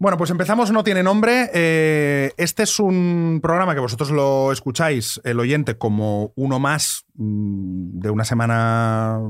Bueno, 0.00 0.16
pues 0.16 0.30
empezamos 0.30 0.70
No 0.70 0.84
tiene 0.84 1.02
nombre. 1.02 1.50
Eh, 1.52 2.32
este 2.36 2.62
es 2.62 2.78
un 2.78 3.40
programa 3.42 3.74
que 3.74 3.80
vosotros 3.80 4.10
lo 4.10 4.52
escucháis, 4.52 5.20
el 5.24 5.40
oyente, 5.40 5.76
como 5.76 6.32
uno 6.36 6.60
más 6.60 7.04
mm, 7.14 7.98
de 7.98 8.10
una 8.10 8.24
semana 8.24 9.20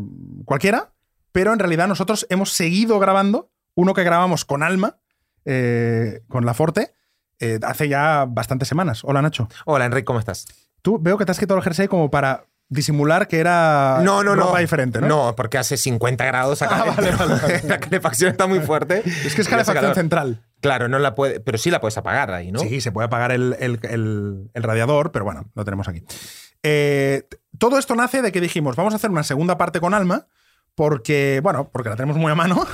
cualquiera, 0.44 0.92
pero 1.32 1.52
en 1.52 1.58
realidad 1.58 1.88
nosotros 1.88 2.26
hemos 2.28 2.52
seguido 2.52 2.98
grabando 2.98 3.50
uno 3.74 3.94
que 3.94 4.04
grabamos 4.04 4.44
con 4.44 4.62
Alma, 4.62 4.98
eh, 5.46 6.20
con 6.28 6.44
La 6.44 6.52
Forte, 6.52 6.92
eh, 7.40 7.58
hace 7.62 7.88
ya 7.88 8.26
bastantes 8.28 8.68
semanas. 8.68 9.02
Hola, 9.04 9.22
Nacho. 9.22 9.48
Hola, 9.64 9.86
Enrique, 9.86 10.04
¿cómo 10.04 10.18
estás? 10.18 10.46
Tú 10.82 10.98
veo 11.00 11.16
que 11.16 11.24
te 11.24 11.30
has 11.30 11.38
quitado 11.38 11.58
el 11.58 11.64
jersey 11.64 11.88
como 11.88 12.10
para 12.10 12.44
disimular 12.68 13.28
que 13.28 13.38
era 13.38 14.00
no, 14.02 14.22
no, 14.22 14.34
ropa 14.34 14.54
no. 14.54 14.58
diferente, 14.58 15.00
¿no? 15.00 15.08
No, 15.08 15.36
porque 15.36 15.56
hace 15.56 15.78
50 15.78 16.24
grados 16.26 16.60
acá. 16.60 16.82
Ah, 16.82 16.94
vale, 16.94 17.12
vale, 17.12 17.34
vale. 17.40 17.62
la 17.68 17.80
calefacción 17.80 18.32
está 18.32 18.46
muy 18.46 18.60
fuerte. 18.60 19.02
Es 19.24 19.34
que 19.34 19.40
es 19.40 19.48
calefacción 19.48 19.94
central. 19.94 20.42
Claro, 20.60 20.88
no 20.88 20.98
la 20.98 21.14
puede, 21.14 21.40
pero 21.40 21.56
sí 21.58 21.70
la 21.70 21.80
puedes 21.80 21.96
apagar 21.98 22.32
ahí, 22.32 22.50
¿no? 22.50 22.58
Sí, 22.60 22.80
se 22.80 22.90
puede 22.92 23.06
apagar 23.06 23.30
el, 23.32 23.56
el- 23.60 23.78
el- 23.84 24.50
radiador, 24.54 25.12
pero 25.12 25.24
bueno, 25.24 25.50
lo 25.54 25.64
tenemos 25.64 25.86
aquí. 25.88 26.02
Eh, 26.62 27.22
todo 27.58 27.78
esto 27.78 27.94
nace 27.94 28.22
de 28.22 28.32
que 28.32 28.40
dijimos, 28.40 28.74
vamos 28.76 28.92
a 28.92 28.96
hacer 28.96 29.10
una 29.10 29.22
segunda 29.22 29.56
parte 29.56 29.80
con 29.80 29.94
Alma, 29.94 30.26
porque, 30.74 31.40
bueno, 31.42 31.70
porque 31.72 31.88
la 31.90 31.96
tenemos 31.96 32.16
muy 32.16 32.30
a 32.32 32.34
mano. 32.34 32.66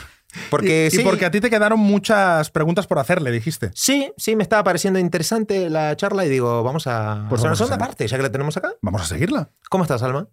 Porque 0.51 0.89
y, 0.93 0.95
y 0.95 0.99
sí. 0.99 1.05
porque 1.05 1.25
a 1.25 1.31
ti 1.31 1.41
te 1.41 1.51
quedaron 1.51 1.79
muchas 1.79 2.51
preguntas 2.51 2.87
por 2.87 2.99
hacerle, 2.99 3.31
dijiste. 3.31 3.71
Sí, 3.75 4.13
sí, 4.17 4.37
me 4.37 4.43
estaba 4.43 4.65
pareciendo 4.65 4.99
interesante 4.99 5.71
la 5.71 5.97
charla 5.97 6.25
y 6.25 6.29
digo, 6.29 6.63
vamos 6.63 6.87
a 6.87 7.27
Pues 7.29 7.41
hacer 7.41 7.51
una 7.51 7.51
vamos 7.51 7.61
a 7.61 7.65
segunda 7.67 7.79
parte, 7.79 8.07
ya 8.07 8.17
que 8.17 8.23
la 8.23 8.33
tenemos 8.33 8.57
acá. 8.57 8.73
Vamos 8.81 9.03
a 9.03 9.07
seguirla. 9.07 9.51
¿Cómo 9.69 9.85
estás, 9.85 10.03
Alma? 10.03 10.29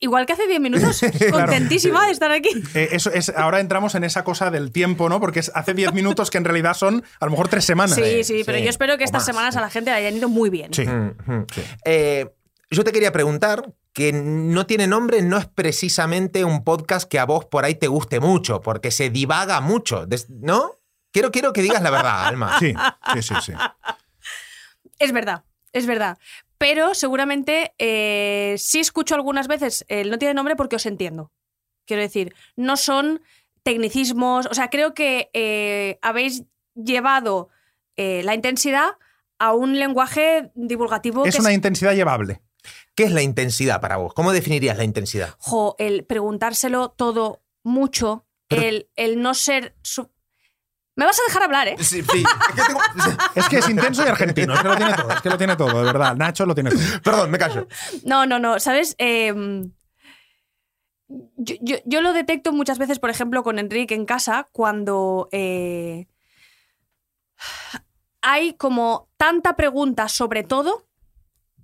Igual 0.00 0.26
que 0.26 0.32
hace 0.32 0.46
10 0.46 0.60
minutos. 0.60 1.00
Contentísima 1.30 2.06
de 2.06 2.12
estar 2.12 2.30
aquí. 2.30 2.50
Eh, 2.74 2.88
eso 2.92 3.10
es, 3.12 3.30
ahora 3.30 3.60
entramos 3.60 3.94
en 3.94 4.04
esa 4.04 4.24
cosa 4.24 4.50
del 4.50 4.72
tiempo, 4.72 5.08
¿no? 5.08 5.20
Porque 5.20 5.40
es 5.40 5.52
hace 5.54 5.72
10 5.74 5.94
minutos 5.94 6.30
que 6.30 6.38
en 6.38 6.44
realidad 6.44 6.74
son 6.74 7.04
a 7.20 7.24
lo 7.24 7.30
mejor 7.30 7.48
tres 7.48 7.64
semanas. 7.64 7.94
Sí, 7.94 8.24
sí, 8.24 8.42
pero 8.44 8.58
sí. 8.58 8.64
yo 8.64 8.70
espero 8.70 8.96
que 8.98 9.04
O 9.04 9.06
estas 9.06 9.20
más, 9.20 9.26
semanas 9.26 9.54
sí. 9.54 9.58
a 9.58 9.62
la 9.62 9.70
gente 9.70 9.90
le 9.90 9.96
hayan 9.96 10.16
ido 10.16 10.28
muy 10.28 10.50
bien. 10.50 10.74
Sí. 10.74 10.86
Mm, 10.86 11.14
mm. 11.26 11.46
Eh, 11.84 12.34
yo 12.70 12.84
te 12.84 12.92
quería 12.92 13.12
preguntar 13.12 13.72
que 13.94 14.12
no 14.12 14.66
tiene 14.66 14.88
nombre, 14.88 15.22
no 15.22 15.38
es 15.38 15.46
precisamente 15.46 16.44
un 16.44 16.64
podcast 16.64 17.08
que 17.08 17.20
a 17.20 17.24
vos 17.24 17.46
por 17.46 17.64
ahí 17.64 17.76
te 17.76 17.86
guste 17.86 18.18
mucho, 18.18 18.60
porque 18.60 18.90
se 18.90 19.08
divaga 19.08 19.60
mucho, 19.60 20.06
¿no? 20.28 20.80
Quiero, 21.12 21.30
quiero 21.30 21.52
que 21.52 21.62
digas 21.62 21.80
la 21.80 21.90
verdad, 21.90 22.24
Alma. 22.26 22.58
Sí, 22.58 22.74
sí, 23.14 23.22
sí, 23.22 23.34
sí. 23.46 23.52
Es 24.98 25.12
verdad, 25.12 25.44
es 25.72 25.86
verdad. 25.86 26.18
Pero 26.58 26.94
seguramente 26.94 27.72
eh, 27.78 28.56
sí 28.58 28.80
escucho 28.80 29.14
algunas 29.14 29.46
veces 29.46 29.84
el 29.88 30.10
no 30.10 30.18
tiene 30.18 30.34
nombre 30.34 30.56
porque 30.56 30.76
os 30.76 30.86
entiendo. 30.86 31.30
Quiero 31.86 32.02
decir, 32.02 32.34
no 32.56 32.76
son 32.76 33.22
tecnicismos. 33.62 34.46
O 34.46 34.54
sea, 34.54 34.70
creo 34.70 34.92
que 34.92 35.30
eh, 35.34 35.98
habéis 36.02 36.44
llevado 36.74 37.48
eh, 37.96 38.22
la 38.24 38.34
intensidad 38.34 38.96
a 39.38 39.52
un 39.52 39.78
lenguaje 39.78 40.50
divulgativo 40.54 41.24
Es 41.24 41.36
que 41.36 41.42
una 41.42 41.52
intensidad 41.52 41.94
llevable. 41.94 42.40
¿Qué 42.94 43.04
es 43.04 43.12
la 43.12 43.22
intensidad 43.22 43.80
para 43.80 43.96
vos? 43.96 44.14
¿Cómo 44.14 44.32
definirías 44.32 44.76
la 44.78 44.84
intensidad? 44.84 45.34
jo, 45.38 45.74
el 45.78 46.04
preguntárselo 46.04 46.90
todo 46.90 47.42
mucho, 47.62 48.26
Pero- 48.48 48.62
el, 48.62 48.90
el 48.96 49.20
no 49.22 49.34
ser... 49.34 49.74
su- 49.82 50.10
Me 50.96 51.04
vas 51.04 51.18
a 51.18 51.22
dejar 51.26 51.42
hablar, 51.42 51.66
¿eh? 51.68 51.76
Sí, 51.80 52.02
sí. 52.02 52.22
Es 52.48 52.54
que 52.54 52.62
tengo- 52.62 52.80
Es 53.34 53.48
que 53.48 53.58
es 53.58 53.68
intenso 53.68 54.04
y 54.04 54.08
argentino. 54.08 54.54
Es 54.54 54.60
que 54.62 54.68
lo 54.68 54.76
tiene 54.76 54.94
todo. 54.94 55.10
Es 55.10 55.20
que 55.22 55.30
lo 55.30 55.38
tiene 55.38 55.56
todo, 55.56 55.78
de 55.78 55.84
verdad. 55.84 56.14
Nacho 56.14 56.46
lo 56.46 56.54
tiene 56.54 56.70
todo. 56.70 56.80
Perdón, 57.02 57.30
me 57.30 57.38
callo. 57.38 57.66
No, 58.04 58.26
no, 58.26 58.38
no. 58.38 58.60
¿Sabes? 58.60 58.94
Eh, 58.98 59.34
yo, 61.08 61.54
yo- 61.60 61.78
yo 61.84 62.00
lo 62.00 62.12
detecto 62.12 62.52
muchas 62.52 62.78
veces, 62.78 62.98
por 63.00 63.10
ejemplo, 63.10 63.42
con 63.42 63.58
Enrique 63.58 63.94
en 63.94 64.04
casa, 64.06 64.48
cuando 64.52 65.28
eh, 65.32 66.06
hay 68.22 68.54
como 68.54 69.08
tanta 69.16 69.56
pregunta 69.56 70.08
sobre 70.08 70.44
todo 70.44 70.86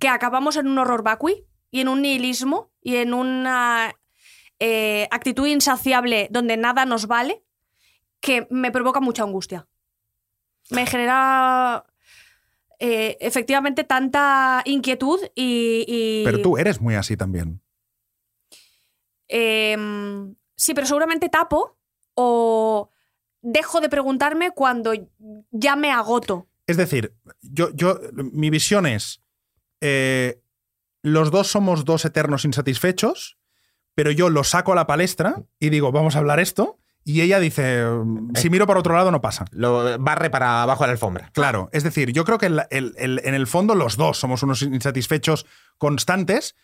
que 0.01 0.09
acabamos 0.09 0.55
en 0.57 0.67
un 0.67 0.79
horror 0.79 1.03
vacui 1.03 1.45
y 1.69 1.79
en 1.81 1.87
un 1.87 2.01
nihilismo 2.01 2.71
y 2.81 2.95
en 2.95 3.13
una 3.13 3.93
eh, 4.59 5.07
actitud 5.11 5.45
insaciable 5.47 6.27
donde 6.31 6.57
nada 6.57 6.85
nos 6.85 7.05
vale 7.05 7.43
que 8.19 8.47
me 8.49 8.71
provoca 8.71 8.99
mucha 8.99 9.21
angustia. 9.23 9.67
Me 10.71 10.85
genera 10.87 11.85
eh, 12.79 13.15
efectivamente 13.21 13.83
tanta 13.83 14.63
inquietud 14.65 15.19
y, 15.35 15.85
y- 15.87 16.23
Pero 16.25 16.41
tú 16.41 16.57
eres 16.57 16.81
muy 16.81 16.95
así 16.95 17.15
también. 17.15 17.61
Em, 19.27 20.35
sí, 20.55 20.73
pero 20.73 20.87
seguramente 20.87 21.29
tapo 21.29 21.77
o 22.15 22.89
dejo 23.41 23.81
de 23.81 23.89
preguntarme 23.89 24.51
cuando 24.51 24.93
ya 25.51 25.75
me 25.75 25.91
agoto. 25.91 26.47
Es 26.67 26.77
decir, 26.77 27.13
yo, 27.41 27.69
yo, 27.73 27.99
mi 28.13 28.49
visión 28.49 28.85
es, 28.85 29.20
eh, 29.81 30.41
los 31.03 31.31
dos 31.31 31.47
somos 31.47 31.83
dos 31.85 32.05
eternos 32.05 32.45
insatisfechos, 32.45 33.37
pero 33.95 34.11
yo 34.11 34.29
lo 34.29 34.43
saco 34.43 34.71
a 34.71 34.75
la 34.75 34.87
palestra 34.87 35.43
y 35.59 35.69
digo, 35.69 35.91
vamos 35.91 36.15
a 36.15 36.19
hablar 36.19 36.39
esto, 36.39 36.77
y 37.03 37.21
ella 37.21 37.39
dice, 37.39 37.83
si 38.35 38.51
miro 38.51 38.67
para 38.67 38.79
otro 38.79 38.93
lado 38.95 39.09
no 39.09 39.21
pasa. 39.21 39.45
Lo 39.51 39.97
barre 39.99 40.29
para 40.29 40.61
abajo 40.61 40.83
de 40.83 40.87
la 40.89 40.91
alfombra. 40.93 41.31
Claro, 41.33 41.67
es 41.73 41.83
decir, 41.83 42.11
yo 42.11 42.23
creo 42.25 42.37
que 42.37 42.45
el- 42.45 42.61
el- 42.69 42.93
el- 42.97 43.19
en 43.23 43.33
el 43.33 43.47
fondo 43.47 43.73
los 43.73 43.97
dos 43.97 44.19
somos 44.19 44.43
unos 44.43 44.61
insatisfechos 44.61 45.47
constantes, 45.79 46.55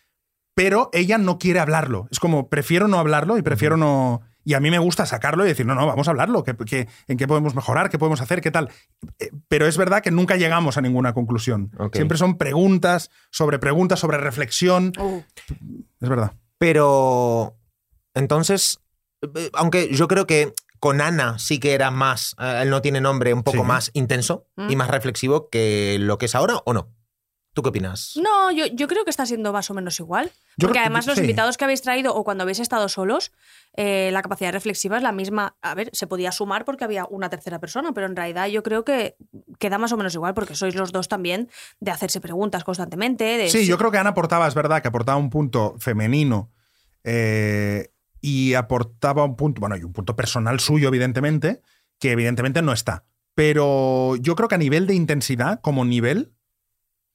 pero 0.54 0.90
ella 0.92 1.18
no 1.18 1.38
quiere 1.38 1.58
hablarlo. 1.58 2.06
Es 2.12 2.20
como, 2.20 2.48
prefiero 2.48 2.86
no 2.86 2.98
hablarlo 3.00 3.36
y 3.36 3.42
prefiero 3.42 3.76
no... 3.76 4.20
Y 4.48 4.54
a 4.54 4.60
mí 4.60 4.70
me 4.70 4.78
gusta 4.78 5.04
sacarlo 5.04 5.44
y 5.44 5.48
decir, 5.48 5.66
no, 5.66 5.74
no, 5.74 5.84
vamos 5.86 6.08
a 6.08 6.10
hablarlo, 6.12 6.42
que, 6.42 6.56
que- 6.56 6.88
en 7.06 7.18
qué 7.18 7.28
podemos 7.28 7.54
mejorar, 7.54 7.90
qué 7.90 7.98
podemos 7.98 8.22
hacer, 8.22 8.40
qué 8.40 8.50
tal. 8.50 8.70
Eh, 9.18 9.30
Pero 9.46 9.66
es 9.66 9.76
verdad 9.76 10.00
que 10.02 10.10
nunca 10.10 10.36
llegamos 10.36 10.78
a 10.78 10.80
ninguna 10.80 11.12
conclusión. 11.12 11.70
Siempre 11.92 12.16
son 12.16 12.38
preguntas 12.38 13.10
sobre 13.30 13.58
preguntas, 13.58 14.00
sobre 14.00 14.16
reflexión. 14.16 14.94
Uh, 14.98 15.20
Es 16.00 16.08
verdad. 16.08 16.32
Pero 16.56 17.58
entonces, 18.14 18.80
eh, 19.34 19.50
aunque 19.52 19.94
yo 19.94 20.08
creo 20.08 20.26
que 20.26 20.54
con 20.80 21.02
Ana 21.02 21.38
sí 21.38 21.58
que 21.58 21.74
era 21.74 21.90
más, 21.90 22.34
eh, 22.40 22.60
él 22.62 22.70
no 22.70 22.80
tiene 22.80 23.02
nombre, 23.02 23.34
un 23.34 23.42
poco 23.42 23.58
Sí. 23.58 23.64
más 23.64 23.90
intenso 23.92 24.46
Mm. 24.56 24.70
y 24.70 24.76
más 24.76 24.88
reflexivo 24.90 25.50
que 25.50 25.98
lo 26.00 26.16
que 26.16 26.24
es 26.26 26.34
ahora, 26.34 26.54
¿o 26.64 26.72
no? 26.72 26.88
¿Tú 27.58 27.62
qué 27.62 27.70
opinas? 27.70 28.12
No, 28.22 28.52
yo, 28.52 28.66
yo 28.66 28.86
creo 28.86 29.02
que 29.02 29.10
está 29.10 29.26
siendo 29.26 29.52
más 29.52 29.68
o 29.68 29.74
menos 29.74 29.98
igual. 29.98 30.30
Yo 30.58 30.68
Porque 30.68 30.78
además 30.78 31.08
los 31.08 31.16
sí. 31.16 31.22
invitados 31.22 31.56
que 31.56 31.64
habéis 31.64 31.82
traído 31.82 32.14
o 32.14 32.22
cuando 32.22 32.42
habéis 32.42 32.60
estado 32.60 32.88
solos, 32.88 33.32
eh, 33.76 34.10
la 34.12 34.22
capacidad 34.22 34.52
reflexiva 34.52 34.96
es 34.96 35.02
la 35.02 35.10
misma. 35.10 35.56
A 35.60 35.74
ver, 35.74 35.90
se 35.92 36.06
podía 36.06 36.30
sumar 36.30 36.64
porque 36.64 36.84
había 36.84 37.04
una 37.06 37.30
tercera 37.30 37.58
persona, 37.58 37.90
pero 37.90 38.06
en 38.06 38.14
realidad 38.14 38.46
yo 38.46 38.62
creo 38.62 38.84
que 38.84 39.16
queda 39.58 39.76
más 39.76 39.90
o 39.90 39.96
menos 39.96 40.14
igual 40.14 40.34
porque 40.34 40.54
sois 40.54 40.76
los 40.76 40.92
dos 40.92 41.08
también 41.08 41.50
de 41.80 41.90
hacerse 41.90 42.20
preguntas 42.20 42.62
constantemente. 42.62 43.24
De 43.24 43.50
Sí, 43.50 43.66
yo 43.66 43.76
creo 43.76 43.90
que 43.90 43.98
Ana 43.98 44.10
aportaba, 44.10 44.46
es 44.46 44.54
verdad, 44.54 44.80
que 44.80 44.86
aportaba 44.86 45.18
un 45.18 45.30
punto 45.30 45.74
femenino 45.80 46.52
eh, 47.02 47.90
y 48.20 48.54
aportaba 48.54 49.24
un 49.24 49.34
punto, 49.34 49.58
bueno, 49.58 49.76
y 49.76 49.82
un 49.82 49.92
punto 49.92 50.14
personal 50.14 50.60
suyo, 50.60 50.86
evidentemente, 50.86 51.60
que 51.98 52.12
evidentemente 52.12 52.62
no 52.62 52.72
está. 52.72 53.04
Pero 53.34 54.14
yo 54.14 54.36
creo 54.36 54.48
que 54.48 54.54
a 54.54 54.58
nivel 54.58 54.86
de 54.86 54.94
intensidad, 54.94 55.60
como 55.60 55.84
nivel, 55.84 56.34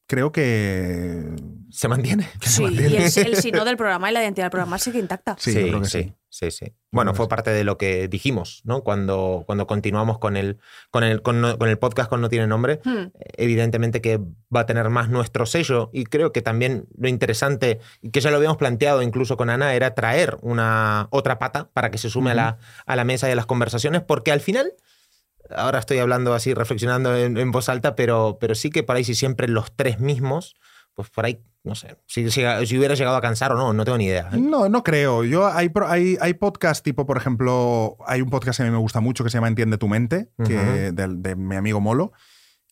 creo 0.07 0.31
que. 0.31 1.25
¿Se 1.71 1.87
mantiene? 1.87 2.29
Sí, 2.41 2.63
y 2.65 2.77
el, 2.85 2.95
el 2.95 3.35
sino 3.41 3.65
del 3.65 3.77
programa 3.77 4.09
y 4.11 4.13
la 4.13 4.21
identidad 4.21 4.45
del 4.45 4.51
programa 4.51 4.77
sigue 4.77 4.99
intacta. 4.99 5.35
Sí, 5.39 5.53
creo 5.53 5.81
que 5.81 5.87
sí. 5.87 6.13
sí, 6.29 6.51
sí. 6.51 6.73
Bueno, 6.91 7.15
fue 7.15 7.25
que 7.25 7.29
parte 7.29 7.49
de 7.49 7.63
lo 7.63 7.79
que 7.79 8.07
dijimos, 8.07 8.61
¿no? 8.63 8.83
Cuando, 8.83 9.43
cuando 9.47 9.65
continuamos 9.65 10.19
con 10.19 10.37
el, 10.37 10.59
con, 10.91 11.03
el, 11.03 11.23
con, 11.23 11.41
no- 11.41 11.57
con 11.57 11.67
el 11.69 11.79
podcast 11.79 12.11
con 12.11 12.21
No 12.21 12.29
Tiene 12.29 12.45
Nombre. 12.45 12.79
Hmm. 12.85 13.07
Evidentemente 13.37 14.01
que 14.01 14.19
va 14.55 14.59
a 14.59 14.65
tener 14.67 14.87
más 14.91 15.09
nuestro 15.09 15.47
sello 15.47 15.89
y 15.93 16.03
creo 16.03 16.31
que 16.31 16.43
también 16.43 16.85
lo 16.95 17.07
interesante, 17.07 17.79
que 18.11 18.21
ya 18.21 18.29
lo 18.29 18.37
habíamos 18.37 18.57
planteado 18.57 19.01
incluso 19.01 19.35
con 19.35 19.49
Ana, 19.49 19.73
era 19.73 19.95
traer 19.95 20.37
una 20.41 21.07
otra 21.09 21.39
pata 21.39 21.71
para 21.73 21.89
que 21.89 21.97
se 21.97 22.11
sume 22.11 22.31
a, 22.31 22.35
la, 22.35 22.57
a 22.85 22.95
la 22.95 23.03
mesa 23.03 23.27
y 23.29 23.31
a 23.31 23.35
las 23.35 23.47
conversaciones, 23.47 24.03
porque 24.03 24.31
al 24.31 24.41
final, 24.41 24.73
ahora 25.49 25.79
estoy 25.79 25.99
hablando 25.99 26.33
así, 26.33 26.53
reflexionando 26.53 27.15
en, 27.15 27.37
en 27.37 27.51
voz 27.51 27.69
alta, 27.69 27.95
pero, 27.95 28.37
pero 28.39 28.55
sí 28.55 28.69
que 28.69 28.83
por 28.83 28.95
ahí 28.95 29.03
si 29.03 29.15
siempre 29.15 29.47
los 29.47 29.75
tres 29.75 29.99
mismos, 29.99 30.55
pues 30.93 31.09
por 31.09 31.25
ahí, 31.25 31.41
no 31.63 31.75
sé, 31.75 31.97
si, 32.05 32.29
si, 32.29 32.41
si 32.65 32.77
hubiera 32.77 32.95
llegado 32.95 33.15
a 33.15 33.21
cansar 33.21 33.51
o 33.53 33.55
no, 33.55 33.73
no 33.73 33.85
tengo 33.85 33.97
ni 33.97 34.05
idea. 34.05 34.29
¿eh? 34.31 34.37
No, 34.37 34.69
no 34.69 34.83
creo. 34.83 35.23
Yo 35.23 35.47
hay, 35.47 35.71
hay, 35.87 36.17
hay 36.19 36.33
podcast 36.35 36.83
tipo, 36.83 37.05
por 37.05 37.17
ejemplo, 37.17 37.97
hay 38.05 38.21
un 38.21 38.29
podcast 38.29 38.57
que 38.57 38.63
a 38.63 38.65
mí 38.65 38.71
me 38.71 38.77
gusta 38.77 38.99
mucho 38.99 39.23
que 39.23 39.29
se 39.29 39.37
llama 39.37 39.47
Entiende 39.47 39.77
tu 39.77 39.87
mente, 39.87 40.29
que, 40.45 40.91
de, 40.91 41.35
mi 41.35 41.55
amigo 41.55 41.81
Molo, 41.81 42.11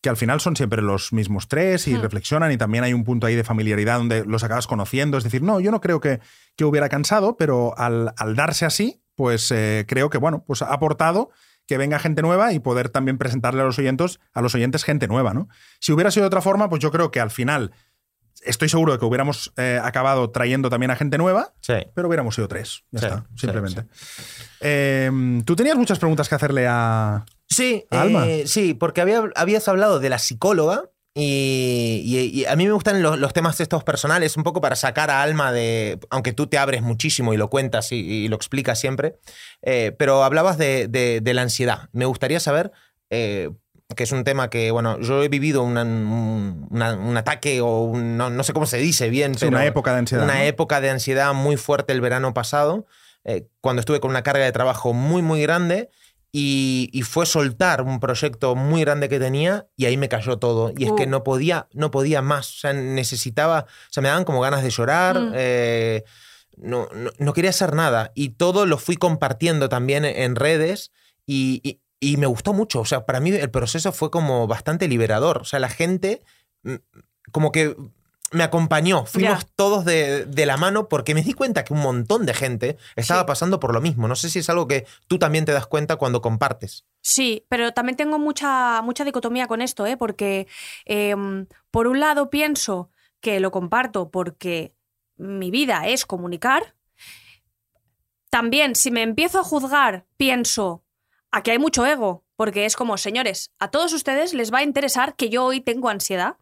que 0.00 0.08
al 0.08 0.16
final 0.16 0.40
son 0.40 0.56
siempre 0.56 0.82
los 0.82 1.12
mismos 1.12 1.48
tres 1.48 1.86
y 1.88 1.96
reflexionan 1.96 2.52
y 2.52 2.56
también 2.56 2.84
hay 2.84 2.92
un 2.92 3.04
punto 3.04 3.26
ahí 3.26 3.34
de 3.34 3.44
familiaridad 3.44 3.98
donde 3.98 4.24
los 4.24 4.44
acabas 4.44 4.66
conociendo. 4.66 5.16
Es 5.16 5.24
decir, 5.24 5.42
no, 5.42 5.60
yo 5.60 5.70
no 5.70 5.80
creo 5.80 6.00
que, 6.00 6.20
que 6.56 6.64
hubiera 6.64 6.88
cansado, 6.88 7.36
pero 7.36 7.76
al, 7.78 8.12
al 8.16 8.36
darse 8.36 8.66
así, 8.66 9.02
pues 9.14 9.50
eh, 9.50 9.84
creo 9.88 10.10
que, 10.10 10.18
bueno, 10.18 10.44
pues 10.46 10.62
ha 10.62 10.72
aportado 10.72 11.30
que 11.66 11.78
venga 11.78 11.98
gente 11.98 12.22
nueva 12.22 12.52
y 12.52 12.58
poder 12.58 12.88
también 12.88 13.18
presentarle 13.18 13.62
a 13.62 13.64
los 13.64 13.78
oyentes, 13.78 14.20
a 14.32 14.40
los 14.42 14.54
oyentes 14.54 14.84
gente 14.84 15.06
nueva, 15.08 15.32
¿no? 15.34 15.48
Si 15.80 15.92
hubiera 15.92 16.10
sido 16.10 16.24
de 16.24 16.28
otra 16.28 16.42
forma, 16.42 16.68
pues 16.68 16.82
yo 16.82 16.90
creo 16.90 17.10
que 17.10 17.20
al 17.20 17.30
final 17.30 17.72
estoy 18.44 18.68
seguro 18.68 18.92
de 18.92 18.98
que 18.98 19.04
hubiéramos 19.04 19.52
eh, 19.56 19.78
acabado 19.82 20.30
trayendo 20.30 20.68
también 20.70 20.90
a 20.90 20.96
gente 20.96 21.16
nueva, 21.18 21.54
Sí. 21.60 21.74
pero 21.94 22.08
hubiéramos 22.08 22.34
sido 22.34 22.48
tres. 22.48 22.82
Ya 22.90 22.98
Sí, 23.00 23.06
está, 23.06 23.20
sí, 23.20 23.26
simplemente. 23.36 23.84
Eh, 24.60 25.10
Tú 25.44 25.56
tenías 25.56 25.76
muchas 25.76 25.98
preguntas 25.98 26.28
que 26.28 26.34
hacerle 26.34 26.66
a, 26.68 27.24
Sí, 27.48 27.84
Alma. 27.90 28.26
eh, 28.26 28.44
sí, 28.46 28.74
porque 28.74 29.00
había, 29.00 29.22
habías 29.36 29.68
hablado 29.68 30.00
de 30.00 30.08
la 30.08 30.18
psicóloga 30.18 30.84
y, 31.14 32.02
y- 32.04 32.40
y 32.40 32.44
a 32.46 32.56
mí 32.56 32.66
me 32.66 32.72
gustan 32.72 33.02
los, 33.02 33.18
los 33.18 33.32
temas 33.32 33.60
estos 33.60 33.84
personales 33.84 34.36
un 34.36 34.42
poco 34.44 34.60
para 34.60 34.76
sacar 34.76 35.10
a 35.10 35.22
Alma 35.22 35.52
de, 35.52 35.98
aunque 36.10 36.32
tú 36.32 36.46
te 36.46 36.56
abres 36.58 36.82
muchísimo 36.82 37.34
y 37.34 37.36
lo 37.36 37.50
cuentas 37.50 37.92
y, 37.92 37.96
y 37.96 38.28
lo 38.28 38.36
explicas 38.36 38.78
siempre, 38.80 39.16
eh, 39.62 39.94
pero 39.98 40.24
hablabas 40.24 40.56
de, 40.58 40.88
de- 40.88 41.20
de 41.20 41.34
la 41.34 41.42
ansiedad. 41.42 41.88
Me 41.92 42.06
gustaría 42.06 42.40
saber, 42.40 42.72
eh, 43.10 43.50
que 43.94 44.04
es 44.04 44.12
un 44.12 44.24
tema 44.24 44.48
que, 44.48 44.70
bueno, 44.70 44.98
yo 45.00 45.22
he 45.22 45.28
vivido 45.28 45.62
una- 45.62 45.82
un, 45.82 46.66
una- 46.70 46.94
un 46.94 47.16
ataque 47.18 47.60
o 47.60 47.80
un- 47.82 48.16
no, 48.16 48.30
no 48.30 48.42
sé 48.42 48.54
cómo 48.54 48.64
se 48.64 48.78
dice 48.78 49.10
bien, 49.10 49.32
Es 49.32 49.40
pero 49.40 49.50
una 49.50 49.66
época 49.66 49.92
de 49.92 49.98
ansiedad. 49.98 50.24
una 50.24 50.36
¿no? 50.36 50.40
época 50.44 50.80
de 50.80 50.88
ansiedad 50.88 51.34
muy 51.34 51.58
fuerte 51.58 51.92
el 51.92 52.00
verano 52.00 52.32
pasado, 52.32 52.86
eh, 53.24 53.46
cuando 53.60 53.80
estuve 53.80 54.00
con 54.00 54.10
una 54.10 54.22
carga 54.22 54.44
de 54.46 54.52
trabajo 54.52 54.94
muy, 54.94 55.20
muy 55.20 55.42
grande. 55.42 55.90
Y, 56.34 56.88
y 56.94 57.02
fue 57.02 57.26
soltar 57.26 57.82
un 57.82 58.00
proyecto 58.00 58.54
muy 58.54 58.80
grande 58.80 59.10
que 59.10 59.18
tenía 59.20 59.66
y 59.76 59.84
ahí 59.84 59.98
me 59.98 60.08
cayó 60.08 60.38
todo. 60.38 60.72
Y 60.76 60.84
es 60.84 60.90
Uh. 60.90 60.96
que 60.96 61.06
no 61.06 61.22
podía, 61.24 61.68
no 61.74 61.90
podía 61.90 62.22
más. 62.22 62.48
O 62.56 62.58
sea, 62.60 62.72
necesitaba, 62.72 63.66
o 63.68 63.92
sea, 63.92 64.02
me 64.02 64.08
daban 64.08 64.24
como 64.24 64.40
ganas 64.40 64.62
de 64.62 64.70
llorar. 64.70 65.20
Mm. 65.20 65.32
eh, 65.34 66.04
no, 66.56 66.88
no, 66.94 67.10
no 67.18 67.32
quería 67.34 67.50
hacer 67.50 67.74
nada. 67.74 68.12
Y 68.14 68.30
todo 68.30 68.64
lo 68.66 68.78
fui 68.78 68.96
compartiendo 68.96 69.68
también 69.68 70.04
en 70.06 70.34
redes 70.36 70.90
y, 71.26 71.60
y- 71.64 71.80
y 72.00 72.16
me 72.16 72.26
gustó 72.26 72.52
mucho. 72.52 72.80
O 72.80 72.84
sea, 72.84 73.04
para 73.06 73.20
mí 73.20 73.30
el 73.30 73.50
proceso 73.50 73.92
fue 73.92 74.10
como 74.10 74.46
bastante 74.46 74.88
liberador. 74.88 75.38
O 75.38 75.44
sea, 75.44 75.60
la 75.60 75.68
gente 75.68 76.22
mm, 76.62 76.74
como 77.30 77.52
que 77.52 77.76
me 78.32 78.42
acompañó. 78.44 79.06
Fuimos 79.06 79.46
todos 79.54 79.84
de, 79.84 80.24
de 80.24 80.46
la 80.46 80.56
mano 80.56 80.88
porque 80.88 81.14
me 81.14 81.22
di 81.22 81.32
cuenta 81.34 81.64
que 81.64 81.72
un 81.72 81.80
montón 81.80 82.26
de 82.26 82.34
gente 82.34 82.76
estaba 82.96 83.20
Sí. 83.22 83.26
pasando 83.26 83.60
por 83.60 83.72
lo 83.72 83.80
mismo. 83.80 84.08
No 84.08 84.16
sé 84.16 84.28
si 84.30 84.40
es 84.40 84.48
algo 84.50 84.66
que 84.66 84.86
tú 85.06 85.18
también 85.18 85.44
te 85.44 85.52
das 85.52 85.66
cuenta 85.66 85.96
cuando 85.96 86.20
compartes. 86.22 86.84
Sí, 87.00 87.44
pero 87.48 87.72
también 87.72 87.96
tengo 87.96 88.18
mucha, 88.18 88.80
mucha 88.82 89.04
dicotomía 89.04 89.46
con 89.46 89.62
esto, 89.62 89.86
¿eh? 89.86 89.96
porque 89.96 90.46
em, 90.84 91.46
por 91.70 91.86
un 91.86 92.00
lado 92.00 92.30
pienso 92.30 92.90
que 93.20 93.38
lo 93.40 93.50
comparto 93.50 94.10
porque 94.10 94.74
mi 95.16 95.50
vida 95.50 95.86
es 95.86 96.06
comunicar. 96.06 96.74
También, 98.30 98.74
si 98.74 98.90
me 98.90 99.02
empiezo 99.02 99.40
a 99.40 99.44
juzgar, 99.44 100.06
pienso, 100.16 100.84
aquí 101.30 101.50
hay 101.50 101.58
mucho 101.58 101.84
ego, 101.84 102.24
porque 102.36 102.64
es 102.64 102.76
como, 102.76 102.96
señores, 102.96 103.52
a 103.58 103.68
todos 103.70 103.92
ustedes 103.92 104.32
les 104.32 104.52
va 104.52 104.58
a 104.58 104.62
interesar 104.62 105.16
que 105.16 105.28
yo 105.28 105.44
hoy 105.44 105.60
tengo 105.60 105.88
ansiedad. 105.90 106.36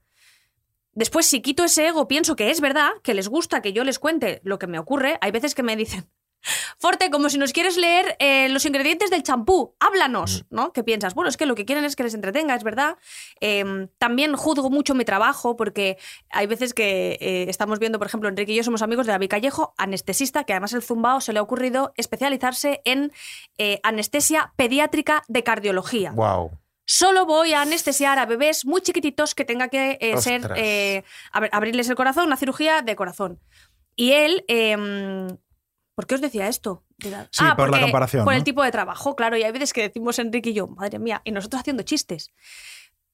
Después, 1.00 1.24
si 1.24 1.40
quito 1.40 1.64
ese 1.64 1.86
ego, 1.86 2.06
pienso 2.08 2.36
que 2.36 2.50
es 2.50 2.60
verdad, 2.60 2.90
que 3.02 3.14
les 3.14 3.26
gusta 3.26 3.62
que 3.62 3.72
yo 3.72 3.84
les 3.84 3.98
cuente 3.98 4.42
lo 4.44 4.58
que 4.58 4.66
me 4.66 4.78
ocurre. 4.78 5.16
Hay 5.22 5.30
veces 5.30 5.54
que 5.54 5.62
me 5.62 5.74
dicen, 5.74 6.10
Forte, 6.76 7.08
como 7.08 7.30
si 7.30 7.38
nos 7.38 7.54
quieres 7.54 7.78
leer 7.78 8.16
eh, 8.18 8.50
los 8.50 8.66
ingredientes 8.66 9.08
del 9.08 9.22
champú, 9.22 9.74
háblanos, 9.80 10.44
¿no? 10.50 10.74
¿Qué 10.74 10.84
piensas? 10.84 11.14
Bueno, 11.14 11.30
es 11.30 11.38
que 11.38 11.46
lo 11.46 11.54
que 11.54 11.64
quieren 11.64 11.86
es 11.86 11.96
que 11.96 12.02
les 12.02 12.12
entretenga, 12.12 12.54
es 12.54 12.62
verdad. 12.62 12.98
Eh, 13.40 13.88
también 13.96 14.36
juzgo 14.36 14.68
mucho 14.68 14.94
mi 14.94 15.06
trabajo 15.06 15.56
porque 15.56 15.96
hay 16.28 16.46
veces 16.46 16.74
que 16.74 17.16
eh, 17.18 17.46
estamos 17.48 17.78
viendo, 17.78 17.96
por 17.96 18.06
ejemplo, 18.06 18.28
Enrique 18.28 18.52
y 18.52 18.56
yo 18.56 18.62
somos 18.62 18.82
amigos 18.82 19.06
de 19.06 19.12
David 19.12 19.30
Callejo, 19.30 19.72
anestesista, 19.78 20.44
que 20.44 20.52
además 20.52 20.74
el 20.74 20.82
zumbao 20.82 21.22
se 21.22 21.32
le 21.32 21.38
ha 21.38 21.42
ocurrido 21.42 21.94
especializarse 21.96 22.82
en 22.84 23.10
eh, 23.56 23.80
anestesia 23.84 24.52
pediátrica 24.56 25.22
de 25.28 25.42
cardiología. 25.44 26.12
Wow. 26.12 26.59
Solo 26.92 27.24
voy 27.24 27.52
a 27.52 27.62
anestesiar 27.62 28.18
a 28.18 28.26
bebés 28.26 28.64
muy 28.66 28.80
chiquititos 28.80 29.36
que 29.36 29.44
tenga 29.44 29.68
que 29.68 29.96
eh, 30.00 30.16
ser 30.20 30.50
eh, 30.56 31.04
ab- 31.32 31.48
abrirles 31.52 31.88
el 31.88 31.94
corazón, 31.94 32.26
una 32.26 32.36
cirugía 32.36 32.82
de 32.82 32.96
corazón. 32.96 33.38
Y 33.94 34.10
él, 34.10 34.44
eh, 34.48 34.76
¿por 35.94 36.08
qué 36.08 36.16
os 36.16 36.20
decía 36.20 36.48
esto? 36.48 36.84
De 36.98 37.12
la- 37.12 37.28
Sí, 37.30 37.44
por 37.56 37.70
la 37.70 37.80
comparación, 37.80 38.24
Por 38.24 38.32
¿no? 38.32 38.38
el 38.38 38.42
tipo 38.42 38.64
de 38.64 38.72
trabajo, 38.72 39.14
claro. 39.14 39.36
Y 39.36 39.44
hay 39.44 39.52
veces 39.52 39.72
que 39.72 39.82
decimos 39.82 40.18
Enrique 40.18 40.50
y 40.50 40.54
yo, 40.54 40.66
madre 40.66 40.98
mía, 40.98 41.22
y 41.24 41.30
nosotros 41.30 41.60
haciendo 41.60 41.84
chistes. 41.84 42.32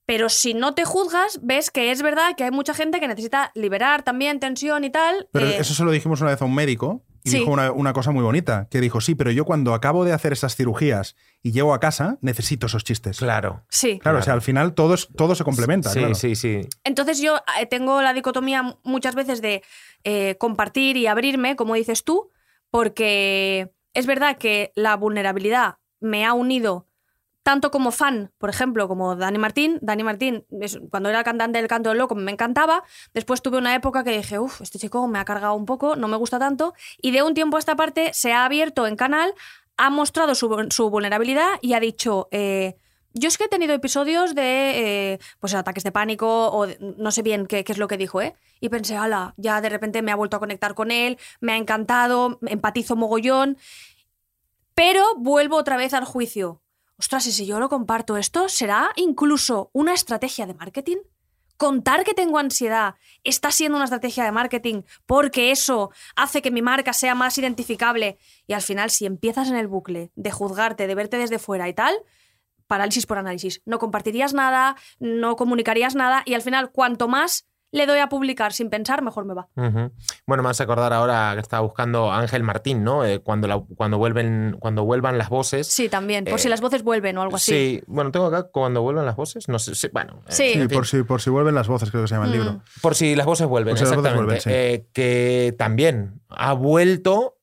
Pero 0.06 0.30
si 0.30 0.54
no 0.54 0.72
te 0.74 0.86
juzgas, 0.86 1.40
ves 1.42 1.70
que 1.70 1.90
es 1.90 2.00
verdad 2.00 2.34
que 2.34 2.44
hay 2.44 2.52
mucha 2.52 2.72
gente 2.72 2.98
que 2.98 3.08
necesita 3.08 3.52
liberar 3.54 4.04
también 4.04 4.40
tensión 4.40 4.84
y 4.84 4.90
tal. 4.90 5.28
Pero 5.32 5.48
eh, 5.48 5.58
eso 5.58 5.74
se 5.74 5.84
lo 5.84 5.90
dijimos 5.90 6.22
una 6.22 6.30
vez 6.30 6.40
a 6.40 6.46
un 6.46 6.54
médico 6.54 7.02
y 7.26 7.30
Sí. 7.30 7.38
dijo 7.40 7.50
una, 7.50 7.72
una 7.72 7.92
cosa 7.92 8.12
muy 8.12 8.22
bonita, 8.22 8.68
que 8.70 8.80
dijo, 8.80 9.00
sí, 9.00 9.14
pero 9.14 9.30
yo 9.32 9.44
cuando 9.44 9.74
acabo 9.74 10.04
de 10.04 10.12
hacer 10.12 10.32
estas 10.32 10.54
cirugías 10.56 11.16
y 11.42 11.52
llego 11.52 11.74
a 11.74 11.80
casa, 11.80 12.16
necesito 12.22 12.66
esos 12.66 12.84
chistes. 12.84 13.18
Claro. 13.18 13.64
Sí. 13.68 13.98
Claro, 13.98 14.18
o 14.20 14.22
sea, 14.22 14.32
al 14.34 14.42
final 14.42 14.74
todo, 14.74 14.94
es- 14.94 15.08
todo 15.16 15.34
se 15.34 15.42
complementa. 15.44 15.90
Sí, 15.90 15.98
claro. 15.98 16.14
sí, 16.14 16.36
sí. 16.36 16.60
Entonces 16.84 17.20
yo 17.20 17.36
eh, 17.60 17.66
tengo 17.66 18.00
la 18.00 18.14
dicotomía 18.14 18.76
muchas 18.84 19.14
veces 19.14 19.42
de 19.42 19.62
eh, 20.04 20.36
compartir 20.38 20.96
y 20.96 21.06
abrirme, 21.08 21.56
como 21.56 21.74
dices 21.74 22.04
tú, 22.04 22.30
porque 22.86 23.72
es 23.94 24.06
verdad 24.06 24.36
que 24.38 24.70
la 24.74 24.96
vulnerabilidad 24.96 25.76
me 26.00 26.24
ha 26.24 26.32
unido 26.34 26.86
tanto 27.46 27.70
como 27.70 27.92
fan, 27.92 28.32
por 28.38 28.50
ejemplo, 28.50 28.88
como 28.88 29.14
Dani 29.14 29.38
Martín. 29.38 29.78
Dani 29.80 30.02
Martín, 30.02 30.44
cuando 30.90 31.10
era 31.10 31.22
cantante 31.22 31.58
del 31.58 31.68
Canto 31.68 31.90
del 31.90 31.98
Loco, 31.98 32.16
me 32.16 32.32
encantaba. 32.32 32.82
Después 33.14 33.40
tuve 33.40 33.56
una 33.56 33.72
época 33.72 34.02
que 34.02 34.10
dije, 34.10 34.40
uff, 34.40 34.62
este 34.62 34.80
chico 34.80 35.06
me 35.06 35.20
ha 35.20 35.24
cargado 35.24 35.54
un 35.54 35.64
poco, 35.64 35.94
no 35.94 36.08
me 36.08 36.16
gusta 36.16 36.40
tanto. 36.40 36.74
Y 37.00 37.12
de 37.12 37.22
un 37.22 37.34
tiempo 37.34 37.56
a 37.56 37.60
esta 37.60 37.76
parte 37.76 38.12
se 38.14 38.32
ha 38.32 38.44
abierto 38.44 38.88
en 38.88 38.96
canal, 38.96 39.32
ha 39.76 39.90
mostrado 39.90 40.34
su, 40.34 40.90
vulnerabilidad 40.90 41.50
y 41.62 41.74
ha 41.74 41.78
dicho, 41.78 42.26
eh, 42.32 42.78
yo 43.14 43.28
es 43.28 43.38
que 43.38 43.44
he 43.44 43.48
tenido 43.48 43.74
episodios 43.74 44.34
de 44.34 45.12
eh, 45.12 45.18
pues 45.38 45.54
ataques 45.54 45.84
de 45.84 45.92
pánico 45.92 46.48
o 46.48 46.66
no 46.98 47.12
sé 47.12 47.22
bien 47.22 47.46
qué, 47.46 47.62
qué 47.62 47.70
es 47.70 47.78
lo 47.78 47.86
que 47.86 47.96
dijo, 47.96 48.20
¿eh? 48.22 48.34
Y 48.58 48.70
pensé, 48.70 48.96
ala, 48.96 49.34
ya 49.36 49.60
de 49.60 49.68
repente 49.68 50.02
me 50.02 50.10
ha 50.10 50.16
vuelto 50.16 50.36
a 50.36 50.40
conectar 50.40 50.74
con 50.74 50.90
él, 50.90 51.16
me 51.38 51.52
ha 51.52 51.56
encantado, 51.56 52.40
empatizo 52.48 52.96
mogollón. 52.96 53.56
Pero 54.74 55.04
vuelvo 55.16 55.56
otra 55.56 55.76
vez 55.76 55.94
al 55.94 56.04
juicio. 56.04 56.60
Ostras, 56.98 57.26
y 57.26 57.32
si 57.32 57.46
yo 57.46 57.60
lo 57.60 57.68
comparto 57.68 58.16
esto, 58.16 58.48
¿será 58.48 58.90
incluso 58.96 59.70
una 59.72 59.92
estrategia 59.92 60.46
de 60.46 60.54
marketing? 60.54 60.96
Contar 61.58 62.04
que 62.04 62.14
tengo 62.14 62.38
ansiedad 62.38 62.96
está 63.24 63.50
siendo 63.50 63.76
una 63.76 63.84
estrategia 63.84 64.24
de 64.24 64.32
marketing 64.32 64.82
porque 65.06 65.50
eso 65.50 65.90
hace 66.14 66.42
que 66.42 66.50
mi 66.50 66.60
marca 66.62 66.92
sea 66.92 67.14
más 67.14 67.38
identificable. 67.38 68.18
Y 68.46 68.52
al 68.52 68.62
final, 68.62 68.90
si 68.90 69.06
empiezas 69.06 69.48
en 69.48 69.56
el 69.56 69.66
bucle 69.66 70.10
de 70.16 70.30
juzgarte, 70.30 70.86
de 70.86 70.94
verte 70.94 71.16
desde 71.16 71.38
fuera 71.38 71.68
y 71.68 71.74
tal, 71.74 71.94
parálisis 72.66 73.06
por 73.06 73.18
análisis. 73.18 73.62
No 73.64 73.78
compartirías 73.78 74.34
nada, 74.34 74.76
no 74.98 75.36
comunicarías 75.36 75.94
nada 75.94 76.22
y 76.26 76.34
al 76.34 76.42
final, 76.42 76.72
cuanto 76.72 77.08
más 77.08 77.46
le 77.76 77.86
doy 77.86 77.98
a 77.98 78.08
publicar 78.08 78.52
sin 78.52 78.70
pensar, 78.70 79.02
mejor 79.02 79.24
me 79.26 79.34
va. 79.34 79.48
Bueno, 79.54 80.42
me 80.42 80.48
vas 80.48 80.60
a 80.60 80.64
acordar 80.64 80.92
ahora 80.92 81.32
que 81.34 81.40
estaba 81.40 81.60
buscando 81.62 82.10
a 82.10 82.18
Ángel 82.20 82.42
Martín, 82.42 82.82
¿no? 82.84 83.04
Eh, 83.04 83.20
cuando, 83.20 83.46
la- 83.48 83.62
cuando, 83.76 83.98
vuelven, 83.98 84.56
cuando 84.58 84.84
vuelvan 84.84 85.18
las 85.18 85.28
voces. 85.28 85.66
Sí, 85.66 85.88
también, 85.88 86.24
por 86.24 86.34
Eh, 86.34 86.38
si 86.38 86.48
las 86.48 86.60
voces 86.60 86.82
vuelven 86.82 87.18
o 87.18 87.22
algo 87.22 87.36
así. 87.36 87.52
Sí, 87.52 87.82
bueno, 87.86 88.10
tengo 88.10 88.26
acá 88.26 88.44
cuando 88.50 88.82
vuelvan 88.82 89.04
las 89.04 89.16
voces. 89.16 89.48
No 89.48 89.58
sé, 89.58 89.74
sí, 89.74 89.88
bueno. 89.92 90.22
eh, 90.26 90.32
Sí. 90.32 90.42
Sí, 90.54 90.60
en 90.60 90.68
fin. 90.70 90.78
por 90.78 90.86
si, 90.86 91.02
por 91.02 91.20
si 91.20 91.30
vuelven 91.30 91.54
las 91.54 91.68
voces, 91.68 91.90
creo 91.90 92.02
que 92.04 92.08
se 92.08 92.14
llama 92.14 92.26
el 92.26 92.30
Mm. 92.32 92.34
libro. 92.34 92.60
Por 92.80 92.94
si 92.94 93.14
las 93.14 93.26
voces 93.26 93.46
vuelven, 93.46 93.72
Por 93.72 93.78
si 93.78 93.84
las 93.84 93.96
voces 93.96 94.12
exactamente. 94.12 94.24
vuelven, 94.24 94.40
sí. 94.42 94.50
Eh, 94.52 94.86
que 94.92 95.54
también 95.58 96.20
ha 96.30 96.52
vuelto 96.54 97.35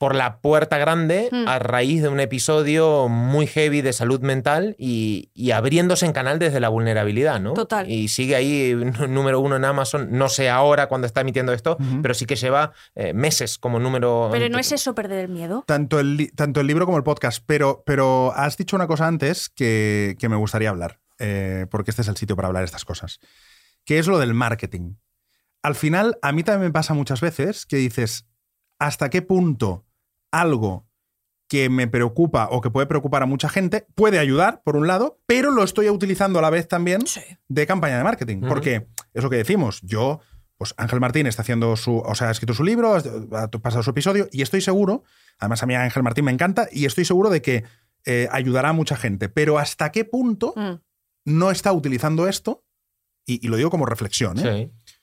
por 0.00 0.14
la 0.14 0.38
puerta 0.40 0.78
grande 0.78 1.28
Mm. 1.30 1.46
a 1.46 1.58
raíz 1.58 2.00
de 2.00 2.08
un 2.08 2.20
episodio 2.20 3.06
muy 3.10 3.46
heavy 3.46 3.82
de 3.82 3.92
salud 3.92 4.20
mental 4.22 4.74
y, 4.78 5.28
y 5.34 5.50
abriéndose 5.50 6.06
en 6.06 6.14
canal 6.14 6.38
desde 6.38 6.58
la 6.58 6.70
vulnerabilidad, 6.70 7.38
¿no? 7.38 7.52
Total. 7.52 7.86
Y 7.90 8.08
sigue 8.08 8.34
ahí 8.34 8.74
número 9.10 9.40
uno 9.40 9.56
en 9.56 9.64
Amazon, 9.66 10.08
no 10.10 10.30
sé 10.30 10.48
ahora 10.48 10.86
cuando 10.88 11.06
está 11.06 11.20
emitiendo 11.20 11.52
esto, 11.52 11.76
pero 12.00 12.14
sí 12.14 12.24
que 12.24 12.36
lleva 12.36 12.72
eh, 12.94 13.12
meses 13.12 13.58
como 13.58 13.78
número... 13.78 14.30
Pero 14.32 14.48
no 14.48 14.58
es 14.58 14.72
eso 14.72 14.94
perder 14.94 15.18
el 15.26 15.28
miedo. 15.28 15.64
Tanto 15.66 16.00
el, 16.00 16.32
tanto 16.34 16.62
el 16.62 16.66
libro 16.66 16.86
como 16.86 16.96
el 16.96 17.04
podcast, 17.04 17.42
pero, 17.44 17.82
pero 17.84 18.32
has 18.34 18.56
dicho 18.56 18.76
una 18.76 18.86
cosa 18.86 19.06
antes 19.06 19.50
que, 19.50 20.16
que 20.18 20.30
me 20.30 20.36
gustaría 20.36 20.70
hablar, 20.70 20.98
eh, 21.18 21.66
porque 21.70 21.90
este 21.90 22.00
es 22.00 22.08
el 22.08 22.16
sitio 22.16 22.36
para 22.36 22.48
hablar 22.48 22.64
estas 22.64 22.86
cosas, 22.86 23.20
que 23.84 23.98
es 23.98 24.06
lo 24.06 24.18
del 24.18 24.32
marketing. 24.32 24.94
Al 25.62 25.74
final, 25.74 26.16
a 26.22 26.32
mí 26.32 26.42
también 26.42 26.68
me 26.68 26.72
pasa 26.72 26.94
muchas 26.94 27.20
veces 27.20 27.66
que 27.66 27.76
dices, 27.76 28.24
¿hasta 28.78 29.10
qué 29.10 29.20
punto 29.20 29.84
algo 30.32 30.86
que 31.48 31.68
me 31.68 31.88
preocupa 31.88 32.48
o 32.50 32.60
que 32.60 32.70
puede 32.70 32.86
preocupar 32.86 33.22
a 33.22 33.26
mucha 33.26 33.48
gente 33.48 33.86
puede 33.96 34.18
ayudar, 34.20 34.62
por 34.62 34.76
un 34.76 34.86
lado, 34.86 35.20
pero 35.26 35.50
lo 35.50 35.64
estoy 35.64 35.88
utilizando 35.90 36.38
a 36.38 36.42
la 36.42 36.50
vez 36.50 36.68
también 36.68 37.04
Sí. 37.06 37.20
de 37.48 37.66
campaña 37.66 37.98
de 37.98 38.04
marketing. 38.04 38.38
Ujú. 38.38 38.48
Porque 38.48 38.86
es 39.14 39.22
lo 39.24 39.30
que 39.30 39.36
decimos. 39.36 39.80
Yo, 39.82 40.20
pues 40.58 40.74
Ángel 40.76 41.00
Martín 41.00 41.26
está 41.26 41.42
haciendo 41.42 41.74
su. 41.76 41.98
O 41.98 42.14
sea, 42.14 42.28
ha 42.28 42.30
escrito 42.30 42.54
su 42.54 42.62
libro, 42.62 42.94
ha 42.94 43.48
pasado 43.50 43.82
su 43.82 43.90
episodio, 43.90 44.28
y 44.30 44.42
estoy 44.42 44.60
seguro, 44.60 45.02
además 45.38 45.62
a 45.62 45.66
mí 45.66 45.74
Ángel 45.74 46.02
Martín 46.04 46.24
me 46.26 46.30
encanta, 46.30 46.68
y 46.70 46.84
estoy 46.84 47.04
seguro 47.04 47.30
de 47.30 47.42
que 47.42 47.64
eh, 48.06 48.28
ayudará 48.30 48.68
a 48.68 48.72
mucha 48.72 48.96
gente. 48.96 49.28
Pero 49.28 49.58
¿hasta 49.58 49.90
qué 49.92 50.04
punto 50.04 50.54
Mm. 50.56 50.74
no 51.26 51.50
está 51.50 51.72
utilizando 51.72 52.28
esto? 52.28 52.64
Y, 53.26 53.44
y 53.44 53.48
lo 53.50 53.56
digo 53.56 53.70
como 53.70 53.86
reflexión, 53.86 54.38
¿eh? 54.38 54.70
Sí. 54.70 54.94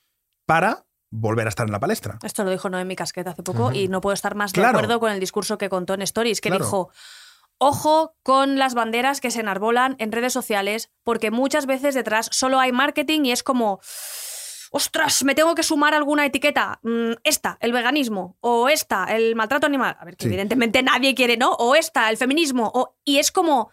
Para 0.46 0.86
volver 1.10 1.46
a 1.46 1.48
estar 1.50 1.66
en 1.66 1.72
la 1.72 1.80
palestra. 1.80 2.18
Esto 2.22 2.44
lo 2.44 2.50
dijo 2.50 2.68
Noemi 2.68 2.96
Casquet 2.96 3.26
hace 3.26 3.42
poco 3.42 3.72
y 3.72 3.88
no 3.88 4.00
puedo 4.00 4.14
estar 4.14 4.34
más 4.34 4.52
de 4.52 4.64
acuerdo 4.64 5.00
con 5.00 5.10
el 5.12 5.20
discurso 5.20 5.56
que 5.58 5.68
contó 5.68 5.94
en 5.94 6.02
Stories, 6.02 6.40
que 6.40 6.50
Claro. 6.50 6.64
dijo, 6.64 6.90
ojo 7.58 8.14
con 8.22 8.58
las 8.58 8.74
banderas 8.74 9.20
que 9.20 9.30
se 9.30 9.40
enarbolan 9.40 9.96
en 9.98 10.12
redes 10.12 10.32
sociales, 10.32 10.90
porque 11.04 11.30
muchas 11.30 11.66
veces 11.66 11.94
detrás 11.94 12.28
solo 12.32 12.60
hay 12.60 12.72
marketing 12.72 13.24
y 13.24 13.32
es 13.32 13.42
como... 13.42 13.80
Ostras, 14.70 15.24
me 15.24 15.34
tengo 15.34 15.54
que 15.54 15.62
sumar 15.62 15.94
alguna 15.94 16.26
etiqueta. 16.26 16.78
Mm, 16.82 17.12
esta, 17.24 17.56
el 17.60 17.72
veganismo. 17.72 18.36
O 18.40 18.68
esta, 18.68 19.04
el 19.16 19.34
maltrato 19.34 19.66
animal. 19.66 19.96
A 19.98 20.04
ver, 20.04 20.14
que 20.16 20.24
Sí. 20.24 20.28
evidentemente 20.28 20.82
nadie 20.82 21.14
quiere, 21.14 21.38
¿no? 21.38 21.52
O 21.52 21.74
esta, 21.74 22.10
el 22.10 22.18
feminismo. 22.18 22.70
O... 22.74 22.94
Y 23.02 23.16
es 23.18 23.32
como. 23.32 23.70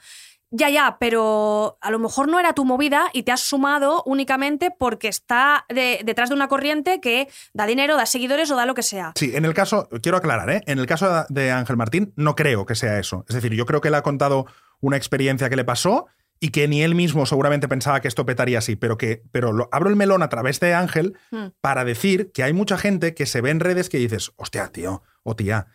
Ya, 0.51 0.69
ya, 0.69 0.97
pero 0.99 1.77
a 1.81 1.91
lo 1.91 1.99
mejor 1.99 2.27
no 2.27 2.39
era 2.39 2.53
tu 2.53 2.63
movida 2.65 3.09
y 3.13 3.23
te 3.23 3.31
has 3.31 3.41
sumado 3.41 4.03
únicamente 4.05 4.71
porque 4.71 5.07
está 5.07 5.65
de- 5.69 6.01
detrás 6.05 6.29
de 6.29 6.35
una 6.35 6.47
corriente 6.47 7.01
que 7.01 7.27
da 7.53 7.65
dinero, 7.65 7.97
da 7.97 8.05
seguidores 8.05 8.49
o 8.51 8.55
da 8.55 8.65
lo 8.65 8.73
que 8.75 8.83
sea. 8.83 9.11
Sí, 9.15 9.31
en 9.35 9.43
el 9.45 9.53
caso, 9.53 9.89
quiero 10.01 10.17
aclarar, 10.17 10.49
¿eh? 10.49 10.61
en 10.67 10.79
el 10.79 10.85
caso 10.85 11.25
de 11.29 11.51
Ángel 11.51 11.77
Martín, 11.77 12.13
no 12.15 12.35
creo 12.35 12.65
que 12.65 12.75
sea 12.75 12.99
eso. 12.99 13.25
Es 13.27 13.35
decir, 13.35 13.53
yo 13.53 13.65
creo 13.65 13.81
que 13.81 13.89
él 13.89 13.95
ha 13.95 14.03
contado 14.03 14.45
una 14.79 14.97
experiencia 14.97 15.49
que 15.49 15.55
le 15.55 15.65
pasó 15.65 16.05
y 16.39 16.49
que 16.49 16.67
ni 16.67 16.83
él 16.83 16.95
mismo 16.95 17.25
seguramente 17.25 17.67
pensaba 17.67 18.01
que 18.01 18.07
esto 18.07 18.25
petaría 18.25 18.59
así, 18.59 18.75
pero 18.75 18.97
que 18.97 19.23
pero 19.31 19.51
lo, 19.51 19.67
abro 19.71 19.89
el 19.89 19.95
melón 19.95 20.21
a 20.21 20.29
través 20.29 20.59
de 20.59 20.73
Ángel 20.73 21.17
Hmm. 21.31 21.47
para 21.61 21.85
decir 21.85 22.31
que 22.33 22.43
hay 22.43 22.53
mucha 22.53 22.77
gente 22.77 23.13
que 23.13 23.25
se 23.25 23.41
ve 23.41 23.49
en 23.49 23.61
redes 23.61 23.89
que 23.89 23.97
dices, 23.97 24.31
hostia, 24.35 24.67
tío, 24.67 25.01
o 25.23 25.35
tía, 25.35 25.67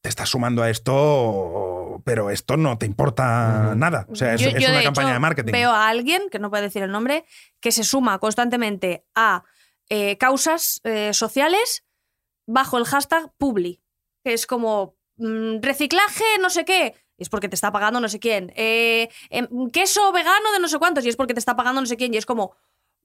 te 0.00 0.08
estás 0.08 0.28
sumando 0.28 0.62
a 0.62 0.70
esto, 0.70 0.92
pero 2.04 2.30
esto 2.30 2.56
no 2.56 2.78
te 2.78 2.86
importa 2.86 3.74
nada. 3.76 4.06
O 4.10 4.14
sea, 4.14 4.34
es, 4.34 4.40
Yo- 4.40 4.48
es 4.48 4.62
yo, 4.62 4.68
una 4.68 4.78
de 4.78 4.84
campaña 4.84 5.08
hecho, 5.08 5.14
de 5.14 5.20
marketing. 5.20 5.52
Veo 5.52 5.70
a 5.70 5.88
alguien, 5.88 6.28
que 6.30 6.38
no 6.38 6.50
puede 6.50 6.64
decir 6.64 6.82
el 6.82 6.90
nombre, 6.90 7.24
que 7.60 7.72
se 7.72 7.84
suma 7.84 8.18
constantemente 8.18 9.04
a 9.14 9.44
eh, 9.88 10.16
causas 10.18 10.80
eh, 10.84 11.12
sociales 11.12 11.84
bajo 12.46 12.78
el 12.78 12.84
hashtag 12.84 13.30
Publi, 13.38 13.82
que 14.24 14.32
es 14.32 14.46
como 14.46 14.96
mm, 15.16 15.60
reciclaje, 15.60 16.24
no 16.40 16.50
sé 16.50 16.64
qué. 16.64 16.94
Y 17.16 17.22
es 17.22 17.28
porque 17.28 17.48
te 17.48 17.54
está 17.54 17.70
pagando 17.70 18.00
no 18.00 18.08
sé 18.08 18.18
quién. 18.18 18.52
Eh, 18.56 19.08
em, 19.30 19.46
queso 19.70 20.10
vegano 20.12 20.52
de 20.52 20.58
no 20.58 20.68
sé 20.68 20.78
cuántos, 20.78 21.04
y 21.04 21.08
es 21.08 21.16
porque 21.16 21.34
te 21.34 21.38
está 21.38 21.54
pagando 21.54 21.80
no 21.80 21.86
sé 21.86 21.96
quién. 21.96 22.12
Y 22.12 22.16
es 22.16 22.26
como, 22.26 22.56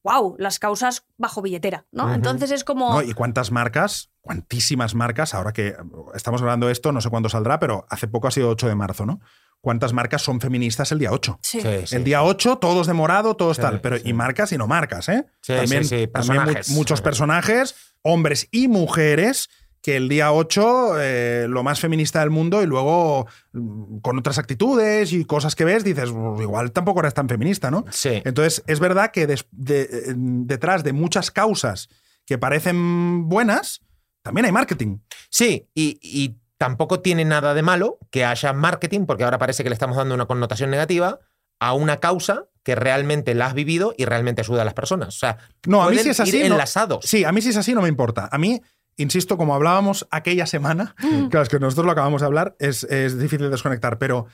wow, 0.04 0.36
las 0.38 0.60
causas 0.60 1.06
bajo 1.18 1.42
billetera, 1.42 1.86
¿no? 1.92 2.14
Entonces 2.14 2.52
es 2.52 2.64
como. 2.64 2.94
No, 2.94 3.02
¿Y 3.02 3.14
cuántas 3.14 3.52
marcas? 3.52 4.12
Cuantísimas 4.22 4.96
marcas, 4.96 5.34
ahora 5.34 5.54
que 5.54 5.76
estamos 6.14 6.42
hablando 6.42 6.68
de 6.68 6.74
esto, 6.74 6.92
no 6.92 7.02
sé 7.02 7.10
cuándo 7.10 7.30
saldrá, 7.30 7.60
pero 7.60 7.86
hace 7.90 8.08
poco 8.08 8.28
ha 8.28 8.32
sido 8.32 8.50
8 8.50 8.68
de 8.68 8.76
marzo, 8.76 9.06
¿no? 9.06 9.20
¿Cuántas 9.62 9.92
marcas 9.92 10.22
son 10.22 10.40
feministas 10.40 10.92
el 10.94 11.00
día 11.00 11.12
8? 11.12 11.40
Sí. 11.42 11.60
Sí, 11.62 11.68
sí. 11.86 11.96
El 11.96 12.06
día 12.06 12.24
8, 12.24 12.58
todos 12.60 12.88
de 12.88 12.94
morado, 12.94 13.36
todos 13.36 13.58
Sí, 13.58 13.62
tal. 13.62 13.82
Pero, 13.82 13.98
sí. 13.98 14.04
Y 14.06 14.14
marcas 14.14 14.52
y 14.54 14.58
no 14.58 14.68
marcas, 14.68 15.10
¿eh? 15.10 15.26
Sí, 15.42 15.54
también, 15.54 15.84
sí, 15.84 15.90
sí, 15.90 16.08
también 16.08 16.38
personajes. 16.44 16.70
muchos 16.70 17.02
personajes, 17.02 17.76
hombres 18.02 18.48
y 18.52 18.70
mujeres, 18.70 19.50
que 19.82 19.96
el 19.96 20.10
día 20.10 20.32
8, 20.34 21.00
eh, 21.00 21.46
lo 21.50 21.64
más 21.64 21.80
feminista 21.80 22.20
del 22.20 22.30
mundo, 22.30 22.62
y 22.62 22.66
luego 22.66 23.28
mm, 23.54 24.00
con 24.00 24.18
otras 24.20 24.38
actitudes 24.38 25.14
y 25.14 25.24
cosas 25.26 25.56
que 25.56 25.66
ves, 25.66 25.84
dices, 25.84 26.12
"Pues 26.12 26.42
igual 26.42 26.72
tampoco 26.72 27.00
eres 27.00 27.14
tan 27.14 27.30
feminista, 27.30 27.72
¿no? 27.72 27.86
Sí. 27.90 28.22
Entonces, 28.26 28.64
es 28.68 28.80
verdad 28.80 29.12
que 29.12 29.26
de- 29.28 29.36
eh, 29.82 30.14
detrás 30.16 30.84
de 30.84 30.94
muchas 30.94 31.32
causas 31.32 31.90
que 32.26 32.38
parecen 32.38 33.30
buenas, 33.30 33.82
también 34.22 34.46
hay 34.46 34.52
marketing. 34.52 34.98
Sí, 35.30 35.68
y, 35.74 35.98
y 36.02 36.38
tampoco 36.58 37.00
tiene 37.00 37.24
nada 37.24 37.54
de 37.54 37.62
malo 37.62 38.00
que 38.12 38.26
haya 38.26 38.52
marketing, 38.54 39.06
porque 39.06 39.24
ahora 39.24 39.38
parece 39.40 39.64
que 39.64 39.70
le 39.70 39.74
estamos 39.76 39.96
dando 39.96 40.14
una 40.14 40.26
connotación 40.26 40.70
negativa 40.70 41.20
a 41.62 41.74
una 41.74 41.98
causa 42.02 42.46
que 42.64 42.76
realmente 42.76 43.34
la 43.34 43.48
has 43.48 43.54
vivido 43.54 43.94
y 43.98 44.06
realmente 44.06 44.42
ayuda 44.42 44.62
a 44.62 44.66
las 44.66 44.74
personas. 44.74 45.08
O 45.16 45.20
sea, 45.20 45.38
No, 45.66 45.82
a 45.82 45.90
mí 45.90 45.98
si 46.00 46.10
es 46.10 46.20
así. 46.20 46.38
ir 46.38 46.48
no- 46.50 46.56
enlazados. 46.56 47.06
Sí, 47.06 47.24
a 47.24 47.32
mí 47.32 47.42
si 47.42 47.50
es 47.50 47.58
así 47.58 47.74
no 47.74 47.82
me 47.82 47.88
importa. 47.90 48.28
A 48.32 48.38
mí, 48.38 48.62
insisto, 49.02 49.38
como 49.38 49.56
hablábamos 49.56 50.08
aquella 50.12 50.46
semana, 50.46 50.96
claro, 51.30 51.42
es 51.44 51.50
que 51.50 51.60
nosotros 51.60 51.86
lo 51.86 51.92
acabamos 51.92 52.22
de 52.22 52.28
hablar, 52.28 52.56
es, 52.60 52.84
es 52.84 53.18
difícil 53.20 53.50
desconectar, 53.50 53.98
pero 53.98 54.28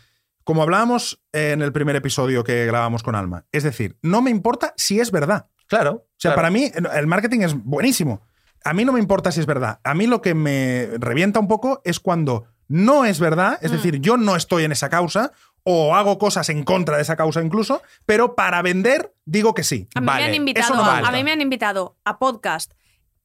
como 0.44 0.62
hablábamos 0.62 1.24
en 1.32 1.62
el 1.62 1.72
primer 1.72 1.96
episodio 1.96 2.44
que 2.44 2.66
grabamos 2.66 3.02
con 3.02 3.16
Alma, 3.16 3.46
es 3.52 3.64
decir, 3.64 3.98
no 4.02 4.22
me 4.22 4.30
importa 4.32 4.74
si 4.78 5.00
es 5.00 5.12
verdad. 5.12 5.48
Claro. 5.68 5.92
O 5.92 6.06
sea, 6.18 6.30
claro. 6.34 6.36
para 6.36 6.50
mí 6.52 6.72
el 6.94 7.08
marketing 7.08 7.40
es 7.42 7.56
buenísimo. 7.56 8.22
A 8.64 8.74
mí 8.74 8.86
no 8.86 8.92
me 8.94 9.00
importa 9.00 9.32
si 9.32 9.40
es 9.40 9.48
verdad. 9.48 9.80
A 9.84 9.94
mí 9.96 10.06
lo 10.06 10.22
que 10.22 10.36
me 10.36 10.90
revienta 11.00 11.40
un 11.40 11.48
poco 11.48 11.82
es 11.84 12.00
cuando 12.00 12.46
no 12.68 13.06
es 13.06 13.20
verdad, 13.20 13.58
es 13.62 13.72
Mm. 13.72 13.76
decir, 13.76 14.00
yo 14.02 14.18
no 14.18 14.36
estoy 14.36 14.64
en 14.64 14.72
esa 14.72 14.90
causa 14.90 15.32
o 15.64 15.96
hago 15.96 16.20
cosas 16.20 16.50
en 16.50 16.64
contra 16.64 16.98
de 16.98 17.02
esa 17.02 17.16
causa 17.16 17.42
incluso, 17.42 17.82
pero 18.06 18.36
para 18.36 18.62
vender 18.62 19.16
digo 19.26 19.56
que 19.56 19.64
sí. 19.64 19.88
A 19.96 20.02
mí, 20.02 20.06
Vale, 20.08 20.20
me 20.20 20.26
han 20.26 20.30
eso 20.34 20.38
invitado, 20.38 20.76
no 20.76 20.84
me 21.02 21.08
a 21.08 21.12
mí 21.12 21.24
me 21.24 21.32
han 21.32 21.42
invitado 21.42 21.98
a 22.06 22.20
podcast 22.20 22.74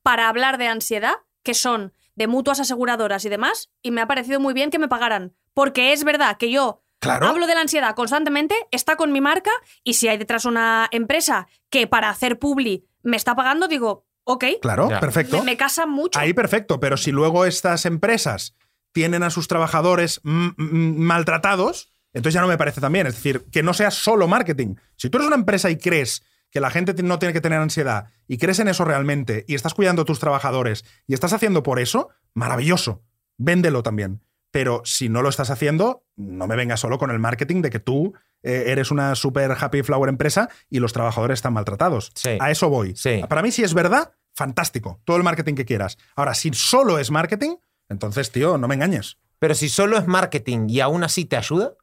para 0.02 0.28
hablar 0.30 0.56
de 0.56 0.66
ansiedad, 0.68 1.14
que 1.42 1.54
son 1.54 1.92
de 2.16 2.26
mutuas 2.26 2.60
aseguradoras 2.60 3.24
y 3.24 3.28
demás, 3.28 3.70
y 3.82 3.90
me 3.90 4.00
ha 4.00 4.06
parecido 4.06 4.40
muy 4.40 4.52
bien 4.54 4.70
que 4.70 4.78
me 4.78 4.88
pagaran. 4.88 5.34
Porque 5.54 5.92
es 5.92 6.04
verdad 6.04 6.36
que 6.36 6.50
yo 6.50 6.82
Claro. 6.98 7.26
hablo 7.28 7.46
de 7.46 7.54
la 7.54 7.62
ansiedad 7.62 7.94
constantemente, 7.94 8.54
está 8.72 8.96
con 8.96 9.10
mi 9.12 9.20
marca, 9.22 9.50
y 9.84 9.94
si 9.94 10.08
hay 10.08 10.18
detrás 10.18 10.44
una 10.44 10.88
empresa 10.90 11.48
que 11.70 11.86
para 11.86 12.10
hacer 12.10 12.38
publi 12.38 12.84
me 13.02 13.16
está 13.16 13.34
pagando, 13.34 13.68
digo, 13.68 14.04
ok, 14.24 14.44
Claro, 14.60 14.90
Ya. 14.90 15.00
perfecto. 15.00 15.38
me, 15.38 15.44
me 15.44 15.56
casa 15.56 15.86
mucho. 15.86 16.18
Ahí 16.18 16.34
perfecto, 16.34 16.78
pero 16.78 16.96
si 16.98 17.10
luego 17.10 17.46
estas 17.46 17.86
empresas 17.86 18.54
tienen 18.92 19.22
a 19.22 19.30
sus 19.30 19.48
trabajadores 19.48 20.20
maltratados, 20.24 21.92
entonces 22.12 22.34
ya 22.34 22.40
no 22.40 22.48
me 22.48 22.58
parece 22.58 22.80
tan 22.80 22.92
bien. 22.92 23.06
Es 23.06 23.14
decir, 23.14 23.46
que 23.50 23.62
no 23.62 23.72
sea 23.74 23.90
solo 23.90 24.26
marketing. 24.28 24.74
Si 24.96 25.08
tú 25.10 25.18
eres 25.18 25.28
una 25.28 25.36
empresa 25.36 25.70
y 25.70 25.76
crees 25.78 26.22
que 26.50 26.60
la 26.60 26.70
gente 26.70 26.94
no 27.02 27.18
tiene 27.18 27.32
que 27.32 27.40
tener 27.40 27.60
ansiedad 27.60 28.10
y 28.26 28.38
crees 28.38 28.58
en 28.58 28.68
eso 28.68 28.84
realmente 28.84 29.44
y 29.48 29.54
estás 29.54 29.74
cuidando 29.74 30.02
a 30.02 30.04
tus 30.04 30.18
trabajadores 30.18 30.84
y 31.06 31.14
estás 31.14 31.32
haciendo 31.32 31.62
por 31.62 31.78
eso, 31.78 32.10
maravilloso. 32.34 33.02
Véndelo 33.38 33.82
también. 33.82 34.22
Pero 34.50 34.82
si 34.84 35.08
no 35.08 35.22
lo 35.22 35.28
estás 35.28 35.50
haciendo, 35.50 36.04
no 36.16 36.46
me 36.48 36.56
vengas 36.56 36.80
solo 36.80 36.98
con 36.98 37.10
el 37.10 37.20
marketing 37.20 37.62
de 37.62 37.70
que 37.70 37.78
tú 37.78 38.14
eh, 38.42 38.64
eres 38.66 38.90
una 38.90 39.14
super 39.14 39.52
happy 39.52 39.82
flower 39.82 40.08
empresa 40.08 40.48
y 40.68 40.80
los 40.80 40.92
trabajadores 40.92 41.38
están 41.38 41.52
maltratados. 41.52 42.10
Sí. 42.14 42.36
A 42.40 42.50
eso 42.50 42.68
voy. 42.68 42.96
Sí. 42.96 43.22
Para 43.28 43.42
mí, 43.42 43.52
si 43.52 43.62
es 43.62 43.74
verdad, 43.74 44.12
fantástico. 44.34 45.00
Todo 45.04 45.16
el 45.16 45.22
marketing 45.22 45.54
que 45.54 45.64
quieras. 45.64 45.98
Ahora, 46.16 46.34
si 46.34 46.50
solo 46.52 46.98
es 46.98 47.12
marketing, 47.12 47.56
entonces, 47.88 48.32
tío, 48.32 48.58
no 48.58 48.66
me 48.66 48.74
engañes. 48.74 49.18
Pero 49.38 49.54
si 49.54 49.68
solo 49.68 49.96
es 49.96 50.06
marketing 50.06 50.66
y 50.68 50.80
aún 50.80 51.04
así 51.04 51.24
te 51.24 51.36
ayuda, 51.36 51.74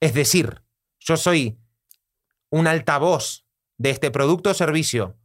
es 0.00 0.14
decir, 0.14 0.62
yo 0.98 1.16
soy 1.16 1.58
un 2.50 2.66
altavoz 2.66 3.44
de 3.76 3.90
este 3.90 4.10
producto 4.10 4.50
o 4.50 4.54
servicio 4.54 5.16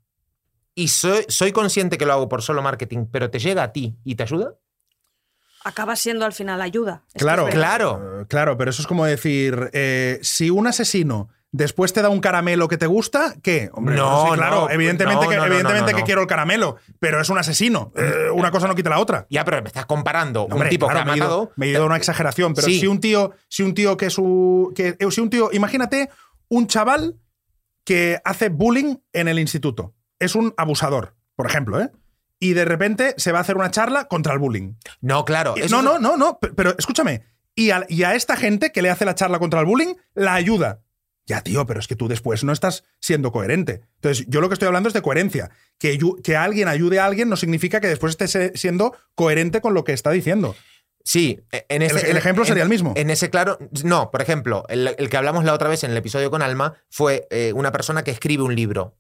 y 0.76 0.88
soy, 0.90 1.26
soy 1.28 1.52
consciente 1.52 1.98
que 1.98 2.06
lo 2.06 2.14
hago 2.14 2.30
por 2.30 2.42
solo 2.42 2.62
marketing, 2.62 3.06
pero 3.12 3.30
te 3.30 3.40
llega 3.40 3.64
a 3.64 3.72
ti 3.72 3.96
y 4.04 4.16
te 4.16 4.24
ayuda. 4.24 4.56
Acaba 5.66 5.96
siendo 5.96 6.26
al 6.26 6.34
final 6.34 6.62
ayuda. 6.62 7.04
Claro. 7.14 7.48
Claro. 7.50 8.22
Eh, 8.22 8.26
claro, 8.28 8.58
pero 8.58 8.72
eso 8.72 8.82
es 8.82 8.88
como 8.88 9.06
decir, 9.06 9.70
eh, 9.72 10.20
si 10.22 10.50
un 10.50 10.68
asesino 10.68 11.30
después 11.54 11.94
te 11.94 12.02
da 12.02 12.10
un 12.10 12.20
caramelo 12.20 12.68
que 12.68 12.78
te 12.78 12.88
gusta, 12.88 13.36
¿qué? 13.44 13.70
Hombre, 13.74 13.96
No, 13.96 14.26
sí, 14.32 14.38
claro, 14.38 14.62
no, 14.62 14.70
evidentemente, 14.72 15.24
no, 15.24 15.30
que, 15.30 15.36
evidentemente 15.38 15.92
no, 15.92 15.98
que 16.00 16.04
quiero 16.04 16.22
el 16.22 16.28
caramelo, 16.28 16.78
pero 17.00 17.22
es 17.22 17.30
un 17.30 17.38
asesino. 17.38 17.94
Eh, 17.96 18.30
una 18.34 18.50
cosa 18.52 18.68
no 18.68 18.74
quita 18.76 18.90
la 18.90 18.98
otra. 19.00 19.28
Ya, 19.30 19.46
pero 19.46 19.62
me 19.62 19.68
estás 19.68 19.86
comparando 19.86 20.44
Hombre, 20.46 20.64
un 20.64 20.70
tipo 20.70 20.88
claro, 20.88 20.98
que 20.98 21.02
ha 21.04 21.06
me 21.06 21.14
he 21.14 21.18
ido- 21.18 21.26
matado. 21.28 21.52
Me 21.56 21.66
he 21.68 21.70
ido 21.70 21.84
a 21.84 21.86
una 21.86 21.98
exageración, 21.98 22.56
pero 22.56 22.68
Sí. 22.68 22.80
si 22.80 22.88
un 22.88 23.00
tío, 23.00 23.32
si 23.48 23.62
un 23.64 23.74
tío 23.76 23.96
que 23.96 24.08
es 24.08 24.18
un. 24.18 24.74
Que, 24.74 24.98
si 25.12 25.22
un 25.22 25.30
tío, 25.30 25.50
imagínate 25.54 26.10
un 26.56 26.68
chaval 26.68 27.20
que 27.84 28.20
hace 28.24 28.50
bullying 28.50 28.98
en 29.12 29.28
el 29.28 29.40
instituto. 29.40 29.94
Es 30.20 30.36
un 30.36 30.54
abusador, 30.58 31.16
por 31.36 31.46
ejemplo, 31.48 31.82
¿eh? 31.82 31.90
Y 32.40 32.54
de 32.54 32.66
repente 32.66 33.14
se 33.18 33.32
va 33.32 33.40
a 33.40 33.42
hacer 33.42 33.56
una 33.58 33.72
charla 33.72 34.08
contra 34.08 34.34
el 34.34 34.40
bullying. 34.40 34.74
No, 35.02 35.26
claro. 35.26 35.56
Y- 35.58 35.70
no, 35.70 35.82
no, 35.82 36.00
no, 36.00 36.18
no, 36.18 36.40
pe- 36.40 36.54
pero 36.54 36.76
escúchame. 36.78 37.24
Y 37.56 37.72
a, 37.72 37.86
y 37.88 38.04
a 38.04 38.16
esta 38.16 38.36
gente 38.36 38.72
que 38.72 38.82
le 38.82 38.90
hace 38.90 39.06
la 39.06 39.16
charla 39.16 39.40
contra 39.40 39.60
el 39.60 39.66
bullying, 39.66 39.96
la 40.14 40.34
ayuda. 40.34 40.82
Ya, 41.26 41.42
tío, 41.42 41.66
pero 41.66 41.80
es 41.80 41.88
que 41.88 41.96
tú 41.96 42.08
después 42.10 42.44
no 42.44 42.52
estás 42.52 42.84
siendo 43.00 43.32
coherente. 43.32 43.82
Entonces, 43.96 44.26
yo 44.28 44.42
lo 44.42 44.50
que 44.50 44.54
estoy 44.54 44.68
hablando 44.68 44.90
es 44.90 44.94
de 44.94 45.02
coherencia. 45.02 45.52
Que, 45.80 45.98
que 46.22 46.36
alguien 46.36 46.68
ayude 46.68 47.00
a 47.00 47.06
alguien 47.06 47.30
no 47.30 47.38
significa 47.38 47.80
que 47.80 47.88
después 47.88 48.18
esté 48.20 48.58
siendo 48.58 48.94
coherente 49.16 49.62
con 49.62 49.74
lo 49.74 49.84
que 49.86 49.94
está 49.94 50.12
diciendo. 50.12 50.54
Sí, 51.04 51.40
e, 51.52 51.66
en 51.70 51.82
ese, 51.82 52.00
El- 52.02 52.12
el 52.12 52.18
ejemplo 52.18 52.44
en- 52.44 52.48
sería 52.48 52.64
el 52.64 52.70
mismo. 52.70 52.94
En 52.96 53.10
ese 53.10 53.30
claro, 53.30 53.58
no, 53.84 54.10
por 54.10 54.22
ejemplo, 54.22 54.64
el, 54.70 54.96
el 54.98 55.10
que 55.10 55.18
hablamos 55.18 55.44
la 55.44 55.54
otra 55.54 55.68
vez 55.70 55.84
en 55.84 55.92
el 55.92 55.98
episodio 55.98 56.32
con 56.32 56.42
Alma 56.42 56.76
fue 56.90 57.28
eh, 57.30 57.52
una 57.54 57.72
persona 57.72 58.04
que 58.04 58.12
escribe 58.12 58.44
un 58.44 58.56
libro 58.56 58.96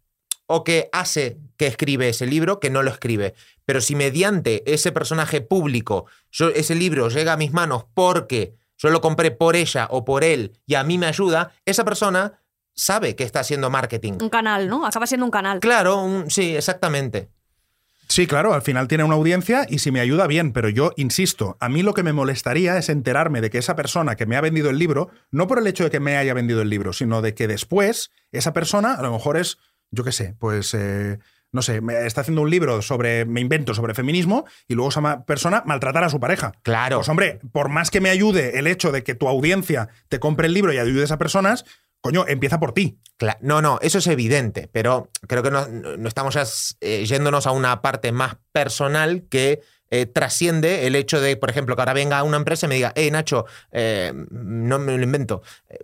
o 0.45 0.63
que 0.65 0.89
hace 0.91 1.37
que 1.57 1.67
escribe 1.67 2.09
ese 2.09 2.25
libro 2.25 2.59
que 2.59 2.69
no 2.69 2.83
lo 2.83 2.91
escribe. 2.91 3.33
Pero 3.65 3.79
si 3.79 3.95
mediante 3.95 4.63
ese 4.71 4.91
personaje 4.91 5.39
público 5.39 6.05
yo, 6.31 6.49
ese 6.49 6.75
libro 6.75 7.07
llega 7.09 7.33
a 7.33 7.37
mis 7.37 7.53
manos 7.53 7.85
porque 7.93 8.53
yo 8.77 8.89
lo 8.89 8.99
compré 8.99 9.31
por 9.31 9.55
ella 9.55 9.87
o 9.89 10.03
por 10.03 10.25
él 10.25 10.59
y 10.65 10.75
a 10.75 10.83
mí 10.83 10.97
me 10.97 11.05
ayuda, 11.05 11.53
esa 11.65 11.85
persona 11.85 12.41
sabe 12.75 13.15
que 13.15 13.23
está 13.23 13.39
haciendo 13.39 13.69
marketing. 13.69 14.13
Un 14.19 14.29
canal, 14.29 14.67
¿no? 14.67 14.85
Acaba 14.85 15.07
siendo 15.07 15.25
un 15.25 15.31
canal. 15.31 15.59
Claro, 15.61 16.01
un- 16.01 16.29
sí, 16.29 16.55
exactamente. 16.55 17.29
Sí, 18.07 18.27
claro, 18.27 18.53
al 18.53 18.61
final 18.61 18.87
tiene 18.87 19.03
una 19.03 19.15
audiencia 19.15 19.65
y 19.67 19.79
si 19.79 19.91
me 19.91 19.99
ayuda 19.99 20.27
bien, 20.27 20.53
pero 20.53 20.69
yo 20.69 20.91
insisto, 20.97 21.57
a 21.59 21.69
mí 21.69 21.81
lo 21.81 21.93
que 21.93 22.03
me 22.03 22.13
molestaría 22.13 22.77
es 22.77 22.89
enterarme 22.89 23.41
de 23.41 23.49
que 23.49 23.57
esa 23.57 23.75
persona 23.75 24.15
que 24.15 24.25
me 24.25 24.35
ha 24.35 24.41
vendido 24.41 24.69
el 24.69 24.77
libro, 24.77 25.09
no 25.31 25.47
por 25.47 25.59
el 25.59 25.67
hecho 25.67 25.83
de 25.83 25.91
que 25.91 25.99
me 25.99 26.17
haya 26.17 26.33
vendido 26.33 26.61
el 26.61 26.69
libro, 26.69 26.93
sino 26.93 27.21
de 27.21 27.33
que 27.33 27.47
después 27.47 28.11
esa 28.31 28.53
persona 28.53 28.93
a 28.93 29.01
lo 29.01 29.11
mejor 29.11 29.37
es, 29.37 29.57
yo 29.91 30.03
qué 30.03 30.11
sé, 30.11 30.35
pues... 30.39 30.73
eh, 30.73 31.19
no 31.53 31.61
sé, 31.61 31.81
me 31.81 32.07
está 32.07 32.21
haciendo 32.21 32.41
un 32.41 32.49
libro 32.49 32.81
sobre, 32.81 33.25
me 33.25 33.39
invento, 33.39 33.75
sobre 33.75 33.93
feminismo, 33.93 34.45
y 34.67 34.73
luego 34.73 34.89
esa 34.89 35.23
persona 35.23 35.61
maltratar 35.67 36.03
a 36.03 36.09
su 36.09 36.19
pareja. 36.19 36.51
Claro. 36.63 36.97
Pues 36.97 37.09
hombre, 37.09 37.39
por 37.51 37.69
más 37.69 37.91
que 37.91 38.01
me 38.01 38.09
ayude 38.09 38.57
el 38.57 38.65
hecho 38.65 38.91
de 38.91 39.03
que 39.03 39.13
tu 39.13 39.27
audiencia 39.27 39.87
te 40.09 40.19
compre 40.19 40.47
el 40.47 40.55
libro 40.55 40.73
y 40.73 40.79
ayude 40.79 41.01
a 41.01 41.03
esas 41.05 41.19
personas, 41.19 41.63
coño, 42.03 42.25
empieza 42.27 42.59
por 42.59 42.73
ti. 42.73 42.99
No, 43.39 43.61
no, 43.61 43.79
eso 43.81 43.99
es 43.99 44.07
evidente, 44.07 44.69
pero 44.71 45.09
creo 45.27 45.41
que 45.41 45.49
no, 45.49 45.65
no 45.67 46.07
estamos 46.07 46.33
ya 46.35 46.43
eh, 46.81 47.05
yéndonos 47.05 47.47
a 47.47 47.51
una 47.51 47.81
parte 47.81 48.11
más 48.11 48.35
personal 48.51 49.23
que 49.29 49.61
eh, 49.89 50.05
trasciende 50.05 50.85
el 50.85 50.95
hecho 50.95 51.21
de, 51.21 51.37
por 51.37 51.49
ejemplo, 51.49 51.75
que 51.75 51.81
ahora 51.81 51.93
venga 51.93 52.21
una 52.23 52.35
empresa 52.35 52.65
y 52.65 52.69
me 52.69 52.75
diga, 52.75 52.91
hey 52.95 53.09
Nacho, 53.09 53.45
eh, 53.71 54.11
no 54.31 54.79
me 54.79 54.97
lo 54.97 55.03
invento. 55.03 55.41
Eh, 55.69 55.79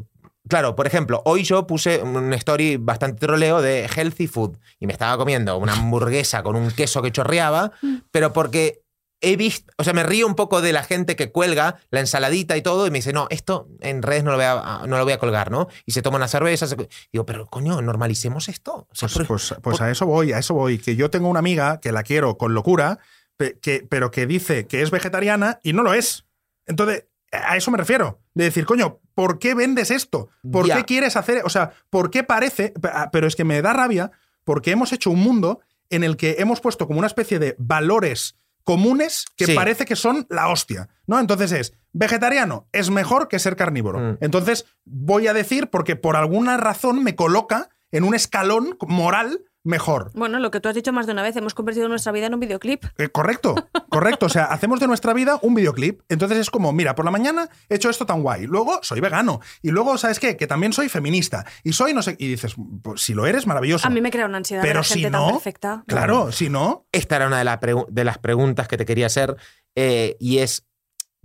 Claro, 0.48 0.76
por 0.76 0.88
ejemplo, 0.88 1.22
hoy 1.26 1.44
yo 1.44 1.68
puse 1.68 2.02
un 2.02 2.34
story 2.34 2.78
bastante 2.78 3.20
troleo 3.20 3.62
de 3.62 3.86
healthy 3.86 4.26
food 4.26 4.58
y 4.80 4.88
me 4.88 4.94
estaba 4.94 5.16
comiendo 5.16 5.56
una 5.60 5.74
hamburguesa 5.74 6.42
con 6.42 6.56
un 6.56 6.72
queso 6.72 7.04
que 7.04 7.12
chorreaba, 7.12 7.72
pero 8.10 8.34
porque 8.34 8.82
he 9.22 9.36
visto, 9.36 9.72
o 9.78 9.84
sea, 9.84 9.92
me 9.94 10.04
río 10.04 10.26
un 10.28 10.36
poco 10.36 10.62
de 10.62 10.72
la 10.72 10.84
gente 10.84 11.16
que 11.16 11.32
cuelga 11.32 11.78
la 11.92 12.00
ensaladita 12.00 12.56
y 12.56 12.62
todo 12.62 12.88
y 12.88 12.92
me 12.92 13.00
dice, 13.00 13.12
no, 13.12 13.28
esto 13.30 13.68
en 13.82 14.02
redes 14.02 14.24
no 14.24 14.32
lo 14.32 14.38
voy 14.38 14.46
a, 14.46 14.84
no 14.88 14.98
lo 14.98 15.04
voy 15.04 15.12
a 15.14 15.18
colgar, 15.18 15.52
¿no? 15.52 15.68
Y 15.86 15.92
se 15.92 16.02
toma 16.02 16.18
una 16.18 16.28
cerveza. 16.28 16.68
se- 16.68 16.76
Digo, 17.12 17.26
pero 17.26 17.46
coño, 17.48 17.82
normalicemos 17.82 18.48
esto. 18.48 18.88
O 18.90 18.96
sea, 18.96 19.08
Pues, 19.10 19.18
por- 19.18 19.28
pues- 19.28 19.56
pues 19.62 19.82
a 19.82 19.92
eso 19.92 20.06
voy, 20.06 20.32
a 20.32 20.40
eso 20.40 20.54
voy. 20.54 20.78
Que 20.80 20.96
yo 20.96 21.10
tengo 21.10 21.28
una 21.28 21.40
amiga 21.40 21.80
que 21.82 21.92
la 21.92 22.04
quiero 22.04 22.38
con 22.38 22.54
locura, 22.54 23.00
pe- 23.38 23.58
que, 23.62 23.86
pero 23.90 24.10
que 24.12 24.26
dice 24.26 24.68
que 24.68 24.82
es 24.82 24.92
vegetariana 24.92 25.60
y 25.64 25.74
no 25.74 25.84
lo 25.84 25.94
es. 25.94 26.26
Entonces, 26.66 27.06
a 27.32 27.58
eso 27.58 27.72
me 27.72 27.78
refiero. 27.78 28.22
De 28.34 28.46
decir, 28.46 28.66
coño, 28.66 29.00
¿por 29.16 29.38
qué 29.38 29.54
vendes 29.54 29.92
esto? 29.92 30.30
¿Por 30.50 30.66
qué 30.68 30.86
quieres 30.86 31.18
hacer? 31.18 31.42
O 31.44 31.50
sea, 31.50 31.72
¿por 31.90 32.10
qué 32.10 32.24
parece? 32.24 32.74
ah, 32.94 33.10
Pero 33.12 33.28
es 33.28 33.36
que 33.36 33.44
me 33.44 33.62
da 33.62 33.74
rabia 33.74 34.12
porque 34.46 34.72
hemos 34.72 34.94
hecho 34.94 35.12
un 35.12 35.20
mundo 35.20 35.60
en 35.90 36.04
el 36.06 36.16
que 36.16 36.38
hemos 36.40 36.62
puesto 36.62 36.88
como 36.88 37.00
una 37.00 37.08
especie 37.08 37.38
de 37.40 37.56
valores 37.60 38.36
comunes 38.70 39.26
que 39.36 39.48
Sí. 39.48 39.56
parece 39.56 39.84
que 39.86 39.96
son 39.96 40.28
la 40.30 40.48
hostia, 40.48 40.90
¿no? 41.08 41.20
Entonces 41.20 41.52
es, 41.52 41.74
vegetariano 41.92 42.68
es 42.72 42.92
mejor 42.92 43.28
que 43.28 43.40
ser 43.40 43.56
carnívoro. 43.56 43.98
Mm. 44.00 44.18
Entonces 44.22 44.68
voy 44.86 45.26
a 45.26 45.34
decir 45.34 45.72
porque 45.72 45.96
por 45.96 46.16
alguna 46.16 46.56
razón 46.56 47.04
me 47.04 47.16
coloca 47.16 47.70
en 47.92 48.04
un 48.04 48.14
escalón 48.14 48.78
moral 48.88 49.42
mejor. 49.64 50.12
Bueno, 50.14 50.40
lo 50.40 50.52
que 50.52 50.60
tú 50.60 50.70
has 50.70 50.76
dicho 50.76 50.94
más 50.94 51.06
de 51.06 51.12
una 51.12 51.22
vez, 51.22 51.36
hemos 51.36 51.54
convertido 51.54 51.88
nuestra 51.90 52.12
vida 52.12 52.28
en 52.28 52.34
un 52.34 52.40
videoclip. 52.40 52.86
Eh, 52.98 53.10
correcto, 53.10 53.56
correcto. 53.90 54.26
O 54.28 54.30
sea, 54.30 54.46
hacemos 54.52 54.80
de 54.80 54.88
nuestra 54.88 55.14
vida 55.14 55.38
un 55.42 55.54
videoclip. 55.54 56.02
Entonces 56.10 56.38
es 56.38 56.50
como, 56.50 56.72
mira, 56.74 56.96
por 56.96 57.06
la 57.06 57.12
mañana 57.12 57.50
he 57.68 57.76
hecho 57.76 57.90
esto 57.90 58.06
tan 58.06 58.22
guay. 58.24 58.46
Luego 58.48 58.80
soy 58.84 59.00
vegano. 59.02 59.42
Y 59.62 59.72
luego, 59.72 59.98
¿sabes 59.98 60.20
qué? 60.20 60.38
Que 60.38 60.48
también 60.48 60.72
soy 60.74 60.90
feminista. 60.90 61.46
Y 61.64 61.74
soy 61.74 61.94
no 61.94 62.02
sé. 62.02 62.16
Y 62.20 62.28
dices, 62.28 62.56
pues, 62.82 63.02
si 63.02 63.14
lo 63.14 63.26
eres, 63.26 63.46
maravilloso. 63.48 63.86
A 63.88 63.90
mí 63.90 64.02
me 64.02 64.12
crea 64.12 64.26
una 64.26 64.38
ansiedad 64.38 64.62
Pero 64.62 64.76
de 64.76 64.80
la 64.80 64.84
si 64.84 64.94
gente 65.02 65.10
no, 65.12 65.26
tan 65.26 65.34
perfecta. 65.36 65.84
Claro, 65.88 66.32
si 66.32 66.50
no. 66.50 66.86
esta 66.92 67.18
era 67.18 67.28
una 67.28 67.38
de, 67.40 67.44
la 67.44 67.60
pregu- 67.60 67.88
de 67.90 68.04
las 68.04 68.18
preguntas 68.18 68.68
que 68.68 68.78
te 68.78 68.86
quería 68.86 69.08
hacer 69.08 69.36
eh, 69.76 70.16
y 70.20 70.40
es 70.40 70.66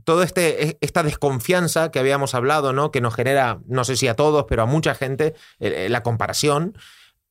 todo 0.04 0.22
este 0.22 0.66
e- 0.68 0.78
esta 0.82 1.02
desconfianza 1.02 1.90
que 1.90 1.98
habíamos 1.98 2.34
hablado, 2.34 2.72
¿no? 2.72 2.90
Que 2.90 3.00
nos 3.00 3.14
genera, 3.14 3.60
no 3.66 3.84
sé 3.84 3.96
si 3.96 4.06
a 4.08 4.14
todos, 4.14 4.44
pero 4.48 4.62
a 4.62 4.66
mucha 4.66 4.94
gente 4.94 5.34
eh, 5.60 5.88
la 5.88 6.02
comparación 6.02 6.76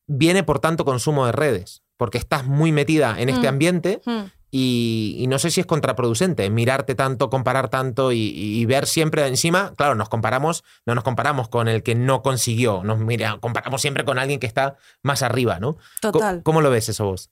viene 0.07 0.43
por 0.43 0.60
tanto 0.60 0.86
consumo 0.86 1.25
de 1.25 1.31
redes, 1.31 1.81
porque 1.98 2.17
estás 2.17 2.45
muy 2.45 2.72
metida 2.72 3.15
en 3.19 3.29
este 3.29 3.45
Mm. 3.48 3.50
ambiente 3.50 4.01
Hmm. 4.05 4.24
y, 4.51 5.15
y 5.19 5.27
no 5.27 5.39
sé 5.39 5.50
si 5.50 5.62
es 5.62 5.65
contraproducente 5.65 6.48
mirarte 6.50 6.93
tanto, 6.95 7.29
comparar 7.29 7.69
tanto 7.69 8.12
y, 8.12 8.17
y 8.19 8.65
ver 8.65 8.86
siempre 8.86 9.25
encima, 9.27 9.74
claro, 9.75 9.95
nos 9.95 10.10
comparamos, 10.10 10.63
no 10.86 10.93
nos 10.93 11.03
comparamos 11.03 11.50
con 11.50 11.67
el 11.67 11.81
que 11.81 11.95
no 11.95 12.22
consiguió, 12.22 12.83
nos 12.83 13.00
mira, 13.00 13.38
comparamos 13.39 13.81
siempre 13.81 14.05
con 14.05 14.19
alguien 14.19 14.39
que 14.39 14.45
está 14.48 14.75
más 15.01 15.24
arriba, 15.24 15.60
¿no? 15.60 15.77
Total. 16.01 16.43
¿Cómo 16.43 16.62
lo 16.62 16.69
ves 16.69 16.89
eso 16.89 17.05
vos? 17.05 17.29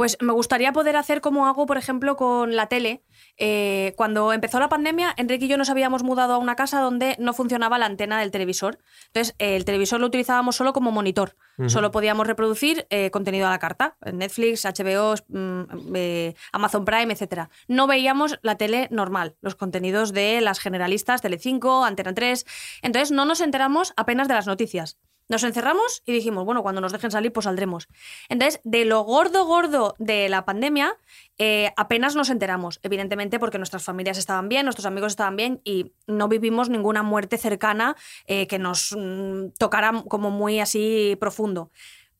Pues 0.00 0.16
me 0.22 0.32
gustaría 0.32 0.72
poder 0.72 0.96
hacer 0.96 1.20
como 1.20 1.46
hago, 1.46 1.66
por 1.66 1.76
ejemplo, 1.76 2.16
con 2.16 2.56
la 2.56 2.68
tele. 2.68 3.04
Eh, 3.36 3.92
cuando 3.98 4.32
empezó 4.32 4.58
la 4.58 4.70
pandemia, 4.70 5.12
Enrique 5.18 5.44
y 5.44 5.48
yo 5.48 5.58
nos 5.58 5.68
habíamos 5.68 6.04
mudado 6.04 6.32
a 6.32 6.38
una 6.38 6.56
casa 6.56 6.80
donde 6.80 7.16
no 7.18 7.34
funcionaba 7.34 7.76
la 7.76 7.84
antena 7.84 8.18
del 8.18 8.30
televisor. 8.30 8.78
Entonces, 9.08 9.34
eh, 9.38 9.56
el 9.56 9.66
televisor 9.66 10.00
lo 10.00 10.06
utilizábamos 10.06 10.56
solo 10.56 10.72
como 10.72 10.90
monitor. 10.90 11.36
Solo 11.66 11.90
podíamos 11.90 12.26
reproducir 12.26 12.86
eh, 12.88 13.10
contenido 13.10 13.46
a 13.46 13.50
la 13.50 13.58
carta. 13.58 13.98
Netflix, 14.10 14.64
HBO, 14.64 15.16
mm, 15.28 15.94
eh, 15.94 16.34
Amazon 16.52 16.86
Prime, 16.86 17.12
etc. 17.12 17.50
No 17.68 17.86
veíamos 17.86 18.38
la 18.40 18.56
tele 18.56 18.88
normal, 18.90 19.36
los 19.42 19.54
contenidos 19.54 20.14
de 20.14 20.40
las 20.40 20.60
generalistas, 20.60 21.20
Telecinco, 21.20 21.84
Antena 21.84 22.14
3. 22.14 22.46
Entonces, 22.80 23.10
no 23.12 23.26
nos 23.26 23.42
enteramos 23.42 23.92
apenas 23.98 24.28
de 24.28 24.32
las 24.32 24.46
noticias. 24.46 24.98
Nos 25.30 25.44
encerramos 25.44 26.02
y 26.04 26.12
dijimos, 26.12 26.44
bueno, 26.44 26.64
cuando 26.64 26.80
nos 26.80 26.90
dejen 26.90 27.12
salir, 27.12 27.32
pues 27.32 27.44
saldremos. 27.44 27.86
Entonces, 28.28 28.60
de 28.64 28.84
lo 28.84 29.02
gordo, 29.02 29.46
gordo 29.46 29.94
de 30.00 30.28
la 30.28 30.44
pandemia, 30.44 30.96
eh, 31.38 31.70
apenas 31.76 32.16
nos 32.16 32.30
enteramos, 32.30 32.80
evidentemente, 32.82 33.38
porque 33.38 33.56
nuestras 33.56 33.84
familias 33.84 34.18
estaban 34.18 34.48
bien, 34.48 34.66
nuestros 34.66 34.86
amigos 34.86 35.12
estaban 35.12 35.36
bien 35.36 35.60
y 35.62 35.92
no 36.08 36.26
vivimos 36.26 36.68
ninguna 36.68 37.04
muerte 37.04 37.38
cercana 37.38 37.96
eh, 38.26 38.48
que 38.48 38.58
nos 38.58 38.92
mm, 38.98 39.50
tocara 39.56 40.02
como 40.08 40.32
muy 40.32 40.58
así 40.58 41.16
profundo. 41.20 41.70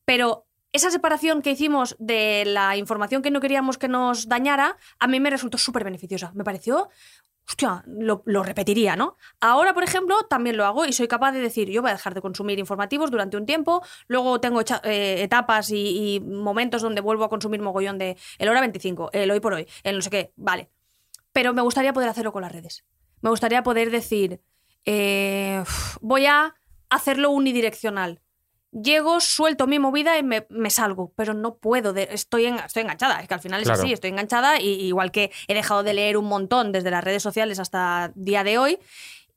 Pero 0.05 0.45
esa 0.71 0.89
separación 0.89 1.41
que 1.41 1.51
hicimos 1.51 1.97
de 1.99 2.45
la 2.45 2.77
información 2.77 3.21
que 3.21 3.29
no 3.29 3.41
queríamos 3.41 3.77
que 3.77 3.89
nos 3.89 4.29
dañara, 4.29 4.77
a 4.99 5.07
mí 5.07 5.19
me 5.19 5.29
resultó 5.29 5.57
súper 5.57 5.83
beneficiosa. 5.83 6.31
Me 6.33 6.45
pareció 6.45 6.87
hostia, 7.51 7.83
lo, 7.85 8.43
repetiría, 8.43 8.95
¿no? 8.95 9.17
Ahora, 9.41 9.73
por 9.73 9.83
ejemplo, 9.83 10.15
también 10.29 10.55
lo 10.55 10.65
hago 10.65 10.85
y 10.85 10.93
soy 10.93 11.07
capaz 11.07 11.33
de 11.33 11.39
decir, 11.39 11.69
yo 11.69 11.81
voy 11.81 11.91
a 11.91 11.93
dejar 11.93 12.13
de 12.13 12.21
consumir 12.21 12.59
informativos 12.59 13.11
durante 13.11 13.35
un 13.35 13.45
tiempo, 13.45 13.83
luego 14.07 14.39
tengo 14.39 14.61
eh, 14.61 15.21
etapas 15.21 15.69
y, 15.71 16.21
momentos 16.21 16.81
donde 16.81 17.01
vuelvo 17.01 17.25
a 17.25 17.29
consumir 17.29 17.61
mogollón 17.61 17.97
de 17.97 18.17
el 18.39 18.49
hora 18.49 18.61
25, 18.61 19.09
el 19.11 19.29
hoy 19.31 19.39
por 19.39 19.53
hoy, 19.53 19.67
el 19.83 19.95
no 19.95 20.01
sé 20.01 20.09
qué, 20.09 20.33
vale. 20.37 20.69
Pero 21.33 21.53
me 21.53 21.61
gustaría 21.61 21.93
poder 21.93 22.09
hacerlo 22.09 22.31
con 22.31 22.41
las 22.41 22.51
redes. 22.51 22.85
Me 23.21 23.29
gustaría 23.29 23.63
poder 23.63 23.91
decir, 23.91 24.41
eh, 24.85 25.63
voy 25.99 26.25
a 26.25 26.55
hacerlo 26.89 27.31
unidireccional. 27.31 28.20
Llego, 28.71 29.19
suelto 29.19 29.67
mi 29.67 29.79
movida 29.79 30.17
y 30.17 30.23
me, 30.23 30.45
me 30.49 30.69
salgo, 30.69 31.11
pero 31.17 31.33
no 31.33 31.55
puedo, 31.55 31.91
de- 31.91 32.07
estoy, 32.11 32.45
en- 32.45 32.59
estoy 32.59 32.83
enganchada, 32.83 33.19
es 33.21 33.27
que 33.27 33.33
al 33.33 33.41
final 33.41 33.61
es 33.61 33.67
así, 33.81 33.91
estoy 33.93 34.11
enganchada, 34.11 34.61
y, 34.61 34.69
igual 34.85 35.11
que 35.11 35.29
he 35.47 35.53
dejado 35.53 35.83
de 35.83 35.93
leer 35.93 36.15
un 36.15 36.25
montón 36.25 36.71
desde 36.71 36.89
las 36.89 37.03
redes 37.03 37.21
sociales 37.21 37.59
hasta 37.59 38.11
día 38.15 38.43
de 38.45 38.57
hoy, 38.57 38.79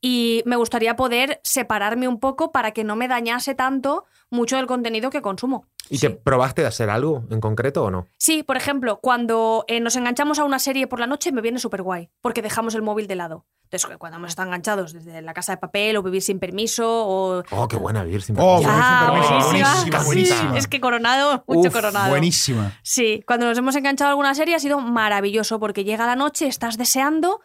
y 0.07 0.43
me 0.45 0.57
gustaría 0.57 0.97
poder 0.97 1.41
separarme 1.45 2.09
un 2.09 2.21
poco 2.21 2.53
para 2.53 2.73
que 2.73 2.85
no 2.85 2.95
me 2.95 3.09
dañase 3.09 3.55
tanto 3.55 4.05
mucho 4.29 4.57
del 4.57 4.67
contenido 4.67 5.09
que 5.09 5.23
consumo. 5.23 5.65
¿Y 5.89 5.97
Sí. 5.97 6.09
te 6.09 6.11
probaste 6.11 6.61
de 6.61 6.69
hacer 6.69 6.91
algo 6.91 7.25
en 7.31 7.41
concreto 7.41 7.85
o 7.85 7.91
no? 7.91 8.07
Sí, 8.19 8.43
por 8.43 8.59
ejemplo, 8.59 8.99
cuando 9.01 9.65
eh, 9.67 9.81
nos 9.81 9.97
enganchamos 9.97 10.39
a 10.39 10.45
una 10.45 10.59
serie 10.59 10.87
por 10.89 11.01
la 11.01 11.07
noche 11.07 11.33
me 11.33 11.41
viene 11.41 11.59
súper 11.59 11.81
guay, 11.83 12.11
porque 12.21 12.43
dejamos 12.43 12.75
el 12.75 12.83
móvil 12.83 13.07
de 13.07 13.15
lado. 13.15 13.47
Entonces, 13.63 13.97
cuando 13.97 14.19
hemos 14.19 14.29
estado 14.29 14.49
enganchados 14.49 14.93
desde 14.93 15.23
la 15.23 15.33
casa 15.33 15.53
de 15.53 15.57
papel 15.59 15.97
o 15.97 16.03
vivir 16.03 16.21
sin 16.21 16.39
permiso 16.39 16.85
o... 16.87 17.43
Oh, 17.51 17.67
qué 17.67 17.77
buena 17.77 18.05
vivir 18.05 18.21
sin 18.21 18.37
Oh, 18.39 18.61
permiso. 18.61 18.71
Ya, 18.71 19.07
buenísima, 19.11 19.41
buenísima. 19.47 19.69
buenísima, 19.75 20.03
buenísima. 20.05 20.53
Sí, 20.53 20.59
es 20.59 20.67
que 20.69 20.81
coronado, 20.81 21.45
mucho 21.49 21.69
Uf, 21.69 21.73
coronado. 21.75 22.11
Buenísima. 22.11 22.73
Sí, 22.83 23.23
cuando 23.27 23.47
nos 23.47 23.57
hemos 23.57 23.75
enganchado 23.75 24.09
a 24.09 24.11
alguna 24.11 24.35
serie 24.35 24.55
ha 24.55 24.59
sido 24.61 24.81
maravilloso 24.81 25.59
porque 25.59 25.83
llega 25.85 26.05
la 26.07 26.15
noche, 26.15 26.47
estás 26.47 26.77
deseando 26.77 27.41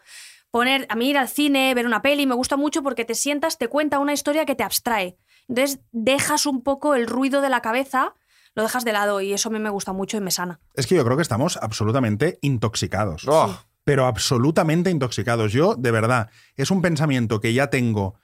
poner 0.50 0.86
a 0.88 0.96
mí 0.96 1.10
ir 1.10 1.18
al 1.18 1.28
cine, 1.28 1.74
ver 1.74 1.86
una 1.86 2.02
peli, 2.02 2.26
me 2.26 2.34
gusta 2.34 2.56
mucho 2.56 2.82
porque 2.82 3.04
te 3.04 3.14
sientas, 3.14 3.58
te 3.58 3.68
cuenta 3.68 3.98
una 3.98 4.12
historia 4.12 4.46
que 4.46 4.54
te 4.54 4.64
abstrae. 4.64 5.16
Entonces 5.48 5.80
dejas 5.92 6.46
un 6.46 6.62
poco 6.62 6.94
el 6.94 7.06
ruido 7.06 7.40
de 7.40 7.48
la 7.48 7.60
cabeza, 7.60 8.14
lo 8.54 8.62
dejas 8.62 8.84
de 8.84 8.92
lado 8.92 9.20
y 9.20 9.32
eso 9.32 9.48
a 9.48 9.52
mí 9.52 9.58
me 9.58 9.70
gusta 9.70 9.92
mucho 9.92 10.16
y 10.16 10.20
me 10.20 10.30
sana. 10.30 10.60
Es 10.74 10.86
que 10.86 10.96
yo 10.96 11.04
creo 11.04 11.16
que 11.16 11.22
estamos 11.22 11.56
absolutamente 11.56 12.38
intoxicados. 12.42 13.26
Oh, 13.26 13.56
pero 13.84 14.06
absolutamente 14.06 14.90
intoxicados. 14.90 15.52
Yo, 15.52 15.74
de 15.74 15.90
verdad, 15.90 16.30
es 16.56 16.70
un 16.70 16.82
pensamiento 16.82 17.40
que 17.40 17.52
ya 17.52 17.70
tengo 17.70 18.14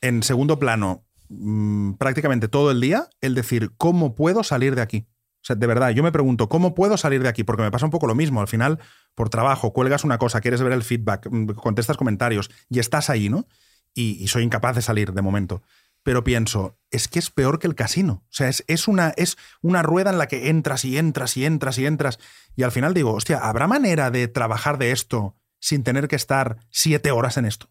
en 0.00 0.22
segundo 0.22 0.58
plano 0.58 1.04
mm, 1.28 1.92
prácticamente 1.94 2.48
todo 2.48 2.70
el 2.70 2.80
día, 2.80 3.08
el 3.20 3.34
decir, 3.34 3.72
¿cómo 3.76 4.14
puedo 4.14 4.42
salir 4.42 4.74
de 4.74 4.82
aquí? 4.82 5.06
O 5.42 5.44
sea, 5.44 5.56
de 5.56 5.66
verdad, 5.66 5.90
yo 5.90 6.02
me 6.02 6.12
pregunto, 6.12 6.48
¿cómo 6.48 6.74
puedo 6.74 6.96
salir 6.96 7.22
de 7.22 7.28
aquí? 7.28 7.44
Porque 7.44 7.62
me 7.62 7.70
pasa 7.70 7.86
un 7.86 7.90
poco 7.90 8.06
lo 8.06 8.14
mismo. 8.14 8.40
Al 8.40 8.48
final, 8.48 8.78
por 9.14 9.30
trabajo, 9.30 9.72
cuelgas 9.72 10.04
una 10.04 10.18
cosa, 10.18 10.40
quieres 10.40 10.62
ver 10.62 10.72
el 10.72 10.82
feedback, 10.82 11.28
mm, 11.30 11.46
contestas 11.54 11.96
comentarios 11.96 12.50
y 12.68 12.78
estás 12.78 13.08
ahí, 13.10 13.28
¿no? 13.30 13.46
Y, 13.94 14.22
y 14.22 14.28
soy 14.28 14.42
incapaz 14.42 14.76
de 14.76 14.82
salir 14.82 15.12
de 15.12 15.22
momento. 15.22 15.62
Pero 16.02 16.24
pienso, 16.24 16.78
es 16.90 17.08
que 17.08 17.18
es 17.18 17.30
peor 17.30 17.58
que 17.58 17.66
el 17.66 17.74
casino. 17.74 18.22
O 18.24 18.32
sea, 18.32 18.48
es, 18.48 18.64
es, 18.68 18.88
una, 18.88 19.10
es 19.16 19.36
una 19.62 19.82
rueda 19.82 20.10
en 20.10 20.18
la 20.18 20.28
que 20.28 20.48
entras 20.48 20.84
y 20.84 20.96
entras 20.96 21.36
y 21.36 21.44
entras 21.44 21.78
y 21.78 21.86
entras. 21.86 22.18
Y 22.56 22.62
al 22.62 22.72
final 22.72 22.94
digo, 22.94 23.12
hostia, 23.12 23.38
¿habrá 23.38 23.66
manera 23.66 24.10
de 24.10 24.28
trabajar 24.28 24.78
de 24.78 24.92
esto 24.92 25.36
sin 25.58 25.82
tener 25.84 26.08
que 26.08 26.16
estar 26.16 26.56
siete 26.70 27.10
horas 27.10 27.36
en 27.36 27.44
esto? 27.46 27.68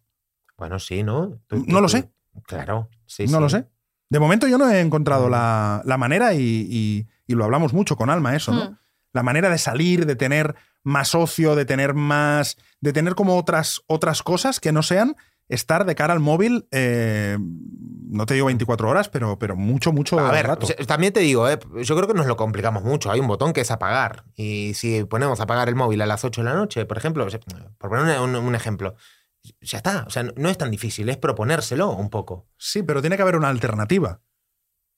bueno, 0.58 0.78
sí, 0.78 1.04
¿no? 1.04 1.40
Tú- 1.48 1.56
No 1.68 1.76
tú- 1.78 1.82
lo 1.82 1.88
sé. 1.90 2.10
Claro, 2.46 2.90
sí, 3.06 3.24
no 3.28 3.38
sí. 3.38 3.42
lo 3.44 3.50
sé. 3.50 3.68
De 4.10 4.20
momento 4.20 4.46
yo 4.48 4.58
no 4.58 4.70
he 4.70 4.82
encontrado 4.82 5.28
Mm. 5.28 5.32
la, 5.32 5.82
la 5.86 5.98
manera 5.98 6.34
y, 6.34 6.68
y- 6.70 7.08
y 7.30 7.36
lo 7.36 7.46
hablamos 7.46 7.74
mucho 7.74 7.96
con 7.96 8.10
Alma 8.10 8.36
eso, 8.36 8.52
¿no? 8.52 8.72
Mm. 8.72 8.78
La 9.14 9.24
manera 9.24 9.50
de 9.50 9.60
salir, 9.60 10.08
de 10.08 10.16
tener 10.16 10.56
más 10.84 11.14
ocio, 11.14 11.56
de 11.56 11.66
tener 11.66 11.94
más... 11.94 12.58
de 12.82 12.92
tener 12.92 13.14
como 13.14 13.38
otras, 13.38 13.82
otras 13.86 14.24
cosas 14.24 14.60
que 14.60 14.72
no 14.72 14.82
sean 14.82 15.16
estar 15.48 15.86
de 15.86 15.94
cara 15.94 16.14
al 16.14 16.20
móvil, 16.20 16.68
eh, 16.72 17.38
no 17.40 18.26
te 18.26 18.34
digo 18.34 18.48
24 18.48 18.90
horas, 18.90 19.10
pero, 19.10 19.38
pero 19.38 19.56
mucho, 19.56 19.92
mucho 19.92 20.20
A 20.20 20.32
ver, 20.32 20.48
rato. 20.48 20.68
también 20.88 21.14
te 21.14 21.20
digo, 21.20 21.48
¿eh? 21.48 21.60
yo 21.84 21.96
creo 21.96 22.08
que 22.08 22.16
nos 22.16 22.26
lo 22.26 22.36
complicamos 22.36 22.84
mucho. 22.84 23.12
Hay 23.12 23.20
un 23.20 23.28
botón 23.28 23.54
que 23.54 23.62
es 23.62 23.70
apagar. 23.70 24.26
Y 24.36 24.74
si 24.74 25.04
ponemos 25.04 25.40
apagar 25.40 25.70
el 25.70 25.76
móvil 25.76 26.02
a 26.02 26.08
las 26.08 26.24
8 26.24 26.42
de 26.42 26.46
la 26.46 26.56
noche, 26.56 26.86
por 26.86 26.98
ejemplo, 26.98 27.28
por 27.78 27.90
poner 27.90 28.20
un, 28.22 28.36
un 28.36 28.56
ejemplo, 28.56 28.96
ya 29.62 29.78
está. 29.78 30.06
O 30.08 30.10
sea, 30.10 30.24
no 30.36 30.50
es 30.50 30.58
tan 30.58 30.72
difícil, 30.72 31.10
es 31.10 31.18
proponérselo 31.18 31.92
un 31.92 32.10
poco. 32.10 32.48
Sí, 32.58 32.82
pero 32.82 33.02
tiene 33.02 33.16
que 33.16 33.22
haber 33.22 33.36
una 33.36 33.50
alternativa. 33.50 34.22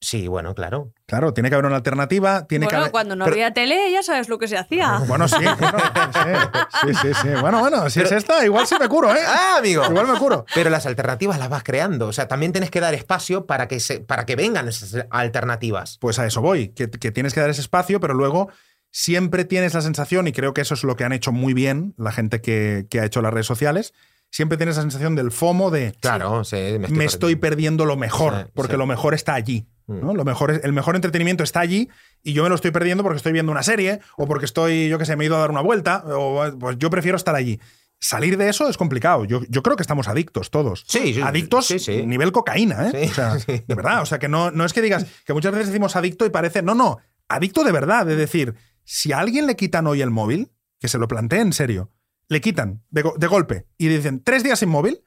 Sí, 0.04 0.28
bueno, 0.28 0.56
claro. 0.56 0.92
Claro, 1.06 1.32
tiene 1.32 1.50
que 1.50 1.56
haber 1.56 1.68
una 1.68 1.76
alternativa. 1.76 2.48
Tiene 2.48 2.66
que 2.66 2.70
bueno, 2.74 2.80
haber- 2.86 2.92
cuando 2.92 3.16
no 3.16 3.26
pero- 3.26 3.36
había 3.36 3.54
tele, 3.54 3.92
ya 3.92 4.02
sabes 4.02 4.30
lo 4.30 4.40
que 4.40 4.48
se 4.48 4.58
hacía. 4.58 5.00
Bueno, 5.08 5.28
sí, 5.28 5.36
bueno, 5.60 5.78
sí, 6.12 6.88
sí, 6.88 6.94
sí, 7.02 7.14
sí. 7.22 7.28
Bueno, 7.40 7.60
bueno, 7.60 7.88
si 7.90 8.02
es 8.02 8.12
esta, 8.12 8.44
igual 8.44 8.66
sí 8.66 8.76
me 8.80 8.88
curo, 8.90 9.14
¿eh? 9.16 9.20
¡Ah, 9.28 9.58
amigo! 9.60 9.84
Igual 9.86 10.08
me 10.08 10.18
curo. 10.18 10.46
Pero 10.56 10.72
las 10.72 10.88
alternativas 10.88 11.38
las 11.38 11.50
vas 11.50 11.62
creando. 11.64 12.08
O 12.08 12.14
sea, 12.14 12.28
también 12.28 12.52
tienes 12.52 12.72
que 12.72 12.80
dar 12.80 12.96
espacio 12.96 13.46
para 13.46 13.68
que, 13.68 13.80
se, 13.80 14.00
para 14.00 14.26
que 14.26 14.36
vengan 14.36 14.68
esas 14.68 15.06
alternativas. 15.12 15.98
Pues 16.00 16.18
a 16.18 16.26
eso 16.26 16.42
voy, 16.42 16.70
que, 16.70 16.90
que 16.90 17.12
tienes 17.12 17.34
que 17.36 17.40
dar 17.42 17.52
ese 17.52 17.62
espacio, 17.62 18.00
pero 18.00 18.16
luego 18.16 18.50
siempre 18.90 19.46
tienes 19.46 19.74
la 19.76 19.82
sensación, 19.82 20.28
y 20.28 20.32
creo 20.34 20.54
que 20.56 20.62
eso 20.62 20.74
es 20.74 20.84
lo 20.84 20.96
que 20.96 21.04
han 21.04 21.14
hecho 21.14 21.32
muy 21.32 21.54
bien 21.54 21.94
la 21.98 22.12
gente 22.12 22.42
que, 22.42 22.88
que 22.90 23.00
ha 23.00 23.06
hecho 23.06 23.22
las 23.22 23.32
redes 23.32 23.46
sociales, 23.48 23.94
siempre 24.32 24.58
tienes 24.58 24.76
la 24.78 24.82
sensación 24.82 25.16
del 25.16 25.32
FOMO 25.32 25.72
de 25.72 25.94
Claro, 26.02 26.44
sí, 26.44 26.56
me 26.56 26.76
estoy, 26.86 26.98
me 26.98 27.06
estoy 27.06 27.36
perdiendo. 27.36 27.42
perdiendo 27.42 27.86
lo 27.86 27.96
mejor, 27.98 28.34
Sí, 28.46 28.52
porque 28.56 28.74
sí. 28.74 28.78
lo 28.78 28.86
mejor 28.88 29.14
está 29.14 29.34
allí. 29.36 29.68
¿No? 30.00 30.14
Lo 30.14 30.24
mejor 30.24 30.52
es- 30.52 30.64
el 30.64 30.74
mejor 30.74 30.96
entretenimiento 30.96 31.44
está 31.44 31.60
allí 31.60 31.90
y 32.24 32.34
yo 32.34 32.44
me 32.44 32.50
lo 32.50 32.56
estoy 32.56 32.72
perdiendo 32.72 33.04
porque 33.04 33.18
estoy 33.18 33.32
viendo 33.34 33.52
una 33.52 33.64
serie 33.64 34.00
o 34.18 34.28
porque 34.28 34.46
estoy, 34.46 34.88
yo 34.90 34.98
que 34.98 35.06
sé, 35.06 35.16
me 35.16 35.24
he 35.24 35.28
ido 35.28 35.36
a 35.36 35.40
dar 35.40 35.52
una 35.52 35.62
vuelta 35.62 36.04
o 36.08 36.44
pues 36.60 36.78
yo 36.78 36.90
prefiero 36.90 37.18
estar 37.18 37.36
allí. 37.36 37.60
Salir 38.04 38.36
de 38.38 38.50
eso 38.50 38.68
es 38.68 38.78
complicado. 38.78 39.26
Yo, 39.26 39.42
yo 39.48 39.62
creo 39.62 39.76
que 39.76 39.84
estamos 39.84 40.08
adictos 40.08 40.50
todos. 40.50 40.84
Sí, 40.88 41.14
sí, 41.14 41.22
adictos 41.22 41.68
sí, 41.68 41.78
sí. 41.78 42.04
nivel 42.06 42.32
cocaína, 42.32 42.90
¿eh? 42.90 43.08
O 43.12 43.14
sea, 43.14 43.36
de 43.36 43.64
verdad. 43.76 44.02
O 44.02 44.06
sea, 44.08 44.18
que 44.18 44.28
no, 44.28 44.50
no 44.50 44.66
es 44.66 44.74
que 44.74 44.82
digas 44.82 45.06
que 45.24 45.34
muchas 45.34 45.52
veces 45.52 45.68
decimos 45.68 45.96
adicto 45.96 46.26
y 46.26 46.32
parece. 46.32 46.64
No, 46.64 46.74
no. 46.74 46.98
Adicto 47.28 47.64
de 47.64 47.72
verdad. 47.72 48.08
De 48.08 48.16
decir, 48.16 48.56
si 48.84 49.12
a 49.12 49.20
alguien 49.20 49.46
le 49.46 49.56
quitan 49.56 49.86
hoy 49.86 50.02
el 50.02 50.10
móvil, 50.10 50.52
que 50.80 50.88
se 50.88 50.98
lo 50.98 51.08
plantee 51.08 51.42
en 51.42 51.54
serio, 51.54 51.92
le 52.28 52.42
quitan 52.42 52.82
de 52.90 53.28
golpe 53.28 53.68
y 53.78 53.88
dicen 53.88 54.24
tres 54.24 54.42
días 54.44 54.58
sin 54.58 54.70
móvil, 54.70 55.04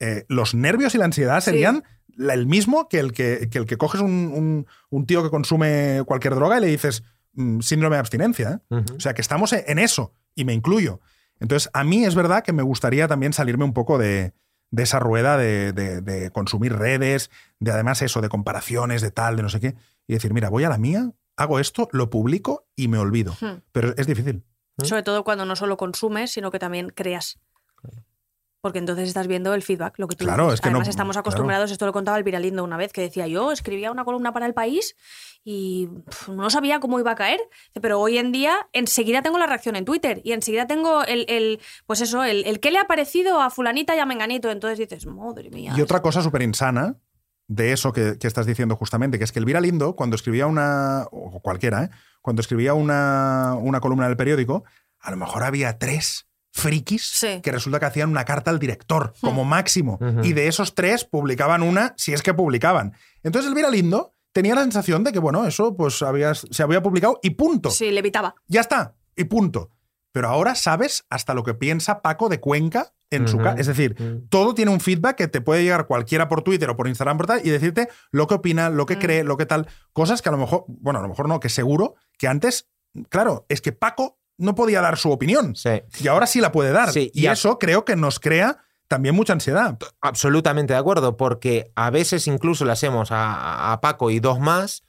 eh, 0.00 0.24
los 0.28 0.54
nervios 0.54 0.94
y 0.94 0.98
la 0.98 1.04
ansiedad 1.06 1.40
Sí. 1.40 1.50
serían 1.50 1.84
la- 2.16 2.34
el 2.34 2.46
mismo 2.46 2.88
que 2.88 2.98
el 2.98 3.12
que, 3.12 3.48
que 3.50 3.58
el 3.58 3.66
que 3.66 3.76
coges 3.76 4.00
un, 4.00 4.10
un- 4.34 4.66
un 4.90 5.06
tío 5.06 5.22
que 5.22 5.30
consume 5.30 6.02
cualquier 6.06 6.34
droga 6.34 6.58
y 6.58 6.60
le 6.62 6.66
dices 6.68 7.02
mm, 7.34 7.60
síndrome 7.60 7.96
de 7.96 8.00
abstinencia. 8.00 8.60
¿eh? 8.70 8.82
O 8.96 9.00
sea, 9.00 9.14
que 9.14 9.20
estamos 9.20 9.52
en 9.52 9.78
eso, 9.78 10.12
y 10.34 10.44
me 10.44 10.54
incluyo. 10.54 11.00
Entonces, 11.40 11.70
a 11.72 11.84
mí 11.84 12.04
es 12.04 12.14
verdad 12.16 12.42
que 12.42 12.52
me 12.52 12.62
gustaría 12.64 13.06
también 13.06 13.32
salirme 13.32 13.64
un 13.64 13.72
poco 13.74 13.96
de, 13.98 14.32
de 14.72 14.82
esa 14.82 14.98
rueda 14.98 15.36
de, 15.36 15.72
de- 15.72 16.00
de 16.00 16.30
consumir 16.30 16.74
redes, 16.74 17.30
de 17.60 17.70
además 17.70 18.02
eso, 18.02 18.20
de 18.20 18.28
comparaciones, 18.28 19.02
de 19.02 19.12
tal, 19.12 19.36
de 19.36 19.42
no 19.42 19.48
sé 19.48 19.60
qué, 19.60 19.74
y 20.08 20.14
decir, 20.14 20.32
mira, 20.34 20.48
voy 20.48 20.64
a 20.64 20.68
la 20.68 20.78
mía, 20.78 21.12
hago 21.36 21.60
esto, 21.60 21.88
lo 21.92 22.10
publico 22.10 22.66
y 22.74 22.88
me 22.88 22.98
olvido. 22.98 23.36
Hmm. 23.40 23.60
Pero 23.70 23.94
es 23.96 24.06
difícil. 24.08 24.42
Sobre 24.82 25.02
todo 25.04 25.22
cuando 25.24 25.44
no 25.44 25.54
solo 25.56 25.76
consumes, 25.76 26.30
sino 26.32 26.50
que 26.50 26.58
también 26.58 26.90
creas. 26.90 27.38
Porque 28.60 28.78
entonces 28.80 29.06
estás 29.08 29.28
viendo 29.28 29.54
el 29.54 29.62
feedback, 29.62 29.94
lo 29.98 30.08
que 30.08 30.16
tú 30.16 30.24
Claro, 30.24 30.44
dices. 30.46 30.54
es 30.54 30.60
que 30.60 30.68
no- 30.70 30.76
Además, 30.78 30.88
estamos 30.88 31.14
claro. 31.14 31.20
acostumbrados, 31.20 31.70
esto 31.70 31.86
lo 31.86 31.92
contaba 31.92 32.18
el 32.18 32.24
Viralindo 32.24 32.64
una 32.64 32.76
vez, 32.76 32.92
que 32.92 33.00
decía 33.02 33.26
yo, 33.28 33.52
escribía 33.52 33.92
una 33.92 34.04
columna 34.04 34.32
para 34.32 34.46
el 34.46 34.54
país 34.54 34.96
y 35.44 35.88
no 36.28 36.50
sabía 36.50 36.80
cómo 36.80 36.98
iba 36.98 37.12
a 37.12 37.14
caer. 37.14 37.40
Pero 37.80 38.00
hoy 38.00 38.18
en 38.18 38.32
día, 38.32 38.68
enseguida 38.72 39.22
tengo 39.22 39.38
la 39.38 39.46
reacción 39.46 39.76
en 39.76 39.84
Twitter 39.84 40.20
y 40.24 40.32
enseguida 40.32 40.66
tengo 40.66 41.04
el, 41.04 41.24
el- 41.28 41.60
pues 41.86 42.00
eso, 42.00 42.24
el, 42.24 42.44
el 42.46 42.58
qué 42.60 42.70
le 42.72 42.78
ha 42.78 42.84
parecido 42.88 43.40
a 43.40 43.50
fulanita 43.50 43.94
y 43.94 44.00
a 44.00 44.06
menganito. 44.06 44.50
Entonces 44.50 44.78
dices, 44.78 45.06
madre 45.06 45.50
mía. 45.50 45.74
Y 45.76 45.80
otra 45.80 46.02
cosa 46.02 46.20
súper 46.22 46.42
insana 46.42 46.96
de 47.46 47.72
eso 47.72 47.92
que, 47.92 48.18
que 48.18 48.26
estás 48.26 48.44
diciendo 48.44 48.74
justamente, 48.76 49.18
que 49.18 49.24
es 49.24 49.32
que 49.32 49.38
el 49.38 49.44
Viralindo, 49.46 49.94
cuando 49.96 50.16
escribía 50.16 50.46
una, 50.46 51.06
o 51.12 51.40
cualquiera, 51.40 51.84
¿eh? 51.84 51.90
cuando 52.20 52.40
escribía 52.42 52.74
una, 52.74 53.54
una 53.58 53.80
columna 53.80 54.06
del 54.08 54.16
periódico, 54.18 54.64
a 54.98 55.10
lo 55.12 55.16
mejor 55.16 55.44
había 55.44 55.78
tres 55.78 56.26
frikis 56.58 57.02
Sí. 57.06 57.40
que 57.42 57.52
resulta 57.52 57.78
que 57.80 57.86
hacían 57.86 58.10
una 58.10 58.24
carta 58.24 58.50
al 58.50 58.58
director, 58.58 59.14
como 59.20 59.44
máximo. 59.44 59.98
Y 60.22 60.32
de 60.32 60.48
esos 60.48 60.74
tres 60.74 61.04
publicaban 61.04 61.62
una, 61.62 61.94
si 61.96 62.12
es 62.12 62.22
que 62.22 62.34
publicaban. 62.34 62.94
Entonces 63.22 63.48
el 63.48 63.54
Viralindo 63.54 64.14
tenía 64.32 64.54
la 64.54 64.62
sensación 64.62 65.04
de 65.04 65.12
que, 65.12 65.18
bueno, 65.18 65.46
eso 65.46 65.74
pues 65.76 66.02
había, 66.02 66.34
se 66.34 66.62
había 66.62 66.82
publicado 66.82 67.18
y 67.22 67.30
punto. 67.30 67.70
Sí, 67.70 67.90
le 67.90 68.00
evitaba. 68.00 68.34
Ya 68.46 68.60
está, 68.60 68.94
y 69.16 69.24
punto. 69.24 69.70
Pero 70.12 70.28
ahora 70.28 70.54
sabes 70.54 71.04
hasta 71.10 71.34
lo 71.34 71.42
que 71.44 71.54
piensa 71.54 72.02
Paco 72.02 72.28
de 72.28 72.40
Cuenca 72.40 72.92
en 73.10 73.26
su 73.28 73.38
casa. 73.38 73.58
Es 73.58 73.66
decir, 73.66 73.94
Mm. 74.00 74.28
todo 74.28 74.54
tiene 74.54 74.70
un 74.70 74.80
feedback 74.80 75.16
que 75.16 75.28
te 75.28 75.40
puede 75.40 75.62
llegar 75.62 75.86
cualquiera 75.86 76.28
por 76.28 76.42
Twitter 76.42 76.68
o 76.70 76.76
por 76.76 76.88
Instagram 76.88 77.16
por 77.16 77.26
tal, 77.26 77.40
y 77.46 77.50
decirte 77.50 77.88
lo 78.10 78.26
que 78.26 78.34
opina, 78.34 78.68
lo 78.70 78.84
que 78.86 78.96
Mm. 78.96 79.00
cree, 79.00 79.24
lo 79.24 79.36
que 79.36 79.46
tal. 79.46 79.66
Cosas 79.92 80.20
que 80.22 80.28
a 80.28 80.32
lo 80.32 80.38
mejor, 80.38 80.64
bueno, 80.68 80.98
a 80.98 81.02
lo 81.02 81.08
mejor 81.08 81.28
no, 81.28 81.40
que 81.40 81.48
seguro 81.48 81.94
que 82.18 82.26
antes, 82.28 82.68
claro, 83.10 83.46
es 83.48 83.60
que 83.60 83.72
Paco 83.72 84.18
no 84.38 84.54
podía 84.54 84.80
dar 84.80 84.96
su 84.98 85.10
opinión. 85.10 85.54
Sí. 85.56 85.82
Y 86.00 86.08
ahora 86.08 86.26
sí 86.26 86.40
la 86.40 86.50
puede 86.52 86.72
dar. 86.72 86.90
Sí, 86.92 87.10
y 87.14 87.22
y 87.22 87.26
a- 87.26 87.32
eso 87.32 87.58
creo 87.58 87.84
que 87.84 87.96
nos 87.96 88.18
crea 88.20 88.58
también 88.88 89.14
mucha 89.14 89.34
ansiedad. 89.34 89.76
Absolutamente 90.00 90.72
de 90.72 90.78
acuerdo, 90.78 91.16
porque 91.18 91.70
a 91.74 91.90
veces 91.90 92.26
incluso 92.26 92.64
le 92.64 92.72
hacemos 92.72 93.10
a, 93.12 93.72
a 93.72 93.80
Paco 93.82 94.10
y 94.10 94.18
dos 94.20 94.40
más 94.40 94.84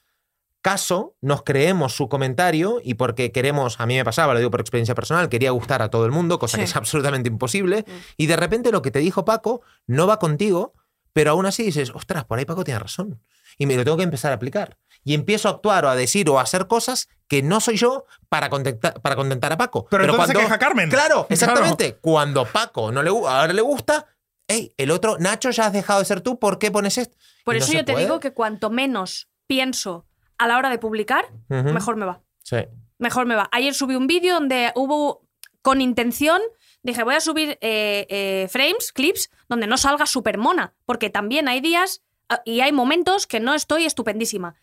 caso, 0.62 1.16
nos 1.22 1.44
creemos 1.44 1.94
su 1.96 2.10
comentario 2.10 2.82
y 2.84 2.96
porque 2.96 3.32
queremos, 3.32 3.80
a 3.80 3.86
mí 3.86 3.96
me 3.96 4.04
pasaba, 4.04 4.34
lo 4.34 4.40
digo 4.40 4.52
por 4.52 4.60
experiencia 4.60 4.94
personal, 4.94 5.30
quería 5.30 5.52
gustar 5.52 5.82
a 5.82 5.90
todo 5.90 6.06
el 6.06 6.12
mundo, 6.12 6.38
cosa 6.38 6.58
Sí. 6.58 6.62
que 6.62 6.66
es 6.66 6.76
absolutamente 6.76 7.30
imposible, 7.30 7.86
Mm. 7.88 7.92
y 8.18 8.26
de 8.28 8.36
repente 8.36 8.72
lo 8.72 8.82
que 8.82 8.92
te 8.92 9.00
dijo 9.00 9.24
Paco 9.24 9.62
no 9.88 10.06
va 10.06 10.20
contigo, 10.20 10.74
pero 11.14 11.32
aún 11.32 11.46
así 11.46 11.64
dices, 11.64 11.92
ostras, 11.96 12.26
por 12.26 12.40
ahí 12.40 12.46
Paco 12.46 12.64
tiene 12.66 12.80
razón. 12.80 13.22
Y 13.58 13.66
me 13.66 13.76
lo 13.78 13.84
tengo 13.86 13.98
que 13.98 14.04
empezar 14.04 14.32
a 14.32 14.36
aplicar. 14.36 14.78
Y 15.04 15.14
empiezo 15.14 15.48
a 15.48 15.52
actuar 15.52 15.86
o 15.86 15.90
a 15.90 15.96
decir 15.96 16.30
o 16.30 16.40
a 16.40 16.44
hacer 16.44 16.68
cosas 16.68 17.08
que 17.28 17.42
no 17.42 17.60
soy 17.60 17.78
yo 17.78 18.06
para 18.28 18.50
contentar, 18.50 19.02
para 19.02 19.16
contentar 19.16 19.52
a 19.54 19.58
Paco. 19.58 19.86
Pero, 19.90 20.04
entonces 20.06 20.28
se 20.36 20.44
queja 20.44 20.60
Carmen. 20.60 20.90
Claro, 20.90 21.08
Claro. 21.14 21.28
exactamente. 21.30 21.96
Cuando 21.96 22.46
Paco 22.46 22.92
no 22.92 23.02
le, 23.04 23.10
ahora 23.10 23.54
le 23.54 23.62
gusta, 23.62 24.08
hey, 24.48 24.74
el 24.78 24.92
otro, 24.92 25.18
Nacho, 25.20 25.52
ya 25.52 25.68
has 25.68 25.74
dejado 25.74 26.00
de 26.00 26.06
ser 26.06 26.22
tú, 26.22 26.40
¿por 26.40 26.60
qué 26.60 26.72
pones 26.72 26.98
esto? 26.98 27.18
Por 27.46 27.56
Y 27.56 27.60
eso 27.60 27.72
yo 27.74 27.86
te 27.86 27.94
puede. 27.94 28.06
digo 28.06 28.20
que 28.20 28.34
cuanto 28.34 28.70
menos 28.70 29.30
pienso 29.48 30.06
a 30.38 30.48
la 30.48 30.58
hora 30.58 30.70
de 30.70 30.78
publicar, 30.80 31.26
mejor 31.50 31.96
me 31.96 32.06
va. 32.06 32.22
Sí. 32.44 32.58
mejor 32.98 33.26
me 33.26 33.36
va. 33.36 33.48
Ayer 33.52 33.74
subí 33.74 33.96
un 33.96 34.08
vídeo 34.08 34.34
donde 34.36 34.72
hubo, 34.76 35.22
con 35.62 35.82
intención, 35.82 36.42
dije, 36.82 37.04
voy 37.04 37.16
a 37.16 37.20
subir 37.22 37.58
eh, 37.62 38.06
eh, 38.10 38.48
frames, 38.50 38.92
clips, 38.92 39.30
donde 39.48 39.68
no 39.68 39.78
salga 39.78 40.06
súper 40.06 40.38
mona, 40.38 40.74
porque 40.86 41.10
también 41.10 41.48
hay 41.48 41.62
días 41.62 42.02
ah, 42.30 42.42
y 42.46 42.62
hay 42.62 42.72
momentos 42.72 43.28
que 43.28 43.40
no 43.40 43.54
estoy 43.54 43.86
estupendísima. 43.86 44.56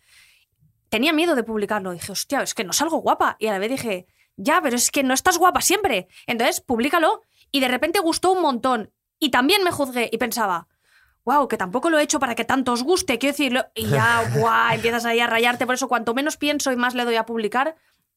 Tenía 0.96 1.12
miedo 1.12 1.34
de 1.34 1.42
publicarlo. 1.42 1.92
Dije, 1.92 2.10
hostia, 2.10 2.40
es 2.40 2.54
que 2.54 2.64
no 2.64 2.72
salgo 2.72 3.02
guapa. 3.02 3.36
Y 3.38 3.48
a 3.48 3.52
la 3.52 3.58
vez 3.58 3.68
dije, 3.68 4.06
ya, 4.36 4.62
pero 4.62 4.76
es 4.76 4.90
que 4.90 5.02
no 5.02 5.12
estás 5.12 5.36
guapa 5.36 5.60
siempre. 5.60 6.08
Entonces, 6.26 6.62
públicalo. 6.62 7.20
Y 7.50 7.60
de 7.60 7.68
repente 7.68 7.98
gustó 7.98 8.32
un 8.32 8.40
montón. 8.40 8.94
Y 9.18 9.28
también 9.28 9.62
me 9.62 9.72
juzgué 9.72 10.08
y 10.10 10.16
pensaba, 10.16 10.68
wow, 11.26 11.48
que 11.48 11.58
tampoco 11.58 11.90
lo 11.90 11.98
he 11.98 12.02
hecho 12.02 12.18
para 12.18 12.34
que 12.34 12.46
tanto 12.46 12.72
os 12.72 12.82
guste, 12.82 13.18
quiero 13.18 13.34
decirlo. 13.34 13.66
Y 13.74 13.88
ya, 13.88 14.22
guau, 14.36 14.72
empiezas 14.72 15.04
ahí 15.04 15.20
a 15.20 15.26
rayarte. 15.26 15.66
Por 15.66 15.74
eso, 15.74 15.86
cuanto 15.86 16.14
menos 16.14 16.38
pienso 16.38 16.72
y 16.72 16.76
más 16.76 16.94
le 16.94 17.04
doy 17.04 17.16
a 17.16 17.26
publicar, 17.26 17.76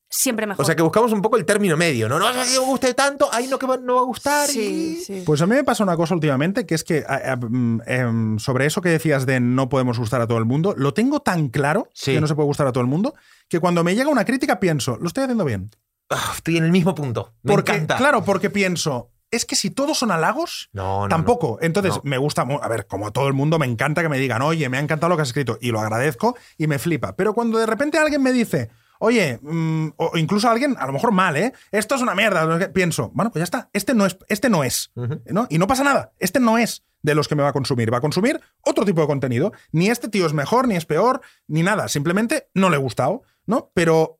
siempre 0.10 0.48
mejor. 0.48 0.64
O 0.64 0.66
sea 0.66 0.76
que 0.76 0.82
buscamos 0.82 1.12
un 1.12 1.22
poco 1.22 1.38
el 1.38 1.46
término 1.46 1.78
medio, 1.78 2.10
¿no? 2.10 2.18
No, 2.20 2.34
no, 2.34 2.44
que 2.44 2.50
me 2.50 2.58
guste 2.60 2.94
tanto, 2.94 3.30
ahí 3.32 3.48
no 3.48 3.60
que 3.60 3.68
va- 3.68 3.78
no 3.78 3.96
va 3.96 4.02
a 4.02 4.06
gustar. 4.06 4.48
Sí, 4.48 4.98
y- 5.00 5.04
sí. 5.04 5.24
Pues 5.26 5.42
a 5.42 5.46
mí 5.48 5.56
me 5.56 5.64
pasa 5.64 5.84
una 5.84 5.96
cosa 5.96 6.16
últimamente, 6.16 6.66
que 6.66 6.76
es 6.76 6.84
que 6.84 7.06
a- 7.08 7.34
a- 7.34 7.36
mm, 7.36 7.82
em, 7.86 8.40
sobre 8.40 8.66
eso 8.66 8.82
que 8.82 8.90
decías 8.90 9.26
de 9.26 9.40
no 9.40 9.70
podemos 9.70 10.00
gustar 10.00 10.22
a 10.22 10.28
todo 10.28 10.38
el 10.40 10.46
mundo, 10.46 10.74
lo 10.78 10.94
tengo 10.94 11.20
tan 11.20 11.50
claro 11.50 11.88
Sí. 11.94 12.14
que 12.14 12.22
no 12.22 12.28
se 12.28 12.36
puede 12.36 12.48
gustar 12.48 12.68
a 12.68 12.72
todo 12.72 12.82
el 12.82 12.88
mundo, 12.90 13.14
que 13.48 13.60
cuando 13.60 13.84
me 13.84 13.96
llega 13.96 14.10
una 14.10 14.26
crítica 14.26 14.60
pienso, 14.60 14.98
lo 14.98 15.08
estoy 15.08 15.24
haciendo 15.24 15.46
bien. 15.46 15.70
Ah, 16.10 16.32
estoy 16.36 16.58
en 16.58 16.64
el 16.66 16.72
mismo 16.72 16.96
punto. 16.96 17.34
Me 17.44 17.54
Porque, 17.54 17.74
encanta. 17.74 17.98
claro, 17.98 18.24
porque 18.26 18.50
pienso, 18.50 19.12
es 19.30 19.46
que 19.46 19.56
si 19.56 19.70
todos 19.70 20.00
son 20.00 20.10
halagos, 20.10 20.70
No, 20.74 21.04
no, 21.04 21.08
tampoco. 21.08 21.60
no. 21.62 21.66
Entonces, 21.68 21.94
No. 21.98 22.02
me 22.04 22.18
gusta, 22.18 22.42
a 22.42 22.68
ver, 22.68 22.88
como 22.88 23.06
a 23.06 23.12
todo 23.12 23.28
el 23.28 23.34
mundo, 23.34 23.60
me 23.60 23.68
encanta 23.68 24.02
que 24.02 24.10
me 24.10 24.18
digan, 24.18 24.42
oye, 24.42 24.68
me 24.70 24.78
ha 24.78 24.82
encantado 24.82 25.10
lo 25.10 25.18
que 25.18 25.22
has 25.22 25.28
escrito, 25.28 25.60
y 25.62 25.70
lo 25.70 25.80
agradezco 25.80 26.36
y 26.58 26.66
me 26.66 26.80
flipa. 26.80 27.16
Pero 27.16 27.36
cuando 27.36 27.60
de 27.60 27.68
repente 27.68 28.00
alguien 28.00 28.24
me 28.24 28.34
dice, 28.34 28.72
oye, 29.00 29.40
mm, 29.42 29.90
o 29.98 30.18
incluso 30.18 30.50
alguien, 30.50 30.76
a 30.80 30.86
lo 30.86 30.94
mejor 30.94 31.12
mal, 31.12 31.36
¿eh? 31.36 31.52
Esto 31.72 31.96
es 31.96 32.02
una 32.02 32.14
mierda, 32.16 32.46
no 32.46 32.54
sé 32.54 32.66
qué", 32.66 32.70
pienso, 32.70 33.10
bueno, 33.14 33.32
pues 33.32 33.42
ya 33.42 33.44
está, 33.46 33.70
este 33.74 33.94
no 33.94 34.06
es, 34.06 34.18
este 34.28 34.50
no 34.50 34.64
es. 34.64 34.92
¿no? 35.26 35.48
Y 35.50 35.58
no 35.58 35.68
pasa 35.68 35.84
nada, 35.84 36.14
este 36.20 36.40
no 36.40 36.58
es 36.58 36.84
de 37.02 37.16
los 37.16 37.28
que 37.28 37.36
me 37.36 37.44
va 37.44 37.50
a 37.50 37.54
consumir, 37.54 37.92
va 37.94 37.98
a 37.98 38.02
consumir 38.02 38.40
otro 38.62 38.86
tipo 38.86 39.02
de 39.02 39.08
contenido. 39.08 39.52
Ni 39.72 39.90
este 39.90 40.10
tío 40.10 40.26
es 40.26 40.34
mejor, 40.34 40.68
ni 40.68 40.76
es 40.76 40.86
peor, 40.86 41.22
ni 41.48 41.64
nada, 41.64 41.88
simplemente 41.88 42.50
no 42.54 42.70
le 42.70 42.76
he 42.76 42.80
gustado, 42.80 43.24
¿no? 43.46 43.72
Pero 43.74 44.20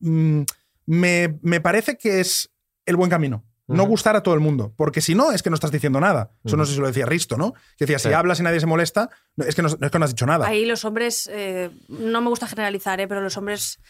mm, 0.00 0.42
me, 0.86 1.38
me 1.42 1.60
parece 1.60 1.96
que 1.96 2.20
es 2.20 2.50
el 2.86 2.96
buen 2.96 3.10
camino. 3.10 3.44
No 3.66 3.84
gustar 3.86 4.14
a 4.14 4.22
todo 4.22 4.34
el 4.34 4.40
mundo, 4.40 4.74
porque 4.76 5.00
si 5.00 5.14
no, 5.14 5.32
es 5.32 5.42
que 5.42 5.48
no 5.48 5.54
estás 5.54 5.70
diciendo 5.70 5.98
nada. 5.98 6.32
Eso 6.44 6.54
no 6.58 6.66
sé 6.66 6.74
si 6.74 6.80
lo 6.80 6.86
decía 6.86 7.06
Risto, 7.06 7.38
¿no? 7.38 7.54
Que 7.78 7.86
decía, 7.86 7.98
si 7.98 8.08
Sí. 8.08 8.14
hablas 8.14 8.38
y 8.38 8.42
nadie 8.42 8.60
se 8.60 8.66
molesta, 8.66 9.08
es 9.38 9.54
que 9.54 9.62
no, 9.62 9.68
es 9.68 9.90
que 9.90 9.98
no 9.98 10.04
has 10.04 10.10
dicho 10.10 10.26
nada. 10.26 10.46
Ahí 10.46 10.66
los 10.66 10.84
hombres, 10.84 11.30
eh, 11.32 11.70
no 11.88 12.20
me 12.20 12.28
gusta 12.28 12.46
generalizar, 12.46 13.00
eh, 13.00 13.08
pero 13.08 13.22
los 13.22 13.38
hombres, 13.38 13.80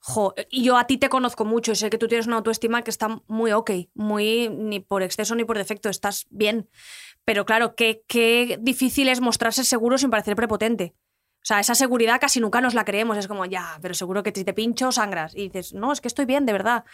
jo, 0.00 0.34
y 0.50 0.64
yo 0.64 0.76
a 0.76 0.86
ti 0.86 0.98
te 0.98 1.08
conozco 1.08 1.44
mucho 1.44 1.72
y 1.72 1.76
sé 1.76 1.90
que 1.90 1.98
tú 1.98 2.08
tienes 2.08 2.26
una 2.26 2.36
autoestima 2.36 2.82
que 2.82 2.90
está 2.90 3.20
muy 3.26 3.52
ok, 3.52 3.70
muy 3.94 4.48
ni 4.48 4.80
por 4.80 5.02
exceso 5.02 5.34
ni 5.34 5.44
por 5.44 5.58
defecto, 5.58 5.88
estás 5.88 6.26
bien. 6.30 6.68
Pero 7.24 7.44
claro, 7.44 7.74
qué, 7.74 8.02
qué 8.08 8.58
difícil 8.60 9.08
es 9.08 9.20
mostrarse 9.20 9.64
seguro 9.64 9.98
sin 9.98 10.10
parecer 10.10 10.36
prepotente. 10.36 10.94
O 11.42 11.46
sea, 11.46 11.58
esa 11.60 11.74
seguridad 11.74 12.20
casi 12.20 12.38
nunca 12.38 12.60
nos 12.60 12.74
la 12.74 12.84
creemos. 12.84 13.16
Es 13.16 13.26
como, 13.26 13.46
ya, 13.46 13.78
pero 13.80 13.94
seguro 13.94 14.22
que 14.22 14.32
si 14.34 14.44
te 14.44 14.52
pincho 14.52 14.92
sangras. 14.92 15.34
Y 15.34 15.48
dices, 15.48 15.72
no, 15.72 15.90
es 15.90 16.00
que 16.00 16.08
estoy 16.08 16.26
bien, 16.26 16.44
de 16.44 16.52
verdad. 16.52 16.84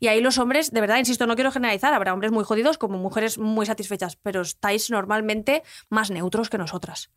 Y 0.00 0.08
ahí 0.08 0.20
los 0.20 0.38
hombres, 0.38 0.72
de 0.72 0.80
verdad, 0.80 0.98
insisto, 0.98 1.26
no 1.26 1.36
quiero 1.36 1.52
generalizar, 1.52 1.94
habrá 1.94 2.12
hombres 2.12 2.32
muy 2.32 2.42
jodidos 2.42 2.78
como 2.78 2.98
mujeres 2.98 3.38
muy 3.38 3.66
satisfechas, 3.66 4.16
pero 4.16 4.40
estáis 4.40 4.90
normalmente 4.90 5.62
más 5.88 6.10
neutros 6.10 6.50
que 6.50 6.58
nosotras. 6.58 7.12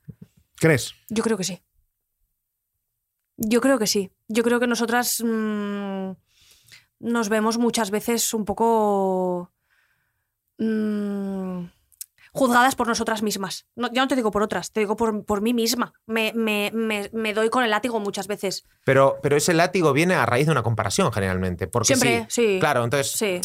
¿Crees? 0.58 0.94
Yo 1.10 1.24
creo 1.24 1.38
que 1.38 1.44
sí. 1.44 1.62
Yo 3.38 3.62
creo 3.62 3.78
que 3.80 3.88
sí. 3.88 4.12
Yo 4.28 4.44
creo 4.44 4.60
que 4.60 4.68
nosotras 4.68 5.22
mm, 5.24 6.12
nos 7.00 7.30
vemos 7.30 7.58
muchas 7.58 7.92
veces 7.92 8.34
un 8.34 8.46
poco 8.46 9.52
mm, 10.58 11.66
juzgadas 12.32 12.76
por 12.76 12.88
nosotras 12.88 13.22
mismas. 13.24 13.66
No, 13.76 13.92
ya 13.92 14.02
no 14.02 14.08
te 14.08 14.16
digo 14.16 14.32
por 14.32 14.44
otras, 14.44 14.72
te 14.72 14.82
digo 14.82 14.96
por, 14.96 15.26
por 15.26 15.42
mí 15.42 15.54
misma. 15.54 15.94
Me, 16.06 16.32
me- 16.34 16.72
me- 16.74 17.10
me 17.14 17.34
doy 17.34 17.50
con 17.50 17.64
el 17.64 17.70
látigo 17.72 18.00
muchas 18.00 18.28
veces. 18.28 18.64
Pero, 18.86 19.18
pero 19.22 19.36
ese 19.38 19.54
látigo 19.54 19.94
viene 19.94 20.16
a 20.16 20.26
raíz 20.26 20.46
de 20.48 20.52
una 20.52 20.64
comparación, 20.64 21.12
generalmente. 21.12 21.68
Porque 21.68 21.96
Siempre, 21.96 22.26
sí. 22.30 22.58
Claro, 22.60 22.84
entonces 22.84 23.12
Sí. 23.12 23.42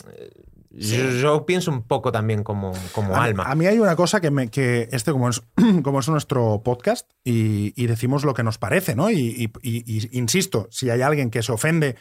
Yo, 0.70 1.10
yo 1.10 1.46
pienso 1.46 1.70
un 1.70 1.82
poco 1.82 2.12
también 2.12 2.44
como, 2.44 2.72
como 2.92 3.16
A, 3.16 3.24
alma. 3.24 3.44
a 3.44 3.54
mí 3.54 3.66
hay 3.66 3.78
una 3.78 3.96
cosa 3.96 4.20
que, 4.20 4.30
me, 4.30 4.48
que 4.50 4.88
este, 4.92 5.12
como 5.12 5.28
es, 5.28 5.42
como 5.82 6.00
es 6.00 6.08
nuestro 6.08 6.62
podcast 6.64 7.10
y, 7.24 7.72
y 7.80 7.86
decimos 7.86 8.24
lo 8.24 8.34
que 8.34 8.42
nos 8.44 8.58
parece, 8.58 8.94
¿no? 8.94 9.10
Y, 9.10 9.18
y- 9.18 9.50
y- 9.62 10.06
y 10.06 10.18
insisto, 10.18 10.68
si 10.70 10.88
hay 10.90 11.02
alguien 11.02 11.30
que 11.30 11.42
se 11.42 11.50
ofende 11.52 11.96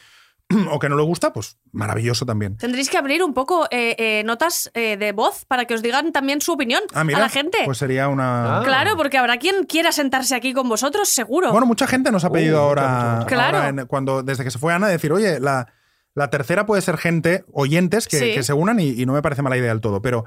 o 0.70 0.78
que 0.80 0.88
no 0.88 0.96
le 0.96 1.02
gusta, 1.04 1.32
pues 1.32 1.58
maravilloso 1.72 2.26
también. 2.26 2.56
Tendréis 2.56 2.90
que 2.90 2.98
abrir 2.98 3.22
un 3.22 3.34
poco 3.34 3.66
eh, 3.70 3.94
eh, 3.98 4.22
notas 4.24 4.70
eh, 4.74 4.96
de 4.96 5.12
voz 5.12 5.44
para 5.46 5.64
que 5.64 5.74
os 5.74 5.82
digan 5.82 6.10
también 6.12 6.40
su 6.40 6.52
opinión 6.52 6.82
Ah, 6.92 7.04
mira, 7.04 7.18
a 7.18 7.22
la 7.22 7.28
gente. 7.28 7.58
Pues 7.64 7.78
sería 7.78 8.08
una. 8.08 8.58
Ah. 8.58 8.62
Claro, 8.64 8.96
porque 8.96 9.16
habrá 9.18 9.38
quien 9.38 9.64
quiera 9.66 9.92
sentarse 9.92 10.34
aquí 10.34 10.52
con 10.52 10.68
vosotros, 10.68 11.08
seguro. 11.08 11.50
Bueno, 11.52 11.66
mucha 11.66 11.86
gente 11.86 12.10
nos 12.12 12.24
ha 12.24 12.30
pedido 12.32 12.58
Uh, 12.58 12.62
ahora. 12.62 13.24
Claro. 13.28 13.58
ahora 13.58 13.68
en- 13.68 13.86
cuando, 13.86 14.22
desde 14.24 14.42
que 14.44 14.50
se 14.50 14.58
fue 14.58 14.72
Ana, 14.74 14.88
decir, 14.88 15.12
oye, 15.12 15.38
la, 15.40 15.72
la 16.14 16.30
tercera 16.30 16.66
puede 16.66 16.82
ser 16.82 16.96
gente, 16.96 17.44
oyentes, 17.52 18.08
que, 18.08 18.18
Sí. 18.18 18.34
que 18.34 18.42
se 18.42 18.52
unan 18.52 18.80
y, 18.80 18.88
y 18.90 19.06
no 19.06 19.12
me 19.12 19.22
parece 19.22 19.42
mala 19.42 19.56
idea 19.56 19.70
del 19.70 19.80
todo. 19.80 20.02
Pero 20.02 20.24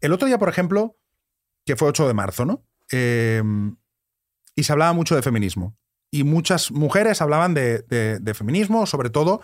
el 0.00 0.12
otro 0.12 0.26
día, 0.26 0.38
por 0.38 0.48
ejemplo, 0.48 0.96
que 1.64 1.76
fue 1.76 1.88
8 1.88 2.06
de 2.06 2.14
marzo, 2.14 2.44
¿no? 2.44 2.64
Eh, 2.92 3.42
y 4.54 4.62
se 4.62 4.72
hablaba 4.72 4.92
mucho 4.92 5.14
de 5.16 5.22
feminismo. 5.22 5.76
Y 6.10 6.24
muchas 6.24 6.70
mujeres 6.70 7.20
hablaban 7.20 7.52
de, 7.54 7.80
de- 7.82 8.18
de 8.20 8.34
feminismo, 8.34 8.86
sobre 8.86 9.10
todo, 9.10 9.42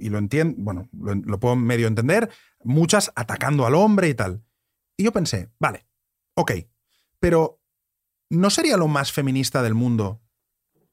y 0.00 0.08
lo 0.08 0.18
entiendo, 0.18 0.54
bueno, 0.58 0.88
lo, 0.98 1.14
lo 1.14 1.38
puedo 1.40 1.54
medio 1.56 1.86
entender, 1.86 2.30
muchas 2.64 3.12
atacando 3.14 3.66
al 3.66 3.74
hombre 3.74 4.08
y 4.08 4.14
tal. 4.14 4.42
Y 4.96 5.04
yo 5.04 5.12
pensé, 5.12 5.50
vale, 5.60 5.86
ok, 6.34 6.52
pero 7.20 7.60
¿no 8.30 8.50
sería 8.50 8.76
lo 8.76 8.88
más 8.88 9.12
feminista 9.12 9.62
del 9.62 9.74
mundo 9.74 10.20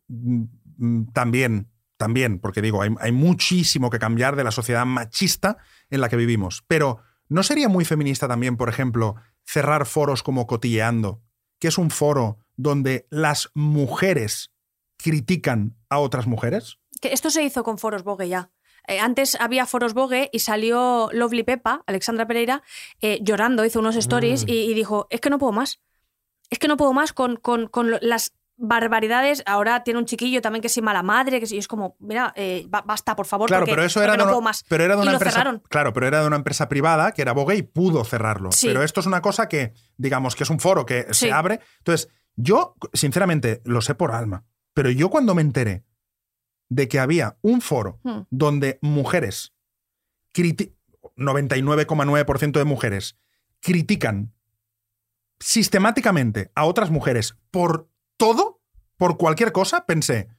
mm, 0.10 0.44
mm, 0.78 1.06
también, 1.14 1.72
también, 1.98 2.40
porque 2.40 2.62
digo, 2.62 2.82
hay, 2.82 2.90
hay 3.00 3.12
muchísimo 3.12 3.90
que 3.90 4.00
cambiar 4.00 4.36
de 4.36 4.44
la 4.44 4.52
sociedad 4.52 4.86
machista 4.86 5.58
en 5.90 6.02
la 6.02 6.10
que 6.10 6.16
vivimos, 6.18 6.64
pero 6.68 7.00
¿no 7.30 7.44
sería 7.44 7.70
muy 7.70 7.86
feminista 7.86 8.28
también, 8.28 8.58
por 8.58 8.70
ejemplo, 8.70 9.16
cerrar 9.46 9.86
foros 9.86 10.24
como 10.24 10.48
Cotilleando, 10.48 11.22
que 11.60 11.68
es 11.70 11.78
un 11.78 11.90
foro 11.92 12.38
donde 12.56 13.08
las 13.10 13.50
mujeres 13.54 14.52
critican 14.98 15.76
a 15.90 16.00
otras 16.00 16.28
mujeres? 16.28 16.78
Que 17.02 17.14
esto 17.14 17.30
se 17.30 17.44
hizo 17.44 17.64
con 17.64 17.78
Foros 17.78 18.04
Vogue 18.04 18.28
ya. 18.30 18.52
Eh, 18.88 19.00
antes 19.00 19.36
había 19.40 19.66
Foros 19.66 19.94
Vogue 19.94 20.30
y 20.34 20.40
salió 20.40 21.10
Lovely 21.14 21.44
Pepa, 21.44 21.84
Alexandra 21.88 22.28
Pereira, 22.28 22.64
eh, 23.02 23.20
llorando, 23.22 23.66
hizo 23.66 23.80
unos 23.80 23.96
stories 23.96 24.44
Mm. 24.46 24.50
y, 24.50 24.54
y 24.54 24.74
dijo, 24.74 25.08
es 25.10 25.22
que 25.22 25.30
no 25.30 25.38
puedo 25.40 25.54
más. 25.54 25.80
Es 26.50 26.60
que 26.60 26.68
no 26.68 26.78
puedo 26.78 26.94
más 26.94 27.14
con, 27.14 27.38
con- 27.38 27.68
con 27.68 27.92
las 28.02 28.34
barbaridades. 28.58 29.44
Ahora 29.46 29.84
tiene 29.84 30.00
un 30.00 30.06
chiquillo 30.06 30.42
también 30.42 30.62
que 30.62 30.68
es 30.68 30.82
mala 30.82 31.04
madre, 31.04 31.40
que 31.40 31.58
es 31.58 31.68
como, 31.68 31.96
mira, 32.00 32.34
eh, 32.36 32.66
ba- 32.70 32.84
basta, 32.86 33.16
por 33.16 33.26
favor, 33.26 33.48
Claro, 33.48 33.62
porque, 33.64 33.74
pero 33.74 33.84
eso 33.86 34.02
era, 34.02 34.14
no 34.14 34.24
de 34.24 34.24
puedo 34.26 34.38
una, 34.40 34.46
más. 34.50 34.64
pero 34.68 34.84
era 34.84 34.96
de 34.96 35.02
una 35.02 35.14
empresa. 35.14 35.38
cerraron. 35.38 35.64
Claro, 35.70 35.94
pero 35.94 36.08
era 36.08 36.22
de 36.22 36.28
una 36.28 36.36
empresa 36.38 36.70
privada 36.70 37.12
que 37.12 37.22
era 37.22 37.34
Vogue 37.34 37.56
y 37.56 37.62
pudo 37.64 38.04
cerrarlo. 38.06 38.52
Sí. 38.52 38.68
Pero 38.68 38.84
esto 38.84 39.00
es 39.00 39.06
una 39.06 39.22
cosa 39.22 39.48
que, 39.50 39.74
digamos, 39.98 40.36
que 40.36 40.44
es 40.44 40.50
un 40.50 40.60
foro 40.60 40.86
que 40.86 41.08
Sí. 41.12 41.26
se 41.28 41.32
abre. 41.32 41.60
Entonces, 41.80 42.10
yo, 42.36 42.76
sinceramente, 42.94 43.62
lo 43.66 43.82
sé 43.82 43.96
por 43.96 44.12
alma. 44.12 44.46
Pero 44.74 44.90
yo 44.90 45.10
cuando 45.10 45.36
me 45.36 45.42
enteré 45.42 45.84
de 46.70 46.88
que 46.88 47.00
había 47.00 47.38
un 47.42 47.62
foro 47.62 48.00
Hmm. 48.04 48.22
donde 48.32 48.80
mujeres, 48.82 49.54
criti- 50.34 50.74
99,9% 51.16 52.58
de 52.60 52.66
mujeres, 52.66 53.18
critican 53.60 54.34
sistemáticamente 55.40 56.52
a 56.56 56.66
otras 56.66 56.90
mujeres 56.90 57.38
por 57.52 57.90
todo, 58.26 58.62
por 58.98 59.18
cualquier 59.18 59.52
cosa, 59.52 59.86
pensé, 59.86 60.30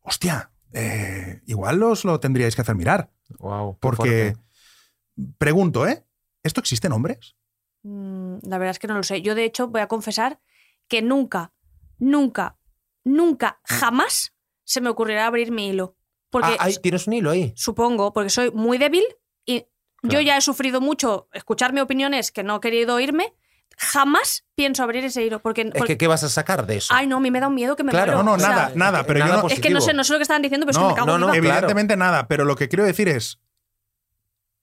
hostia, 0.00 0.50
eh, 0.72 1.40
igual 1.46 1.82
os 1.82 2.04
lo 2.04 2.18
tendríais 2.18 2.54
que 2.56 2.62
hacer 2.62 2.74
mirar. 2.74 3.10
Wow, 3.38 3.78
Porque, 3.78 4.34
fuerte. 4.34 5.34
pregunto, 5.38 5.86
¿eh? 5.86 6.04
¿Esto 6.42 6.60
existe 6.60 6.86
en 6.88 6.92
hombres? 6.94 7.36
Mm, 7.82 8.38
La 8.42 8.58
verdad 8.58 8.72
es 8.72 8.78
que 8.78 8.88
no 8.88 8.94
lo 8.96 9.02
sé. 9.02 9.22
Yo, 9.22 9.34
de 9.34 9.44
hecho, 9.44 9.68
voy 9.68 9.80
a 9.80 9.86
confesar 9.88 10.40
que 10.88 11.02
nunca, 11.02 11.52
nunca, 11.98 12.58
nunca, 13.04 13.60
jamás 13.64 14.34
se 14.64 14.80
me 14.80 14.88
ocurrirá 14.88 15.26
abrir 15.26 15.52
mi 15.52 15.68
hilo. 15.68 15.96
Porque 16.30 16.48
Ah, 16.58 16.64
ahí 16.64 16.74
tienes 16.82 17.06
un 17.06 17.12
hilo 17.14 17.30
ahí. 17.30 17.52
supongo, 17.56 18.12
porque 18.12 18.30
soy 18.30 18.50
muy 18.52 18.78
débil 18.78 19.04
y 19.44 19.66
yo 20.02 20.20
ya 20.20 20.36
he 20.36 20.40
sufrido 20.40 20.80
mucho 20.80 21.28
escucharme 21.32 21.82
opiniones 21.82 22.32
que 22.32 22.42
no 22.42 22.56
he 22.56 22.60
querido 22.60 22.94
oírme. 22.94 23.34
Jamás 23.82 24.44
pienso 24.54 24.82
abrir 24.82 25.04
ese 25.04 25.24
hilo. 25.24 25.40
Porque, 25.40 25.62
Es 25.62 25.68
porque- 25.72 25.94
que, 25.94 25.98
¿qué 25.98 26.06
vas 26.06 26.22
a 26.22 26.28
sacar 26.28 26.66
de 26.66 26.76
eso? 26.76 26.92
ay, 26.94 27.06
no, 27.06 27.16
a 27.16 27.20
mí 27.20 27.30
me 27.30 27.40
da 27.40 27.48
un 27.48 27.54
miedo 27.54 27.76
que 27.76 27.82
me 27.82 27.90
Claro, 27.92 28.12
muero. 28.12 28.22
No, 28.24 28.30
no, 28.32 28.36
O 28.36 28.38
sea, 28.38 28.48
nada, 28.50 28.72
nada, 28.74 29.04
pero 29.06 29.20
yo 29.20 29.26
no- 29.42 29.48
Es 29.48 29.58
que 29.60 29.70
no 29.70 29.80
sé, 29.80 29.94
no 29.94 30.04
sé 30.04 30.12
lo 30.12 30.18
que 30.18 30.22
estaban 30.24 30.42
diciendo, 30.42 30.66
pero 30.66 30.76
es 30.76 30.82
no, 30.82 30.88
que 30.88 30.92
me 30.92 30.96
cago 30.96 31.06
no, 31.06 31.14
en 31.14 31.20
no, 31.22 31.26
claro. 31.28 31.38
evidentemente 31.38 31.96
nada, 31.96 32.28
pero 32.28 32.44
lo 32.44 32.56
que 32.56 32.68
quiero 32.68 32.84
decir 32.84 33.08
es, 33.08 33.40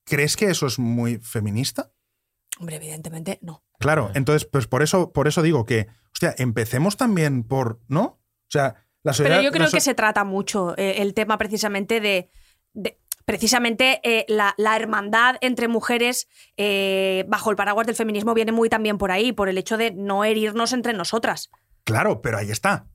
¿crees 0.06 0.38
que 0.38 0.46
eso 0.50 0.68
es 0.68 0.80
muy 0.80 1.18
feminista? 1.18 1.92
Hombre, 2.60 2.78
evidentemente 2.78 3.40
no. 3.42 3.64
Claro, 3.80 4.12
entonces, 4.16 4.46
pues 4.52 4.68
por 4.68 4.82
eso, 4.84 5.12
por 5.12 5.28
eso 5.28 5.42
digo 5.42 5.66
que, 5.66 5.88
hostia, 6.14 6.34
empecemos 6.38 6.98
también 6.98 7.44
por, 7.44 7.80
¿no? 7.88 8.02
O 8.04 8.50
sea, 8.50 8.86
la 9.04 9.14
sociedad... 9.14 9.38
Pero 9.38 9.44
yo 9.50 9.52
creo 9.52 9.68
so- 9.68 9.78
que 9.78 9.82
se 9.82 9.94
trata 9.94 10.24
mucho 10.24 10.76
eh, 10.78 11.02
el 11.02 11.14
tema 11.14 11.38
precisamente 11.38 12.00
de. 12.00 12.30
de- 12.74 13.00
precisamente 13.28 14.00
eh, 14.04 14.26
la, 14.30 14.56
la 14.58 14.78
hermandad 14.78 15.36
entre 15.42 15.68
mujeres 15.68 16.28
eh, 16.56 17.26
bajo 17.28 17.52
el 17.52 17.58
paraguas 17.58 17.86
del 17.86 17.96
feminismo 17.98 18.34
viene 18.34 18.54
muy 18.54 18.70
también 18.70 18.98
por 18.98 19.12
ahí, 19.12 19.34
por 19.34 19.50
el 19.50 19.58
hecho 19.58 19.76
de 19.76 19.92
no 19.92 20.24
herirnos 20.24 20.72
entre 20.72 20.94
nosotras. 20.94 21.50
Claro, 21.84 22.22
pero 22.22 22.38
ahí 22.38 22.50
está. 22.52 22.88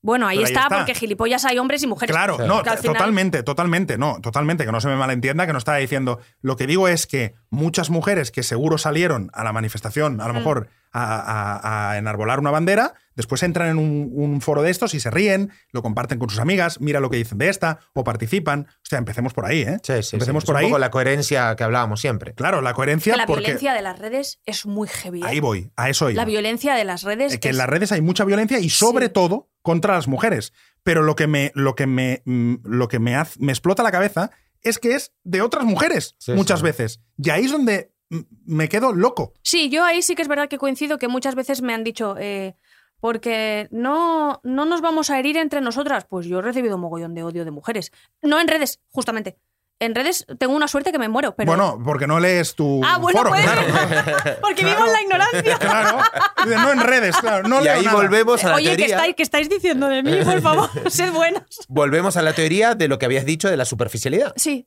Bueno, 0.00 0.26
ahí, 0.26 0.42
está, 0.42 0.62
está. 0.62 0.76
porque 0.78 0.94
gilipollas 0.94 1.44
hay 1.44 1.58
hombres 1.58 1.82
y 1.82 1.86
mujeres. 1.86 2.14
Claro, 2.14 2.38
no, 2.38 2.58
final- 2.60 2.80
totalmente, 2.80 3.42
totalmente, 3.42 3.98
no, 3.98 4.18
totalmente, 4.22 4.64
que 4.64 4.72
no 4.72 4.80
se 4.80 4.88
me 4.88 4.96
malentienda, 4.96 5.46
que 5.46 5.52
no 5.52 5.58
estaba 5.58 5.76
diciendo. 5.78 6.20
Lo 6.40 6.56
que 6.56 6.66
digo 6.66 6.88
es 6.88 7.06
que 7.06 7.34
muchas 7.50 7.90
mujeres 7.90 8.30
que 8.30 8.42
seguro 8.42 8.78
salieron 8.78 9.30
a 9.34 9.44
la 9.44 9.52
manifestación, 9.52 10.20
a 10.22 10.28
lo 10.28 10.32
Mm. 10.32 10.36
mejor 10.36 10.68
a, 10.92 11.20
a- 11.20 11.90
a 11.92 11.98
enarbolar 11.98 12.38
una 12.40 12.50
bandera, 12.50 12.94
después 13.14 13.42
entran 13.42 13.68
en 13.68 13.78
un, 13.78 14.10
un 14.14 14.40
foro 14.40 14.62
de 14.62 14.70
estos 14.70 14.94
y 14.94 15.00
se 15.00 15.10
ríen, 15.10 15.50
lo 15.72 15.82
comparten 15.82 16.18
con 16.18 16.30
sus 16.30 16.38
amigas, 16.38 16.80
mira 16.80 17.00
lo 17.00 17.10
que 17.10 17.16
dicen 17.16 17.38
de 17.38 17.48
esta, 17.48 17.78
o 17.94 18.04
participan. 18.04 18.66
O 18.70 18.74
sea, 18.82 18.98
empecemos 18.98 19.32
por 19.34 19.46
ahí, 19.46 19.62
¿eh? 19.62 19.78
Sí, 19.82 19.92
sí, 19.96 20.02
sí. 20.02 20.16
Empecemos 20.16 20.44
Es 20.44 20.46
por 20.46 20.54
un 20.56 20.60
ahí. 20.60 20.66
poco 20.66 20.78
la 20.78 20.90
coherencia 20.90 21.54
que 21.56 21.64
hablábamos 21.64 22.00
siempre. 22.00 22.34
Claro, 22.34 22.60
la 22.62 22.74
coherencia, 22.74 23.12
Que 23.14 23.18
la 23.18 23.26
porque 23.26 23.40
violencia 23.42 23.74
de 23.74 23.82
las 23.82 23.98
redes 23.98 24.40
es 24.46 24.66
muy 24.66 24.88
heavy. 24.88 25.20
¿eh? 25.22 25.26
ahí 25.26 25.40
voy, 25.40 25.70
a 25.76 25.88
eso 25.90 26.10
iba. 26.10 26.22
La 26.22 26.26
violencia 26.26 26.74
de 26.74 26.84
las 26.84 27.02
redes. 27.02 27.38
Que 27.38 27.48
es- 27.48 27.52
en 27.54 27.58
las 27.58 27.68
redes 27.68 27.92
hay 27.92 28.00
mucha 28.00 28.24
violencia 28.24 28.58
y 28.58 28.70
sobre 28.70 29.06
Sí. 29.06 29.12
todo 29.12 29.48
contra 29.62 29.94
las 29.94 30.08
mujeres. 30.08 30.52
Pero 30.82 31.02
lo 31.02 31.16
que 31.16 31.26
me, 31.26 31.50
lo 31.54 31.74
que 31.74 31.86
me, 31.86 32.22
mm, 32.24 32.54
lo 32.64 32.88
que 32.88 32.98
me, 33.00 33.16
hace- 33.16 33.38
me 33.40 33.50
explota 33.52 33.82
la 33.82 33.90
cabeza 33.90 34.30
es 34.62 34.78
que 34.78 34.94
es 34.94 35.12
de 35.24 35.42
otras 35.42 35.64
mujeres 35.64 36.14
Sí, 36.18 36.32
muchas 36.32 36.60
sí. 36.60 36.64
veces. 36.64 37.00
Y 37.18 37.30
ahí 37.30 37.44
es 37.44 37.52
donde 37.52 37.92
me 38.08 38.68
quedo 38.68 38.92
loco. 38.92 39.32
Sí, 39.42 39.68
yo 39.68 39.84
ahí 39.84 40.02
sí 40.02 40.14
que 40.14 40.22
es 40.22 40.28
verdad 40.28 40.48
que 40.48 40.58
coincido 40.58 40.98
que 40.98 41.08
muchas 41.08 41.34
veces 41.34 41.62
me 41.62 41.74
han 41.74 41.84
dicho, 41.84 42.16
eh, 42.18 42.54
porque 43.00 43.68
no, 43.70 44.40
no 44.44 44.64
nos 44.64 44.80
vamos 44.80 45.10
a 45.10 45.18
herir 45.18 45.36
entre 45.36 45.60
nosotras. 45.60 46.06
Pues 46.08 46.26
yo 46.26 46.38
he 46.38 46.42
recibido 46.42 46.76
un 46.76 46.82
mogollón 46.82 47.14
de 47.14 47.22
odio 47.22 47.44
de 47.44 47.50
mujeres. 47.50 47.92
No 48.22 48.40
en 48.40 48.48
redes, 48.48 48.80
justamente. 48.90 49.36
En 49.78 49.94
redes 49.94 50.24
tengo 50.38 50.56
una 50.56 50.68
suerte 50.68 50.90
que 50.90 50.98
me 50.98 51.06
muero, 51.10 51.34
pero... 51.36 51.48
Bueno, 51.52 51.78
porque 51.84 52.06
no 52.06 52.18
lees 52.18 52.54
tu 52.54 52.80
ah, 52.82 52.96
bueno, 52.96 53.18
foro, 53.18 53.30
pues, 53.30 53.42
claro. 53.42 53.60
porque 54.40 54.62
Claro. 54.62 54.74
vivo 54.76 54.86
en 54.86 54.92
la 54.94 55.02
ignorancia. 55.02 55.58
Claro. 55.58 55.98
No 56.46 56.72
en 56.72 56.80
redes, 56.80 57.14
claro. 57.18 57.46
No 57.46 57.60
y 57.60 57.64
leo 57.64 57.74
ahí 57.74 57.84
nada. 57.84 57.96
volvemos 57.98 58.42
a 58.42 58.48
la 58.48 58.54
Oye, 58.54 58.70
¿qué 58.70 58.76
teoría. 58.76 58.94
estáis, 58.96 59.14
¿qué 59.16 59.22
estáis 59.22 59.48
diciendo 59.50 59.86
de 59.88 60.02
mí? 60.02 60.16
Por 60.24 60.40
favor, 60.40 60.70
sed 60.90 61.12
buenos. 61.12 61.42
Volvemos 61.68 62.16
a 62.16 62.22
la 62.22 62.32
teoría 62.32 62.74
de 62.74 62.88
lo 62.88 62.98
que 62.98 63.04
habías 63.04 63.26
dicho 63.26 63.50
de 63.50 63.58
la 63.58 63.66
superficialidad, 63.66 64.32
Sí. 64.36 64.66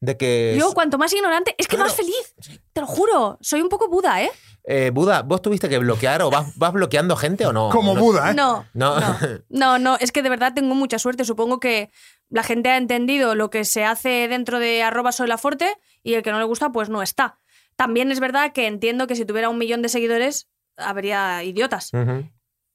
De 0.00 0.16
que. 0.16 0.54
yo 0.58 0.72
cuanto 0.74 0.98
más 0.98 1.12
ignorante, 1.12 1.54
es 1.58 1.66
que 1.68 1.76
Claro. 1.76 1.88
más 1.88 1.96
feliz. 1.96 2.34
Te 2.72 2.80
lo 2.82 2.86
juro, 2.86 3.38
soy 3.40 3.62
un 3.62 3.68
poco 3.68 3.88
Buda, 3.88 4.22
¿eh? 4.22 4.30
Eh, 4.68 4.90
Buda, 4.92 5.22
¿vos 5.22 5.40
tuviste 5.42 5.68
que 5.68 5.78
bloquear 5.78 6.22
o 6.22 6.30
vas, 6.30 6.56
vas 6.58 6.72
bloqueando 6.72 7.16
gente 7.16 7.46
o 7.46 7.52
no? 7.52 7.70
Como 7.70 7.94
No- 7.94 8.00
Buda, 8.00 8.30
¿eh? 8.32 8.34
No, 8.34 8.66
No. 8.74 8.98
no, 9.00 9.16
no, 9.48 9.78
no, 9.78 9.96
es 9.98 10.12
que 10.12 10.22
de 10.22 10.28
verdad 10.28 10.52
tengo 10.54 10.74
mucha 10.74 10.98
suerte. 10.98 11.24
Supongo 11.24 11.60
que 11.60 11.90
la 12.28 12.42
gente 12.42 12.68
ha 12.70 12.76
entendido 12.76 13.34
lo 13.34 13.48
que 13.48 13.64
se 13.64 13.84
hace 13.84 14.26
dentro 14.28 14.58
de 14.58 14.82
arroba 14.82 15.12
soy 15.12 15.28
la 15.28 15.38
fuerte 15.38 15.72
y 16.02 16.14
el 16.14 16.22
que 16.22 16.32
no 16.32 16.38
le 16.38 16.44
gusta, 16.44 16.70
pues 16.72 16.88
no 16.88 17.00
está. 17.02 17.38
También 17.76 18.10
es 18.10 18.20
verdad 18.20 18.52
que 18.52 18.66
entiendo 18.66 19.06
que 19.06 19.14
si 19.16 19.24
tuviera 19.24 19.48
un 19.48 19.58
millón 19.58 19.82
de 19.82 19.88
seguidores, 19.88 20.48
habría 20.76 21.42
idiotas. 21.44 21.90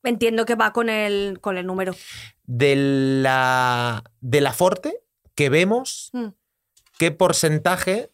Entiendo 0.03 0.45
que 0.45 0.55
va 0.55 0.73
con 0.73 0.89
el, 0.89 1.39
con 1.41 1.57
el 1.57 1.65
número. 1.67 1.93
De 2.45 2.75
la, 3.21 4.03
de 4.21 4.41
la 4.41 4.53
Forte 4.53 5.03
que 5.36 5.49
vemos, 5.49 6.10
Mm. 6.13 6.27
¿Qué 7.02 7.10
porcentaje 7.10 8.12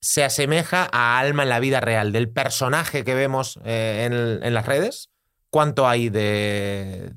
se 0.00 0.22
asemeja 0.22 0.88
a 0.92 1.18
Alma 1.18 1.42
en 1.42 1.48
la 1.48 1.58
vida 1.58 1.80
real? 1.80 2.12
Del 2.12 2.30
personaje 2.30 3.02
que 3.02 3.16
vemos 3.16 3.58
eh, 3.64 4.06
en, 4.40 4.54
las 4.54 4.66
redes, 4.66 5.10
¿cuánto 5.50 5.88
hay 5.88 6.08
de. 6.08 7.12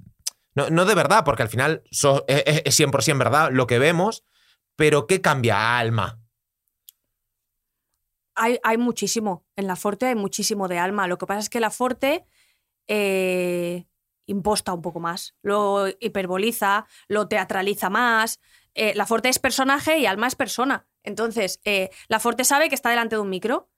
No, 0.56 0.86
de 0.86 0.96
verdad, 0.96 1.24
porque 1.24 1.44
al 1.44 1.50
final 1.50 1.84
so- 1.92 2.26
es, 2.28 2.42
es- 2.48 2.62
es 2.66 2.80
100% 2.80 3.20
verdad 3.20 3.52
lo 3.52 3.68
que 3.68 3.78
vemos, 3.78 4.24
pero 4.76 5.06
¿qué 5.06 5.22
cambia 5.22 5.56
a 5.56 5.78
alma? 5.78 6.20
Hay, 8.34 8.58
hay 8.64 8.80
muchísimo. 8.80 9.46
En 9.56 9.68
la 9.68 9.76
Forte 9.76 10.08
hay 10.08 10.16
muchísimo 10.16 10.68
de 10.68 10.80
alma. 10.80 11.08
Lo 11.08 11.20
que 11.20 11.28
pasa 11.28 11.42
es 11.42 11.50
que 11.52 11.60
la 11.60 11.70
Forte 11.70 12.26
eh, 12.88 13.86
imposta 14.26 14.74
un 14.74 14.82
poco 14.82 15.00
más. 15.00 15.36
Lo 15.44 15.88
hiperboliza, 16.00 16.88
lo 17.08 17.28
teatraliza 17.28 17.92
más. 17.92 18.40
Eh, 18.76 18.94
la 18.96 19.06
Forte 19.06 19.30
es 19.30 19.40
personaje 19.40 19.98
y 20.00 20.06
Alma 20.06 20.28
es 20.28 20.36
persona. 20.36 20.86
Entonces, 21.04 21.60
eh, 21.66 21.90
la 22.08 22.20
Forte 22.20 22.44
sabe 22.46 22.70
que 22.70 22.76
está 22.76 22.90
delante 22.90 23.16
de 23.16 23.22
un 23.22 23.30
micro 23.30 23.70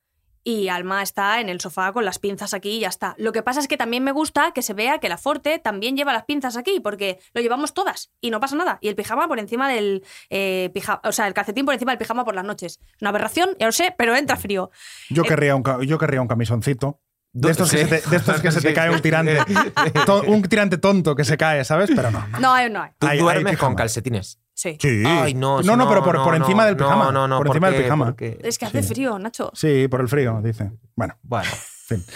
y 0.45 0.67
Alma 0.67 1.01
está 1.01 1.39
en 1.39 1.47
el 1.47 1.61
sofá 1.61 1.93
con 1.93 2.03
las 2.03 2.19
pinzas 2.19 2.53
aquí 2.53 2.71
y 2.71 2.79
ya 2.81 2.89
está. 2.89 3.15
Lo 3.17 3.31
que 3.31 3.41
pasa 3.43 3.61
es 3.61 3.69
que 3.69 3.77
también 3.77 4.03
me 4.03 4.11
gusta 4.11 4.51
que 4.51 4.61
se 4.61 4.73
vea 4.73 4.99
que 4.99 5.07
la 5.07 5.17
Forte 5.17 5.57
también 5.57 5.95
lleva 5.95 6.11
las 6.11 6.25
pinzas 6.25 6.57
aquí, 6.57 6.81
porque 6.81 7.17
lo 7.33 7.39
llevamos 7.41 7.73
todas 7.73 8.11
y 8.19 8.29
no 8.29 8.41
pasa 8.41 8.57
nada. 8.57 8.77
Y 8.81 8.89
el 8.89 8.95
pijama 8.95 9.27
por 9.29 9.39
encima 9.39 9.69
del 9.69 10.03
eh, 10.29 10.69
pijama, 10.73 10.99
o 11.05 11.13
sea, 11.13 11.27
el 11.27 11.33
calcetín 11.33 11.63
por 11.63 11.73
encima 11.73 11.93
del 11.93 11.97
pijama 11.99 12.25
por 12.25 12.35
las 12.35 12.43
noches. 12.43 12.79
Es 12.93 13.01
una 13.01 13.09
aberración, 13.11 13.51
ya 13.57 13.67
lo 13.67 13.71
sé, 13.71 13.95
pero 13.97 14.15
entra 14.17 14.35
frío. 14.35 14.69
Yo 15.09 15.23
Eh, 15.23 15.27
querría 15.27 15.55
un, 15.55 15.63
ca- 15.63 15.79
yo 15.81 15.97
querría 15.97 16.21
un 16.21 16.27
camisoncito. 16.27 16.99
De 17.35 17.49
estos, 17.49 17.71
que 17.71 17.77
Sí. 17.77 17.83
se 17.85 18.01
te, 18.01 18.09
de 18.11 18.17
estos 18.17 18.41
que 18.41 18.51
se 18.51 18.61
te 18.61 18.67
Sí. 18.67 18.73
cae 18.75 18.91
un 18.91 19.01
tirante. 19.01 19.39
Un 20.27 20.43
tirante 20.43 20.77
tonto 20.77 21.15
que 21.15 21.23
se 21.23 21.35
cae, 21.37 21.63
¿sabes? 21.65 21.89
Pero 21.95 22.11
no. 22.11 22.23
No 22.39 22.53
hay, 22.53 22.69
no 22.69 22.83
hay. 22.83 22.91
Tú 22.99 23.07
Hay- 23.07 23.17
duermes 23.17 23.57
con 23.57 23.73
calcetines. 23.75 24.39
Sí. 24.55 24.77
Sí. 24.79 25.03
Ay, 25.05 25.33
no, 25.33 25.61
no, 25.61 25.75
no, 25.75 25.87
pero 25.89 26.03
por, 26.03 26.15
por 26.17 26.37
no, 26.37 26.45
encima 26.45 26.65
del 26.65 26.77
no, 26.77 26.83
pijama. 26.85 27.11
No, 27.11 27.27
no, 27.27 27.37
por 27.37 27.47
¿por 27.47 27.55
encima 27.55 27.71
del 27.71 27.83
pijama. 27.83 28.05
Porque- 28.05 28.39
Es 28.43 28.57
que 28.57 28.65
hace 28.65 28.83
Sí. 28.83 28.93
frío, 28.93 29.17
Nacho. 29.19 29.51
Sí, 29.53 29.87
por 29.87 30.01
el 30.01 30.07
frío, 30.07 30.39
dice. 30.43 30.71
Bueno, 30.95 31.15
Bueno, 31.23 31.49
en 31.49 31.97
fin. 31.99 32.05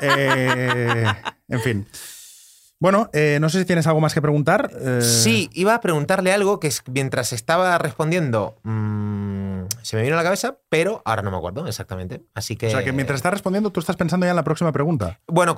Eh, 0.00 1.04
en 1.48 1.60
fin. 1.60 1.86
Bueno, 2.82 3.08
eh, 3.12 3.38
no 3.40 3.48
sé 3.48 3.60
si 3.60 3.64
tienes 3.64 3.86
algo 3.86 4.00
más 4.00 4.12
que 4.12 4.20
preguntar. 4.20 4.68
eh, 4.76 4.98
sí, 5.02 5.48
iba 5.52 5.72
a 5.72 5.80
preguntarle 5.80 6.32
algo 6.32 6.58
que 6.58 6.66
es- 6.66 6.82
mientras 6.92 7.32
estaba 7.32 7.78
respondiendo 7.78 8.56
mm, 8.64 9.66
se 9.82 9.96
me 9.96 10.02
vino 10.02 10.14
a 10.14 10.18
la 10.18 10.24
cabeza, 10.24 10.56
pero 10.68 11.00
ahora 11.04 11.22
no 11.22 11.30
me 11.30 11.36
acuerdo 11.36 11.64
exactamente. 11.68 12.22
Así 12.34 12.56
que. 12.56 12.66
O 12.66 12.70
sea, 12.70 12.82
que 12.82 12.90
mientras 12.92 13.18
estás 13.18 13.32
respondiendo, 13.32 13.70
tú 13.70 13.78
estás 13.78 13.94
pensando 13.94 14.26
ya 14.26 14.30
en 14.30 14.36
la 14.36 14.42
próxima 14.42 14.72
pregunta. 14.72 15.20
Bueno, 15.28 15.54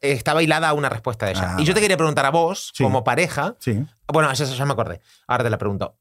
estaba 0.00 0.42
hilada 0.42 0.70
a 0.70 0.72
una 0.72 0.88
respuesta 0.88 1.26
de 1.26 1.32
ella. 1.32 1.56
Ah, 1.58 1.60
y 1.60 1.64
yo 1.66 1.74
te 1.74 1.80
quería 1.82 1.98
preguntar 1.98 2.24
a 2.24 2.30
vos, 2.30 2.70
Sí. 2.72 2.82
como 2.84 3.04
pareja. 3.04 3.54
Sí. 3.58 3.84
Bueno, 4.10 4.30
eso, 4.30 4.44
eso 4.44 4.54
ya 4.54 4.64
me 4.64 4.72
acordé. 4.72 5.02
Ahora 5.26 5.44
te 5.44 5.50
la 5.50 5.58
pregunto. 5.58 5.98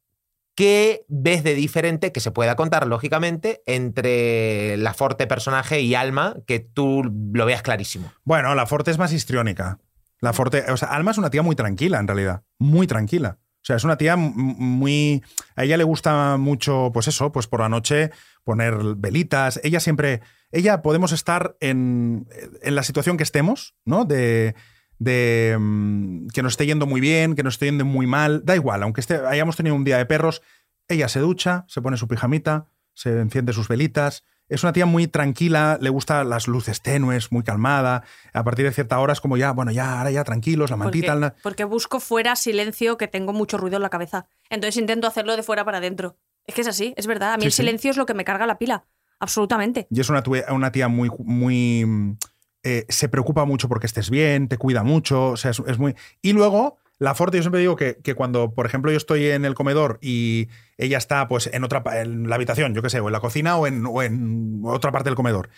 ¿Qué 0.55 1.03
ves 1.09 1.43
de 1.43 1.53
diferente 1.53 2.13
que 2.13 2.21
se 2.21 2.31
pueda 2.31 2.55
contar, 2.55 2.87
lógicamente, 2.87 3.61
entre 3.65 4.77
la 4.77 4.93
Forte 4.93 5.27
personaje 5.27 5.81
y 5.81 5.95
Alma, 5.95 6.35
que 6.47 6.59
tú 6.59 7.03
lo 7.33 7.45
veas 7.45 7.61
clarísimo? 7.61 8.11
Bueno, 8.23 8.55
la 8.55 8.65
Forte 8.65 8.91
es 8.91 8.97
más 8.97 9.11
histriónica. 9.11 9.79
La 10.21 10.33
Forte, 10.33 10.65
o 10.69 10.77
sea, 10.77 10.89
Alma 10.89 11.11
es 11.11 11.17
una 11.17 11.31
tía 11.31 11.41
muy 11.41 11.55
tranquila, 11.55 11.99
en 11.99 12.07
realidad. 12.07 12.43
Muy 12.59 12.85
tranquila. 12.85 13.39
O 13.41 13.65
sea, 13.65 13.75
es 13.75 13.83
una 13.83 13.97
tía 13.97 14.15
muy. 14.15 15.23
A 15.55 15.63
ella 15.63 15.77
le 15.77 15.83
gusta 15.83 16.37
mucho, 16.37 16.91
pues 16.93 17.07
eso, 17.07 17.31
pues 17.31 17.47
por 17.47 17.59
la 17.59 17.69
noche 17.69 18.11
poner 18.43 18.75
velitas. 18.97 19.59
Ella 19.63 19.79
siempre. 19.79 20.21
Ella 20.51 20.81
podemos 20.81 21.11
estar 21.11 21.55
en, 21.59 22.27
en 22.61 22.75
la 22.75 22.83
situación 22.83 23.17
que 23.17 23.23
estemos, 23.23 23.75
¿no? 23.83 24.05
De. 24.05 24.55
de 24.99 25.57
mm, 25.59 26.27
que 26.27 26.43
nos 26.43 26.53
esté 26.53 26.67
yendo 26.67 26.85
muy 26.85 27.01
bien, 27.01 27.35
que 27.35 27.43
nos 27.43 27.55
esté 27.55 27.65
yendo 27.65 27.85
muy 27.85 28.05
mal. 28.05 28.45
Da 28.45 28.55
igual, 28.55 28.83
aunque 28.83 29.01
esté, 29.01 29.15
hayamos 29.15 29.57
tenido 29.57 29.75
un 29.75 29.83
día 29.83 29.97
de 29.97 30.05
perros, 30.05 30.41
ella 30.87 31.07
se 31.07 31.19
ducha, 31.19 31.65
se 31.67 31.81
pone 31.81 31.97
su 31.97 32.07
pijamita, 32.07 32.67
se 32.93 33.19
enciende 33.19 33.53
sus 33.53 33.67
velitas. 33.67 34.23
Es 34.51 34.63
una 34.63 34.73
tía 34.73 34.85
muy 34.85 35.07
tranquila, 35.07 35.77
le 35.81 35.89
gustan 35.89 36.29
las 36.29 36.47
luces 36.47 36.81
tenues, 36.81 37.31
muy 37.31 37.41
calmada. 37.43 38.03
A 38.33 38.43
partir 38.43 38.65
de 38.65 38.71
cierta 38.73 38.99
hora 38.99 39.13
es 39.13 39.21
como 39.21 39.37
ya, 39.37 39.51
bueno, 39.53 39.71
ya, 39.71 39.99
ahora 39.99 40.11
ya 40.11 40.23
tranquilos, 40.23 40.69
la 40.69 40.77
mantita. 40.77 41.13
Porque, 41.13 41.19
la- 41.21 41.35
porque 41.41 41.63
busco 41.63 41.99
fuera 41.99 42.35
silencio, 42.35 42.97
que 42.97 43.07
tengo 43.07 43.31
mucho 43.33 43.57
ruido 43.57 43.77
en 43.77 43.81
la 43.83 43.89
cabeza. 43.89 44.27
Entonces 44.49 44.75
intento 44.77 45.07
hacerlo 45.07 45.35
de 45.37 45.43
fuera 45.43 45.63
para 45.63 45.77
adentro. 45.77 46.17
Es 46.45 46.53
que 46.55 46.61
es 46.61 46.67
así, 46.67 46.93
es 46.97 47.07
verdad. 47.07 47.33
A 47.33 47.37
mí 47.37 47.43
Sí, 47.43 47.45
el 47.47 47.51
sí. 47.53 47.57
silencio 47.57 47.91
es 47.91 47.97
lo 47.97 48.05
que 48.05 48.13
me 48.13 48.25
carga 48.25 48.45
la 48.45 48.57
pila. 48.57 48.83
Absolutamente. 49.19 49.87
Y 49.89 49.99
es 50.01 50.09
una, 50.09 50.23
una 50.49 50.71
tía 50.71 50.87
muy, 50.87 51.09
muy 51.19 51.85
mm, 51.85 52.17
eh, 52.63 52.85
se 52.89 53.07
preocupa 53.07 53.45
mucho 53.45 53.69
porque 53.69 53.85
estés 53.87 54.09
bien, 54.09 54.47
te 54.47 54.57
cuida 54.57 54.83
mucho, 54.83 55.29
o 55.29 55.37
sea, 55.37 55.51
es, 55.51 55.61
es 55.67 55.77
muy... 55.79 55.95
Y 56.21 56.33
luego, 56.33 56.77
la 57.01 57.15
Forte, 57.15 57.37
yo 57.37 57.41
siempre 57.41 57.61
digo 57.61 57.75
que, 57.75 57.97
que 58.03 58.13
cuando, 58.13 58.53
por 58.53 58.67
ejemplo, 58.67 58.91
yo 58.91 58.97
estoy 58.97 59.25
en 59.27 59.43
el 59.43 59.55
comedor 59.55 59.97
y 60.03 60.49
ella 60.77 60.99
está 60.99 61.27
pues 61.27 61.49
en 61.51 61.63
otra 61.63 61.81
en 61.99 62.29
la 62.29 62.35
habitación, 62.35 62.75
yo 62.75 62.83
qué 62.83 62.91
sé, 62.91 62.99
o 62.99 63.07
en 63.07 63.13
la 63.13 63.19
cocina 63.19 63.57
o 63.57 63.65
en, 63.65 63.83
o 63.87 64.03
en 64.03 64.61
otra 64.63 64.91
parte 64.91 65.09
del 65.09 65.15
comedor, 65.15 65.49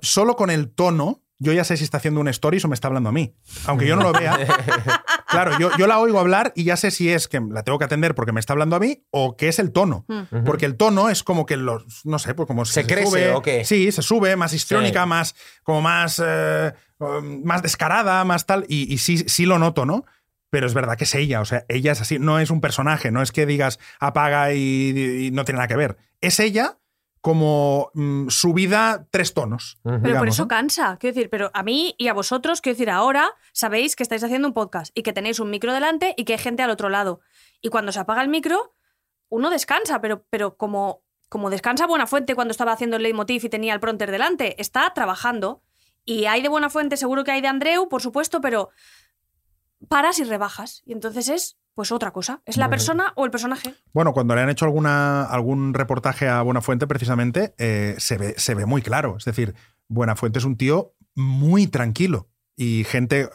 solo 0.00 0.36
con 0.36 0.48
el 0.48 0.70
tono, 0.70 1.20
yo 1.38 1.52
ya 1.52 1.64
sé 1.64 1.76
si 1.76 1.84
está 1.84 1.98
haciendo 1.98 2.20
un 2.20 2.28
stories 2.28 2.64
o 2.64 2.68
me 2.68 2.74
está 2.74 2.88
hablando 2.88 3.10
a 3.10 3.12
mí. 3.12 3.36
Aunque 3.66 3.86
yo 3.86 3.94
no 3.96 4.02
lo 4.04 4.12
vea. 4.12 4.38
Claro, 5.26 5.58
yo, 5.58 5.70
yo 5.76 5.88
la 5.88 5.98
oigo 5.98 6.20
hablar 6.20 6.52
y 6.54 6.62
ya 6.62 6.76
sé 6.76 6.92
si 6.92 7.10
es 7.10 7.26
que 7.26 7.40
la 7.40 7.64
tengo 7.64 7.76
que 7.76 7.84
atender 7.84 8.14
porque 8.14 8.30
me 8.30 8.38
está 8.38 8.52
hablando 8.52 8.76
a 8.76 8.78
mí 8.78 9.04
o 9.10 9.36
que 9.36 9.48
es 9.48 9.58
el 9.58 9.72
tono. 9.72 10.04
Mm. 10.06 10.44
Porque 10.44 10.64
el 10.64 10.76
tono 10.76 11.10
es 11.10 11.24
como 11.24 11.44
que 11.44 11.56
los, 11.56 12.06
no 12.06 12.20
sé, 12.20 12.34
pues 12.34 12.46
como 12.46 12.64
¿Se 12.64 12.86
crece 12.86 13.08
sube. 13.08 13.32
o 13.32 13.42
qué? 13.42 13.64
Sí, 13.64 13.90
se 13.90 14.02
sube, 14.02 14.36
más 14.36 14.52
histriónica, 14.52 15.02
Sí. 15.02 15.08
más, 15.08 15.34
como 15.64 15.80
más, 15.82 16.22
eh, 16.24 16.72
um, 17.00 17.42
más 17.42 17.62
descarada, 17.62 18.22
más 18.24 18.46
tal. 18.46 18.64
Y, 18.68 18.92
y 18.94 18.98
sí, 18.98 19.18
sí 19.26 19.44
lo 19.44 19.58
noto, 19.58 19.84
¿no? 19.84 20.04
Pero 20.54 20.68
es 20.68 20.74
verdad 20.74 20.96
que 20.96 21.02
es 21.02 21.12
ella, 21.16 21.40
o 21.40 21.44
sea, 21.44 21.64
ella 21.66 21.90
es 21.90 22.00
así, 22.00 22.20
no 22.20 22.38
es 22.38 22.48
un 22.50 22.60
personaje, 22.60 23.10
no 23.10 23.22
es 23.22 23.32
que 23.32 23.44
digas 23.44 23.80
apaga 23.98 24.52
y, 24.52 25.26
y 25.26 25.30
no 25.32 25.44
tiene 25.44 25.56
nada 25.56 25.66
que 25.66 25.74
ver. 25.74 25.96
Es 26.20 26.38
ella 26.38 26.78
como 27.20 27.90
mm, 27.94 28.28
subida 28.28 29.08
tres 29.10 29.34
tonos. 29.34 29.80
Pero 29.82 30.16
por 30.16 30.28
eso 30.28 30.42
¿no? 30.42 30.48
cansa. 30.48 30.96
Quiero 31.00 31.12
decir, 31.12 31.28
pero 31.28 31.50
a 31.54 31.64
mí 31.64 31.96
y 31.98 32.06
a 32.06 32.12
vosotros, 32.12 32.60
quiero 32.60 32.74
decir, 32.74 32.88
ahora 32.88 33.32
sabéis 33.52 33.96
que 33.96 34.04
estáis 34.04 34.22
haciendo 34.22 34.46
un 34.46 34.54
podcast 34.54 34.96
y 34.96 35.02
que 35.02 35.12
tenéis 35.12 35.40
un 35.40 35.50
micro 35.50 35.72
delante 35.72 36.14
y 36.16 36.24
que 36.24 36.34
hay 36.34 36.38
gente 36.38 36.62
al 36.62 36.70
otro 36.70 36.88
lado. 36.88 37.18
Y 37.60 37.70
cuando 37.70 37.90
se 37.90 37.98
apaga 37.98 38.22
el 38.22 38.28
micro, 38.28 38.76
uno 39.30 39.50
descansa, 39.50 40.00
pero, 40.00 40.24
pero 40.30 40.56
como, 40.56 41.02
como 41.28 41.50
descansa 41.50 41.88
Buenafuente 41.88 42.36
cuando 42.36 42.52
estaba 42.52 42.70
haciendo 42.70 42.96
el 42.96 43.02
leitmotiv 43.02 43.44
y 43.44 43.48
tenía 43.48 43.74
el 43.74 43.80
pronter 43.80 44.12
delante, 44.12 44.60
está 44.62 44.92
trabajando. 44.94 45.64
Y 46.04 46.26
hay 46.26 46.42
de 46.42 46.48
Buenafuente, 46.48 46.96
seguro 46.96 47.24
que 47.24 47.32
hay 47.32 47.40
de 47.40 47.48
Andreu, 47.48 47.88
por 47.88 48.02
supuesto, 48.02 48.40
pero 48.40 48.70
paras 49.88 50.18
y 50.18 50.24
rebajas. 50.24 50.82
Y 50.86 50.92
entonces 50.92 51.28
es, 51.28 51.56
pues, 51.74 51.92
otra 51.92 52.12
cosa. 52.12 52.42
¿Es 52.46 52.56
la 52.56 52.68
persona 52.70 53.12
o 53.16 53.24
el 53.24 53.30
personaje? 53.30 53.74
Bueno, 53.92 54.12
cuando 54.12 54.34
le 54.34 54.42
han 54.42 54.50
hecho 54.50 54.64
alguna, 54.64 55.24
algún 55.24 55.74
reportaje 55.74 56.28
a 56.28 56.42
Buenafuente, 56.42 56.86
precisamente, 56.86 57.54
eh, 57.58 57.94
se, 57.98 58.16
ve, 58.18 58.34
se 58.36 58.54
ve 58.54 58.66
muy 58.66 58.82
claro. 58.82 59.16
Es 59.18 59.24
decir, 59.24 59.54
Buenafuente 59.88 60.38
es 60.38 60.44
un 60.44 60.56
tío 60.56 60.94
muy 61.14 61.66
tranquilo. 61.66 62.28
Y 62.56 62.84
gente, 62.84 63.28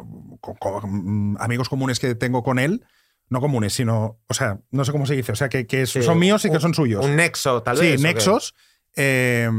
mm, 0.83 1.37
amigos 1.39 1.69
comunes 1.69 1.99
que 1.99 2.15
tengo 2.15 2.43
con 2.43 2.59
él, 2.59 2.85
no 3.29 3.41
comunes, 3.41 3.73
sino, 3.73 4.19
o 4.27 4.33
sea, 4.33 4.59
no 4.71 4.85
sé 4.85 4.91
cómo 4.91 5.05
se 5.05 5.15
dice, 5.15 5.31
o 5.33 5.35
sea, 5.35 5.49
que, 5.49 5.67
que 5.67 5.85
Sí, 5.85 6.01
son 6.01 6.17
míos 6.17 6.43
y 6.45 6.49
que 6.51 6.59
son 6.59 6.73
suyos. 6.73 7.05
Un 7.05 7.15
nexo, 7.15 7.61
tal 7.61 7.77
sí, 7.77 7.83
vez. 7.83 7.93
¿o 7.93 7.97
qué? 7.97 8.03
nexos. 8.07 8.55
eh, 8.95 9.49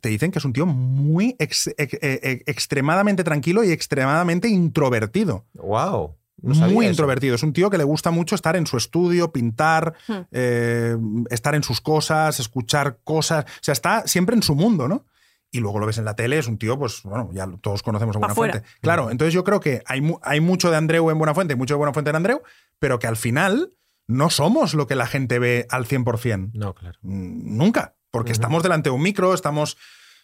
te 0.00 0.08
dicen 0.08 0.30
que 0.30 0.38
es 0.38 0.44
un 0.44 0.52
tío 0.52 0.66
muy 0.66 1.36
ex- 1.38 1.68
ex- 1.78 1.94
eh, 1.94 2.20
eh, 2.22 2.42
extremadamente 2.46 3.24
tranquilo 3.24 3.64
y 3.64 3.70
extremadamente 3.72 4.48
introvertido. 4.48 5.44
Wow. 5.54 6.16
no 6.42 6.54
muy 6.68 6.84
eso. 6.86 6.92
introvertido. 6.92 7.34
Es 7.36 7.42
un 7.42 7.52
tío 7.54 7.70
que 7.70 7.78
le 7.78 7.84
gusta 7.84 8.10
mucho 8.10 8.34
estar 8.34 8.54
en 8.56 8.66
su 8.66 8.76
estudio, 8.76 9.32
pintar, 9.32 9.94
Hmm. 10.08 10.12
eh, 10.32 10.96
estar 11.30 11.54
en 11.54 11.62
sus 11.62 11.80
cosas, 11.80 12.38
escuchar 12.38 12.98
cosas. 13.02 13.44
O 13.46 13.48
sea, 13.62 13.72
está 13.72 14.06
siempre 14.06 14.36
en 14.36 14.42
su 14.42 14.54
mundo, 14.54 14.86
¿no? 14.88 15.06
Y 15.50 15.60
luego 15.60 15.78
lo 15.78 15.86
ves 15.86 15.96
en 15.98 16.04
la 16.04 16.16
tele, 16.16 16.36
es 16.38 16.48
un 16.48 16.58
tío, 16.58 16.76
pues 16.78 17.02
bueno, 17.04 17.30
ya 17.32 17.46
todos 17.62 17.82
conocemos 17.82 18.16
a 18.16 18.18
Buenafuente. 18.18 18.62
Claro, 18.82 19.10
entonces 19.10 19.32
yo 19.32 19.44
creo 19.44 19.60
que 19.60 19.82
hay, 19.86 20.00
mu- 20.00 20.18
hay 20.22 20.40
mucho 20.40 20.70
de 20.70 20.76
Andreu 20.76 21.08
en 21.10 21.16
Buenafuente 21.18 21.54
y 21.54 21.56
mucho 21.56 21.74
de 21.74 21.78
Buenafuente 21.78 22.10
en 22.10 22.16
Andreu, 22.16 22.42
pero 22.80 22.98
que 22.98 23.06
al 23.06 23.16
final 23.16 23.72
no 24.08 24.28
somos 24.30 24.74
lo 24.74 24.86
que 24.88 24.96
la 24.96 25.06
gente 25.06 25.38
ve 25.38 25.66
al 25.70 25.86
100%. 25.86 26.50
No, 26.52 26.74
claro. 26.74 26.98
Mm, 27.02 27.56
Nunca, 27.56 27.94
porque 28.14 28.32
estamos 28.32 28.62
delante 28.62 28.88
de 28.90 28.94
un 28.94 29.02
micro, 29.02 29.34
estamos 29.34 29.76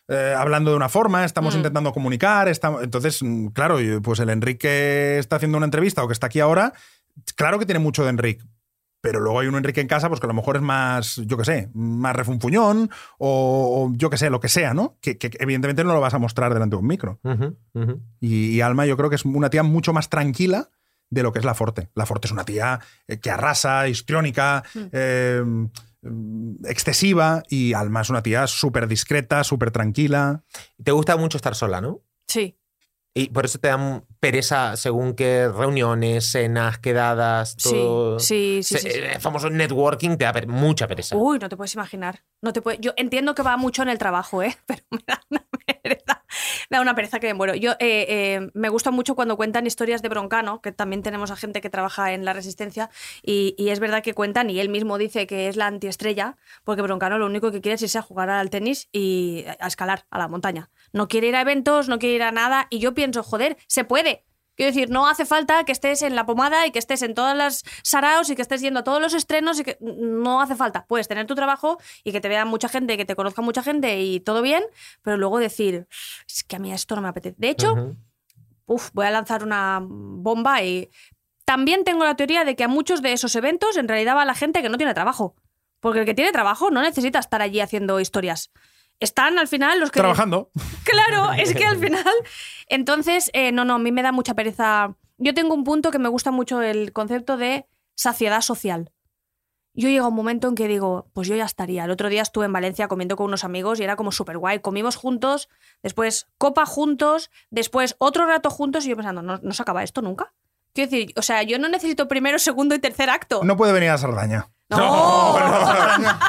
eh, 0.08 0.34
hablando 0.36 0.70
de 0.70 0.76
una 0.76 0.88
forma, 0.88 1.24
estamos 1.24 1.54
Mm. 1.54 1.58
intentando 1.58 1.92
comunicar, 1.92 2.48
estamos, 2.48 2.82
entonces, 2.82 3.22
mm, 3.22 3.48
claro, 3.48 3.78
pues 4.02 4.18
el 4.20 4.30
Enrique 4.30 5.18
está 5.18 5.36
haciendo 5.36 5.56
una 5.58 5.66
entrevista 5.66 6.02
o 6.02 6.06
que 6.08 6.12
está 6.12 6.26
aquí 6.26 6.40
ahora, 6.40 6.72
claro 7.36 7.58
que 7.58 7.66
tiene 7.66 7.78
mucho 7.80 8.02
de 8.04 8.10
Enrique. 8.10 8.44
Pero 9.02 9.18
luego 9.20 9.40
hay 9.40 9.46
un 9.48 9.54
Enrique 9.56 9.80
en 9.80 9.86
casa, 9.88 10.08
pues 10.08 10.20
que 10.20 10.26
a 10.26 10.28
lo 10.28 10.34
mejor 10.34 10.56
es 10.56 10.62
más, 10.62 11.16
yo 11.24 11.36
qué 11.38 11.44
sé, 11.44 11.70
más 11.74 12.14
refunfuñón 12.14 12.90
o, 13.18 13.86
o 13.88 13.92
yo 13.96 14.10
qué 14.10 14.18
sé, 14.18 14.28
lo 14.30 14.40
que 14.40 14.48
sea, 14.48 14.74
¿no? 14.74 14.98
Que, 15.00 15.16
que 15.16 15.30
evidentemente 15.40 15.84
no 15.84 15.94
lo 15.94 16.00
vas 16.00 16.12
a 16.14 16.18
mostrar 16.18 16.52
delante 16.52 16.76
de 16.76 16.80
un 16.80 16.86
micro. 16.86 17.18
Y, 18.20 18.50
y 18.50 18.60
Alma 18.60 18.84
yo 18.86 18.96
creo 18.96 19.08
que 19.10 19.16
es 19.16 19.24
una 19.24 19.48
tía 19.48 19.62
mucho 19.62 19.92
más 19.92 20.08
tranquila 20.10 20.68
de 21.08 21.22
lo 21.22 21.32
que 21.32 21.38
es 21.38 21.44
la 21.44 21.54
Forte. 21.54 21.88
La 21.94 22.04
Forte 22.04 22.26
es 22.28 22.32
una 22.32 22.44
tía 22.44 22.78
eh, 23.08 23.18
que 23.18 23.30
arrasa, 23.30 23.88
histriónica, 23.88 24.64
Mm. 24.74 24.78
eh, 24.92 25.44
excesiva, 26.64 27.42
y 27.48 27.74
Alma 27.74 28.00
es 28.02 28.10
una 28.10 28.22
tía 28.22 28.46
súper 28.46 28.86
discreta, 28.88 29.44
súper 29.44 29.70
tranquila. 29.70 30.44
Te 30.82 30.92
gusta 30.92 31.16
mucho 31.16 31.36
estar 31.36 31.54
sola, 31.54 31.80
¿no? 31.80 32.02
Sí. 32.26 32.56
Y 33.12 33.30
por 33.30 33.44
eso 33.44 33.58
te 33.58 33.66
dan 33.68 34.04
pereza 34.20 34.76
según 34.76 35.14
qué 35.14 35.48
reuniones, 35.48 36.30
cenas, 36.30 36.78
quedadas, 36.78 37.56
Sí, 37.58 37.70
todo. 37.70 38.20
sí, 38.20 38.60
sí, 38.62 38.78
sí, 38.78 38.88
sí. 38.90 38.98
El 39.00 39.20
famoso 39.20 39.50
networking 39.50 40.16
te 40.16 40.24
da 40.24 40.32
mucha 40.46 40.86
pereza. 40.86 41.16
Uy, 41.16 41.40
no 41.40 41.48
te 41.48 41.56
puedes 41.56 41.74
imaginar. 41.74 42.22
No 42.40 42.52
te 42.52 42.62
puede... 42.62 42.78
Yo 42.80 42.92
entiendo 42.96 43.34
que 43.34 43.42
va 43.42 43.56
mucho 43.56 43.82
en 43.82 43.88
el 43.88 43.98
trabajo, 43.98 44.44
¿eh? 44.44 44.56
Pero 44.66 44.82
me 44.92 45.00
da 45.06 45.20
una 45.28 45.44
pereza. 45.66 46.19
Da 46.70 46.80
una 46.80 46.94
pereza 46.94 47.18
que 47.18 47.34
me. 47.34 47.58
Yo 47.58 47.72
eh, 47.72 47.76
eh, 47.80 48.50
me 48.54 48.68
gusta 48.68 48.92
mucho 48.92 49.16
cuando 49.16 49.36
cuentan 49.36 49.66
historias 49.66 50.02
de 50.02 50.08
Broncano, 50.08 50.62
que 50.62 50.70
también 50.70 51.02
tenemos 51.02 51.32
a 51.32 51.36
gente 51.36 51.60
que 51.60 51.68
trabaja 51.68 52.12
en 52.12 52.24
la 52.24 52.32
resistencia, 52.32 52.90
y, 53.24 53.56
y 53.58 53.70
es 53.70 53.80
verdad 53.80 54.04
que 54.04 54.14
cuentan, 54.14 54.50
y 54.50 54.60
él 54.60 54.68
mismo 54.68 54.96
dice 54.96 55.26
que 55.26 55.48
es 55.48 55.56
la 55.56 55.66
antiestrella, 55.66 56.36
porque 56.62 56.82
Broncano 56.82 57.18
lo 57.18 57.26
único 57.26 57.50
que 57.50 57.60
quiere 57.60 57.74
es 57.74 57.82
irse 57.82 57.98
a 57.98 58.02
jugar 58.02 58.30
al 58.30 58.50
tenis 58.50 58.88
y 58.92 59.44
a 59.58 59.66
escalar 59.66 60.06
a 60.10 60.18
la 60.18 60.28
montaña. 60.28 60.70
No 60.92 61.08
quiere 61.08 61.26
ir 61.26 61.34
a 61.34 61.40
eventos, 61.40 61.88
no 61.88 61.98
quiere 61.98 62.14
ir 62.14 62.22
a 62.22 62.30
nada, 62.30 62.68
y 62.70 62.78
yo 62.78 62.94
pienso, 62.94 63.24
joder, 63.24 63.56
se 63.66 63.82
puede. 63.82 64.24
Quiero 64.60 64.74
decir, 64.74 64.90
no 64.90 65.06
hace 65.06 65.24
falta 65.24 65.64
que 65.64 65.72
estés 65.72 66.02
en 66.02 66.14
la 66.14 66.26
pomada 66.26 66.66
y 66.66 66.70
que 66.70 66.78
estés 66.78 67.00
en 67.00 67.14
todas 67.14 67.34
las 67.34 67.64
saraos 67.82 68.28
y 68.28 68.36
que 68.36 68.42
estés 68.42 68.60
yendo 68.60 68.80
a 68.80 68.84
todos 68.84 69.00
los 69.00 69.14
estrenos 69.14 69.58
y 69.58 69.64
que 69.64 69.78
no 69.80 70.42
hace 70.42 70.54
falta. 70.54 70.84
Puedes 70.84 71.08
tener 71.08 71.26
tu 71.26 71.34
trabajo 71.34 71.78
y 72.04 72.12
que 72.12 72.20
te 72.20 72.28
vea 72.28 72.44
mucha 72.44 72.68
gente, 72.68 72.98
que 72.98 73.06
te 73.06 73.16
conozca 73.16 73.40
mucha 73.40 73.62
gente 73.62 74.02
y 74.02 74.20
todo 74.20 74.42
bien, 74.42 74.62
pero 75.00 75.16
luego 75.16 75.38
decir, 75.38 75.88
es 76.28 76.44
que 76.44 76.56
a 76.56 76.58
mí 76.58 76.70
esto 76.74 76.94
no 76.94 77.00
me 77.00 77.08
apetece. 77.08 77.36
De 77.38 77.48
hecho, 77.48 77.96
uf, 78.66 78.90
voy 78.92 79.06
a 79.06 79.10
lanzar 79.10 79.44
una 79.44 79.80
bomba 79.82 80.62
y 80.62 80.90
también 81.46 81.82
tengo 81.82 82.04
la 82.04 82.14
teoría 82.16 82.44
de 82.44 82.54
que 82.54 82.64
a 82.64 82.68
muchos 82.68 83.00
de 83.00 83.14
esos 83.14 83.34
eventos 83.36 83.78
en 83.78 83.88
realidad 83.88 84.14
va 84.14 84.26
la 84.26 84.34
gente 84.34 84.60
que 84.60 84.68
no 84.68 84.76
tiene 84.76 84.92
trabajo. 84.92 85.36
Porque 85.80 86.00
el 86.00 86.04
que 86.04 86.12
tiene 86.12 86.32
trabajo 86.32 86.70
no 86.70 86.82
necesita 86.82 87.18
estar 87.18 87.40
allí 87.40 87.60
haciendo 87.60 87.98
historias. 87.98 88.50
Están 89.00 89.38
al 89.38 89.48
final 89.48 89.80
los 89.80 89.90
que... 89.90 90.00
Trabajando. 90.00 90.50
Claro, 90.84 91.32
es 91.32 91.54
que 91.54 91.64
al 91.64 91.78
final. 91.78 92.04
Entonces, 92.66 93.30
eh, 93.32 93.52
no, 93.52 93.64
no, 93.64 93.74
a 93.74 93.78
mí 93.78 93.92
me 93.92 94.02
da 94.02 94.12
mucha 94.12 94.34
pereza. 94.34 94.96
Yo 95.18 95.34
tengo 95.34 95.54
un 95.54 95.62
punto 95.62 95.90
que 95.90 96.00
me 96.00 96.08
gusta 96.08 96.30
mucho 96.32 96.62
el 96.62 96.92
concepto 96.92 97.36
de 97.36 97.66
saciedad 97.94 98.40
social. 98.40 98.90
Yo 99.72 99.88
llego 99.88 100.06
a 100.06 100.08
un 100.08 100.14
momento 100.14 100.48
en 100.48 100.56
que 100.56 100.66
digo, 100.66 101.08
pues 101.12 101.28
yo 101.28 101.36
ya 101.36 101.44
estaría. 101.44 101.84
El 101.84 101.90
otro 101.92 102.08
día 102.08 102.22
estuve 102.22 102.46
en 102.46 102.52
Valencia 102.52 102.88
comiendo 102.88 103.16
con 103.16 103.26
unos 103.26 103.44
amigos 103.44 103.78
y 103.78 103.84
era 103.84 103.94
como 103.94 104.10
súper 104.10 104.36
guay. 104.36 104.58
Comimos 104.58 104.96
juntos, 104.96 105.48
después 105.82 106.26
copa 106.38 106.66
juntos, 106.66 107.30
después 107.50 107.94
otro 107.98 108.26
rato 108.26 108.50
juntos 108.50 108.84
y 108.84 108.90
yo 108.90 108.96
pensando, 108.96 109.22
¿no, 109.22 109.38
no 109.38 109.52
se 109.52 109.62
acaba 109.62 109.84
esto 109.84 110.02
nunca? 110.02 110.34
Quiero 110.72 110.90
decir, 110.90 111.12
o 111.16 111.22
sea, 111.22 111.42
yo 111.44 111.58
no 111.58 111.68
necesito 111.68 112.08
primero, 112.08 112.38
segundo 112.38 112.74
y 112.74 112.78
tercer 112.80 113.10
acto. 113.10 113.42
No 113.44 113.56
puede 113.56 113.72
venir 113.72 113.90
a 113.90 113.98
Sardaña. 113.98 114.50
No. 114.70 115.38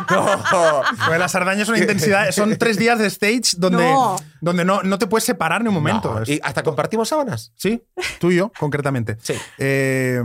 No. 0.10 0.82
Porque 1.06 1.18
la 1.20 1.28
Sardaña 1.28 1.64
es 1.64 1.70
una 1.70 1.78
intensidad. 1.80 2.32
Son 2.32 2.56
tres 2.60 2.78
días 2.78 3.00
de 3.00 3.08
stage 3.08 3.56
donde 3.58 3.84
No. 3.84 4.16
no, 4.16 4.16
donde 4.42 4.66
no, 4.66 4.84
no 4.84 4.98
te 4.98 5.08
puedes 5.08 5.24
separar 5.24 5.62
ni 5.62 5.68
un 5.70 5.74
momento. 5.76 6.14
No, 6.20 6.24
Y 6.26 6.40
hasta 6.44 6.64
compartimos 6.64 7.10
sábanas. 7.10 7.52
Sí, 7.56 7.84
tú 8.20 8.32
y 8.32 8.38
yo, 8.38 8.52
concretamente. 8.60 9.18
Sí. 9.22 9.34
Eh, 9.58 10.22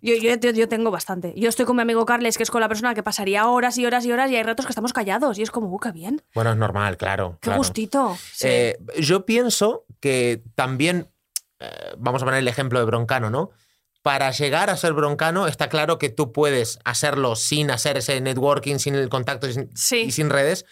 Yo, 0.00 0.14
yo, 0.14 0.34
yo- 0.36 0.50
yo 0.52 0.68
tengo 0.68 0.90
bastante. 0.90 1.34
Yo 1.36 1.48
estoy 1.48 1.64
con 1.66 1.76
mi 1.76 1.82
amigo 1.82 2.04
Carles, 2.06 2.36
que 2.36 2.42
es 2.42 2.50
con 2.50 2.60
la 2.60 2.68
persona 2.68 2.94
que 2.94 3.02
pasaría 3.02 3.46
horas 3.48 3.76
y 3.78 3.86
horas 3.86 4.04
y 4.06 4.12
horas, 4.12 4.30
y 4.30 4.36
hay 4.36 4.42
ratos 4.42 4.66
que 4.66 4.70
estamos 4.70 4.92
callados. 4.92 5.38
Y 5.38 5.42
es 5.42 5.50
como, 5.50 5.68
uh, 5.68 5.78
qué 5.78 5.92
bien. 5.92 6.22
Bueno, 6.34 6.52
es 6.52 6.56
normal, 6.56 6.96
claro. 6.96 7.32
Qué 7.40 7.46
claro. 7.48 7.58
gustito. 7.58 8.16
Sí. 8.32 8.46
Eh, 8.48 8.78
yo 9.00 9.26
pienso 9.26 9.84
que 10.00 10.42
también, 10.54 11.08
eh, 11.60 11.94
vamos 11.98 12.22
a 12.22 12.24
poner 12.24 12.40
el 12.40 12.48
ejemplo 12.48 12.78
de 12.78 12.84
Broncano, 12.84 13.30
¿no? 13.30 13.50
Para 14.06 14.30
llegar 14.30 14.70
a 14.70 14.76
ser 14.76 14.92
broncano, 14.92 15.48
está 15.48 15.68
claro 15.68 15.98
que 15.98 16.10
tú 16.10 16.30
puedes 16.30 16.78
hacerlo 16.84 17.34
sin 17.34 17.72
hacer 17.72 17.96
ese 17.96 18.20
networking, 18.20 18.78
sin 18.78 18.94
el 18.94 19.08
contacto 19.08 19.48
y 19.48 19.52
sin, 19.54 19.70
Sí. 19.76 20.02
y 20.02 20.12
sin 20.12 20.30
redes. 20.30 20.64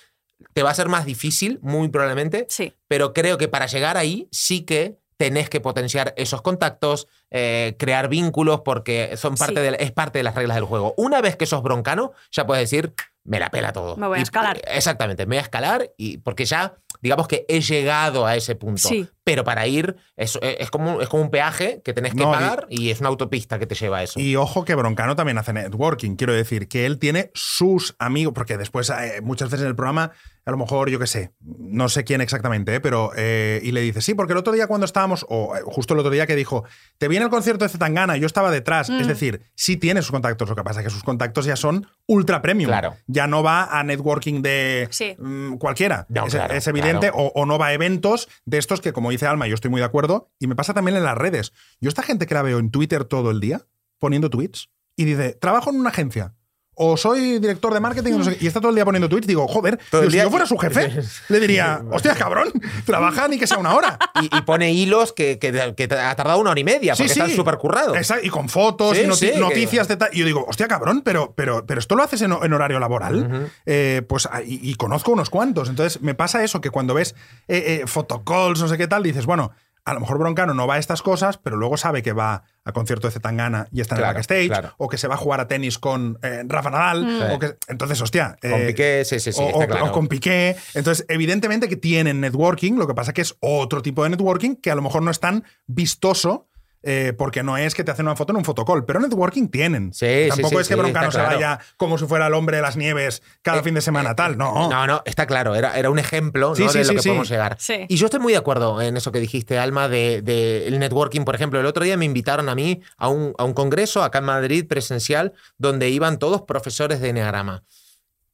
Te 0.53 0.63
va 0.63 0.71
a 0.71 0.75
ser 0.75 0.89
más 0.89 1.05
difícil, 1.05 1.59
muy 1.61 1.89
probablemente, 1.89 2.47
sí. 2.49 2.75
pero 2.87 3.13
creo 3.13 3.37
que 3.37 3.49
para 3.49 3.67
llegar 3.67 3.97
ahí 3.97 4.29
sí 4.31 4.61
que 4.61 5.01
tenés 5.17 5.51
que 5.51 5.61
potenciar 5.61 6.15
esos 6.17 6.43
contactos, 6.43 7.09
eh, 7.33 7.75
crear 7.77 8.07
vínculos, 8.09 8.61
porque 8.65 9.17
son 9.17 9.35
parte 9.35 9.57
Sí. 9.57 9.61
de, 9.63 9.77
es 9.81 9.91
parte 9.91 10.21
de 10.21 10.23
las 10.23 10.37
reglas 10.37 10.55
del 10.55 10.65
juego. 10.67 10.95
Una 10.97 11.21
vez 11.21 11.35
que 11.35 11.47
sos 11.47 11.61
broncano, 11.65 12.13
ya 12.31 12.47
puedes 12.47 12.71
decir, 12.71 12.95
me 13.25 13.39
la 13.41 13.51
pela 13.51 13.73
todo. 13.73 13.97
Me 13.97 14.07
voy 14.07 14.17
a 14.19 14.21
Y- 14.21 14.23
escalar. 14.23 14.61
Exactamente, 14.67 15.25
me 15.27 15.37
voy 15.37 15.39
a 15.39 15.43
escalar 15.43 15.91
y 15.97 16.19
porque 16.19 16.45
ya, 16.45 16.75
digamos 17.01 17.27
que 17.27 17.45
he 17.49 17.61
llegado 17.61 18.27
a 18.27 18.37
ese 18.37 18.55
punto. 18.55 18.87
Sí. 18.89 19.09
Pero 19.25 19.45
para 19.45 19.67
ir, 19.67 19.97
es, 20.17 20.39
es, 20.43 20.71
como, 20.71 21.01
es 21.01 21.09
como 21.09 21.23
un 21.23 21.31
peaje 21.31 21.81
que 21.83 21.93
tenés 21.95 22.13
que 22.13 22.21
No, 22.21 22.31
y- 22.31 22.35
pagar 22.35 22.67
y, 22.69 22.91
es 22.91 23.01
una 23.01 23.09
autopista 23.09 23.59
que 23.59 23.67
te 23.67 23.75
lleva 23.75 23.99
a 23.99 24.03
eso. 24.03 24.21
Y 24.21 24.37
ojo 24.37 24.65
que 24.65 24.75
Broncano 24.75 25.17
también 25.17 25.39
hace 25.39 25.53
networking. 25.55 26.17
Quiero 26.17 26.35
decir 26.35 26.69
que 26.69 26.85
él 26.87 26.99
tiene 26.99 27.31
sus 27.35 27.97
amigos, 27.99 28.35
porque 28.35 28.59
después 28.59 28.91
eh, 28.91 29.21
muchas 29.23 29.49
veces 29.49 29.63
en 29.63 29.69
el 29.69 29.77
programa, 29.77 30.13
a 30.47 30.51
lo 30.51 30.57
mejor, 30.59 30.91
yo 30.91 30.99
qué 30.99 31.07
sé, 31.07 31.33
no 31.41 31.89
sé 31.89 32.05
quién 32.05 32.21
exactamente, 32.21 32.75
eh, 32.75 32.81
pero. 32.81 33.13
eh, 33.17 33.61
y 33.63 33.73
le 33.73 33.81
dice, 33.81 34.01
sí, 34.03 34.15
porque 34.15 34.33
el 34.35 34.39
otro 34.39 34.53
día 34.53 34.67
cuando 34.67 34.85
estábamos, 34.85 35.25
o 35.29 35.57
eh, 35.57 35.61
justo 35.65 35.95
el 35.95 36.01
otro 36.01 36.11
día 36.11 36.27
que 36.27 36.37
dijo, 36.37 36.65
te 36.99 37.09
viene 37.09 37.25
el 37.25 37.31
concierto 37.31 37.65
de 37.65 37.69
Zetangana, 37.71 38.17
yo 38.17 38.27
estaba 38.27 38.51
detrás. 38.51 38.91
Mm. 38.91 39.01
Es 39.01 39.07
decir, 39.07 39.41
sí 39.55 39.77
tiene 39.77 40.03
sus 40.03 40.11
contactos, 40.11 40.49
lo 40.49 40.55
que 40.57 40.63
pasa 40.63 40.81
es 40.81 40.85
que 40.87 40.91
sus 40.91 41.03
contactos 41.03 41.47
ya 41.47 41.57
son 41.57 41.87
ultra 42.07 42.43
premium. 42.43 42.69
Claro. 42.69 42.95
Ya 43.07 43.27
no 43.27 43.43
va 43.43 43.65
a 43.79 43.83
networking 43.85 44.43
de 44.43 44.89
Sí. 44.91 45.17
mm, 45.19 45.55
cualquiera. 45.57 46.07
No, 46.09 46.27
es, 46.27 46.35
claro, 46.35 46.55
es 46.55 46.67
evidente, 46.67 47.11
claro. 47.11 47.17
o, 47.17 47.33
o 47.43 47.47
no 47.47 47.59
va 47.59 47.67
a 47.69 47.73
eventos 47.73 48.29
de 48.45 48.59
estos 48.59 48.81
que, 48.81 48.93
como 48.93 49.11
dice 49.11 49.27
Alma, 49.27 49.47
yo 49.47 49.55
estoy 49.55 49.71
muy 49.71 49.81
de 49.81 49.87
acuerdo, 49.87 50.31
y 50.39 50.47
me 50.47 50.57
pasa 50.57 50.75
también 50.75 50.97
en 50.97 51.05
las 51.05 51.17
redes. 51.17 51.53
Yo 51.81 51.89
esta 51.89 52.03
gente 52.03 52.27
que 52.27 52.35
la 52.35 52.43
veo 52.43 52.59
en 52.59 52.71
Twitter 52.71 53.05
todo 53.05 53.31
el 53.31 53.41
día, 53.41 53.63
poniendo 53.99 54.29
tweets, 54.31 54.69
y 54.97 55.05
dice, 55.05 55.33
trabajo 55.35 55.71
en 55.71 55.77
una 55.81 55.91
agencia, 55.91 56.35
o 56.77 56.97
soy 56.97 57.39
director 57.39 57.73
de 57.75 57.81
marketing, 57.81 58.13
no 58.19 58.25
sé 58.25 58.37
qué", 58.37 58.45
y 58.45 58.49
está 58.49 58.61
todo 58.61 58.71
el 58.71 58.75
día 58.75 58.85
poniendo 58.85 59.09
tweets, 59.09 59.27
digo, 59.27 59.47
joder, 59.49 59.79
digo, 59.93 60.11
si 60.11 60.17
yo 60.19 60.31
fuera 60.31 60.47
su 60.47 60.57
jefe, 60.59 60.91
le 61.29 61.41
diría, 61.41 61.83
hostia, 61.91 62.15
cabrón, 62.15 62.49
trabaja 62.85 63.29
ni 63.29 63.39
que 63.39 63.47
sea 63.47 63.59
una 63.59 63.75
hora. 63.75 63.99
Y, 64.23 64.27
y 64.37 64.41
pone 64.43 64.73
hilos 64.73 65.13
que, 65.13 65.39
que, 65.41 65.75
que 65.77 65.85
ha 65.95 66.15
tardado 66.15 66.39
una 66.39 66.51
hora 66.53 66.61
y 66.61 66.65
media, 66.65 66.95
porque 66.95 67.13
están 67.13 67.31
súper 67.31 67.59
currados. 67.59 67.97
Exacto, 67.97 68.25
y 68.25 68.31
con 68.31 68.49
fotos 68.49 68.97
Sí, 68.97 69.03
y 69.03 69.07
noti- 69.07 69.15
sí, 69.17 69.31
que- 69.33 69.39
noticias 69.41 69.89
de 69.89 69.97
tal. 69.97 70.09
Y 70.13 70.21
yo 70.21 70.25
digo, 70.27 70.45
hostia, 70.49 70.69
cabrón, 70.69 71.03
pero, 71.05 71.33
pero, 71.37 71.67
pero 71.67 71.81
esto 71.81 71.97
lo 71.97 72.03
haces 72.05 72.23
en, 72.23 72.33
en 72.33 72.53
horario 72.53 72.79
laboral. 72.79 73.51
Eh, 73.67 74.03
pues, 74.09 74.27
ah, 74.31 74.41
y, 74.43 74.61
y 74.63 74.75
conozco 74.77 75.11
unos 75.13 75.31
cuantos. 75.31 75.69
Entonces, 75.69 76.01
me 76.01 76.15
pasa 76.15 76.45
eso, 76.45 76.61
que 76.61 76.71
cuando 76.71 76.95
ves 76.95 77.15
eh, 77.49 77.81
eh, 77.83 77.87
photocalls, 77.87 78.61
no 78.61 78.69
sé 78.69 78.79
qué 78.79 78.87
tal, 78.87 79.03
dices, 79.03 79.27
bueno, 79.27 79.51
a 79.87 79.93
lo 79.95 80.01
mejor 80.01 80.19
Broncano 80.19 80.55
no 80.55 80.67
va 80.67 80.75
a 80.75 80.79
estas 80.79 81.03
cosas, 81.03 81.37
pero 81.39 81.57
luego 81.57 81.77
sabe 81.77 82.03
que 82.03 82.13
va 82.13 82.45
a 82.65 82.73
concierto 82.73 83.07
de 83.07 83.13
Zetangana 83.13 83.69
y 83.71 83.83
está 83.83 83.95
en 83.97 83.99
Claro, 83.99 84.11
el 84.13 84.15
backstage, 84.17 84.47
claro. 84.49 84.75
o 84.79 84.89
que 84.89 84.97
se 84.97 85.09
va 85.09 85.15
a 85.15 85.19
jugar 85.19 85.41
a 85.41 85.47
tenis 85.49 85.79
con 85.79 86.19
eh, 86.23 86.43
Rafa 86.47 86.71
Nadal, 86.71 87.05
Mm. 87.05 87.33
o 87.33 87.39
que, 87.39 87.57
entonces, 87.69 88.01
hostia. 88.01 88.37
Con 88.41 88.53
eh, 88.53 88.67
Piqué, 88.69 89.05
sí, 89.05 89.21
sí, 89.21 89.33
sí, 89.33 89.41
o, 89.43 89.47
está 89.49 89.65
o- 89.65 89.67
claro. 89.67 89.85
o 89.87 89.93
con 89.93 90.09
Piqué. 90.09 90.57
Entonces, 90.73 91.05
evidentemente 91.09 91.69
que 91.69 91.77
tienen 91.77 92.21
networking, 92.23 92.73
lo 92.77 92.87
que 92.87 92.95
pasa 92.95 93.13
que 93.13 93.21
es 93.21 93.37
otro 93.41 93.83
tipo 93.83 94.03
de 94.05 94.11
networking 94.11 94.57
que 94.57 94.71
a 94.71 94.75
lo 94.75 94.81
mejor 94.83 95.03
no 95.03 95.11
es 95.11 95.21
tan 95.21 95.45
vistoso. 95.67 96.47
Eh, 96.85 97.13
porque 97.17 97.43
no 97.43 97.57
es 97.57 97.75
que 97.75 97.83
te 97.85 97.91
hacen 97.91 98.07
una 98.07 98.15
foto 98.17 98.33
en 98.33 98.37
un 98.37 98.45
fotocall, 98.45 98.85
pero 98.85 99.01
networking 99.01 99.49
tienen. 99.49 99.93
Sí, 99.93 100.27
Tampoco 100.29 100.49
sí, 100.51 100.57
es 100.57 100.69
que 100.69 100.75
sí, 100.75 100.81
Broncano 100.81 101.09
está 101.09 101.29
se 101.31 101.35
vaya 101.35 101.59
como 101.77 101.99
si 101.99 102.07
fuera 102.07 102.27
el 102.27 102.35
hombre 102.35 102.57
de 102.59 102.63
las 102.63 102.77
nieves 102.77 103.23
cada 103.43 103.61
Eh, 103.61 103.63
fin 103.63 103.75
de 103.75 103.81
semana, 103.81 104.15
tal. 104.15 104.37
No. 104.37 104.69
No, 104.69 104.87
no, 104.87 105.03
está 105.05 105.27
claro, 105.27 105.55
era, 105.55 105.79
era 105.79 105.91
un 105.91 105.99
ejemplo 105.99 106.51
¿no? 106.51 106.55
Sí, 106.55 106.69
sí, 106.69 106.79
de 106.79 106.85
lo 106.85 106.93
que 106.93 106.99
sí. 107.01 107.09
podemos 107.09 107.29
llegar. 107.29 107.57
Sí. 107.59 107.87
Y 107.89 107.97
yo 107.97 108.07
estoy 108.07 108.21
muy 108.21 108.33
de 108.33 108.39
acuerdo 108.39 108.81
en 108.83 108.97
eso 108.97 109.13
que 109.13 109.21
dijiste, 109.21 109.59
Alma, 109.59 109.89
de, 109.89 110.23
de 110.23 110.67
el 110.69 110.79
networking, 110.79 111.23
por 111.25 111.35
ejemplo. 111.35 111.59
El 111.61 111.67
otro 111.67 111.85
día 111.85 111.97
me 111.97 112.05
invitaron 112.05 112.49
a 112.49 112.55
mí 112.55 112.81
a 112.97 113.09
un, 113.09 113.35
a 113.39 113.45
un 113.45 113.55
congreso 113.55 114.03
acá 114.03 114.19
en 114.19 114.25
Madrid 114.25 114.67
presencial 114.69 115.33
donde 115.59 115.89
iban 115.91 116.19
todos 116.19 116.43
profesores 116.43 117.01
de 117.01 117.09
Enneagrama. 117.11 117.63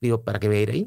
Digo, 0.01 0.23
¿para 0.23 0.39
qué 0.41 0.49
voy 0.49 0.57
a 0.57 0.61
ir 0.63 0.71
ahí? 0.71 0.87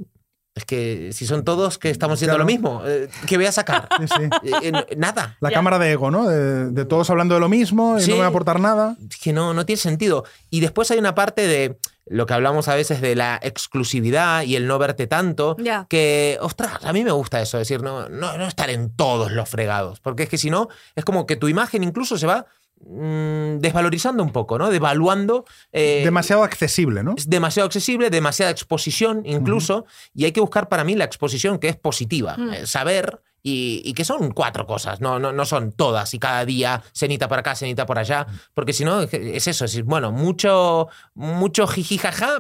Es 0.56 0.66
que 0.66 1.10
si 1.14 1.26
son 1.26 1.43
todos 1.43 1.80
que 1.80 1.89
estamos 1.89 2.16
haciendo 2.20 2.34
Claro. 2.36 2.43
lo 2.43 2.45
mismo, 2.45 2.84
eh, 2.86 3.10
¿qué 3.28 3.38
voy 3.38 3.47
a 3.47 3.51
sacar? 3.51 3.89
Sí, 3.99 4.06
sí. 4.08 4.49
Eh, 4.64 4.72
eh, 4.89 4.95
nada. 4.97 5.36
La 5.39 5.49
Ya. 5.49 5.56
cámara 5.56 5.80
de 5.80 5.91
ego, 5.91 6.12
¿no? 6.12 6.28
De, 6.28 6.70
de 6.70 6.86
todos 6.86 7.10
hablando 7.10 7.34
de 7.34 7.39
lo 7.41 7.49
mismo 7.49 7.97
y 7.97 8.04
Sí. 8.04 8.12
no 8.12 8.18
voy 8.18 8.26
a 8.26 8.28
aportar 8.28 8.60
nada. 8.60 8.95
Es 9.10 9.18
que 9.18 9.34
no, 9.34 9.56
no 9.56 9.66
tiene 9.66 9.82
sentido. 9.82 10.26
Y 10.51 10.60
después 10.60 10.91
hay 10.91 10.99
una 10.99 11.16
parte 11.16 11.47
de 11.47 11.80
lo 12.06 12.26
que 12.28 12.34
hablamos 12.36 12.68
a 12.68 12.76
veces 12.76 13.01
de 13.01 13.16
la 13.16 13.39
exclusividad 13.41 14.43
y 14.43 14.56
el 14.56 14.68
no 14.68 14.78
verte 14.78 15.08
tanto, 15.08 15.56
Ya. 15.58 15.88
que, 15.89 16.38
ostras, 16.41 16.84
a 16.84 16.93
mí 16.93 17.04
me 17.04 17.12
gusta 17.12 17.41
eso, 17.41 17.58
decir, 17.58 17.82
no, 17.82 18.08
no, 18.10 18.38
no 18.38 18.45
estar 18.47 18.70
en 18.70 18.95
todos 18.95 19.32
los 19.32 19.49
fregados, 19.49 19.99
porque 20.01 20.24
es 20.24 20.30
que 20.30 20.38
si 20.38 20.49
no, 20.51 20.68
es 20.95 21.04
como 21.06 21.26
que 21.26 21.36
tu 21.36 21.47
imagen 21.47 21.84
incluso 21.84 22.18
se 22.18 22.28
va 22.28 22.45
mm, 22.86 23.59
desvalorizando 23.59 24.23
un 24.23 24.31
poco, 24.31 24.57
¿no? 24.57 24.69
Devaluando. 24.69 25.45
eh, 25.71 26.01
Demasiado 26.03 26.43
accesible, 26.43 27.03
¿no? 27.03 27.13
es 27.17 27.29
demasiado 27.29 27.65
accesible, 27.67 28.09
demasiada 28.09 28.51
exposición 28.51 29.21
incluso, 29.25 29.86
y 30.13 30.25
hay 30.25 30.31
que 30.31 30.41
buscar 30.41 30.69
para 30.69 30.84
mí 30.84 30.95
la 30.95 31.05
exposición 31.05 31.59
que 31.59 31.69
es 31.69 31.75
positiva, 31.75 32.36
Mm. 32.38 32.53
eh, 32.53 32.65
saber 32.67 33.21
y, 33.44 33.82
que 33.94 34.06
son 34.06 34.32
cuatro 34.32 34.66
cosas, 34.66 35.02
no, 35.02 35.20
no, 35.20 35.34
no 35.34 35.46
son 35.46 35.74
todas 35.74 36.14
y 36.14 36.20
cada 36.20 36.46
día 36.46 36.82
cenita 36.94 37.28
por 37.28 37.39
acá, 37.39 37.56
cenita 37.56 37.86
por 37.86 38.00
allá, 38.00 38.26
porque 38.54 38.72
si 38.74 38.86
no 38.86 39.02
es- 39.02 39.14
es 39.14 39.48
eso, 39.48 39.66
es 39.66 39.84
bueno, 39.84 40.12
mucho, 40.14 40.88
mucho 41.14 41.68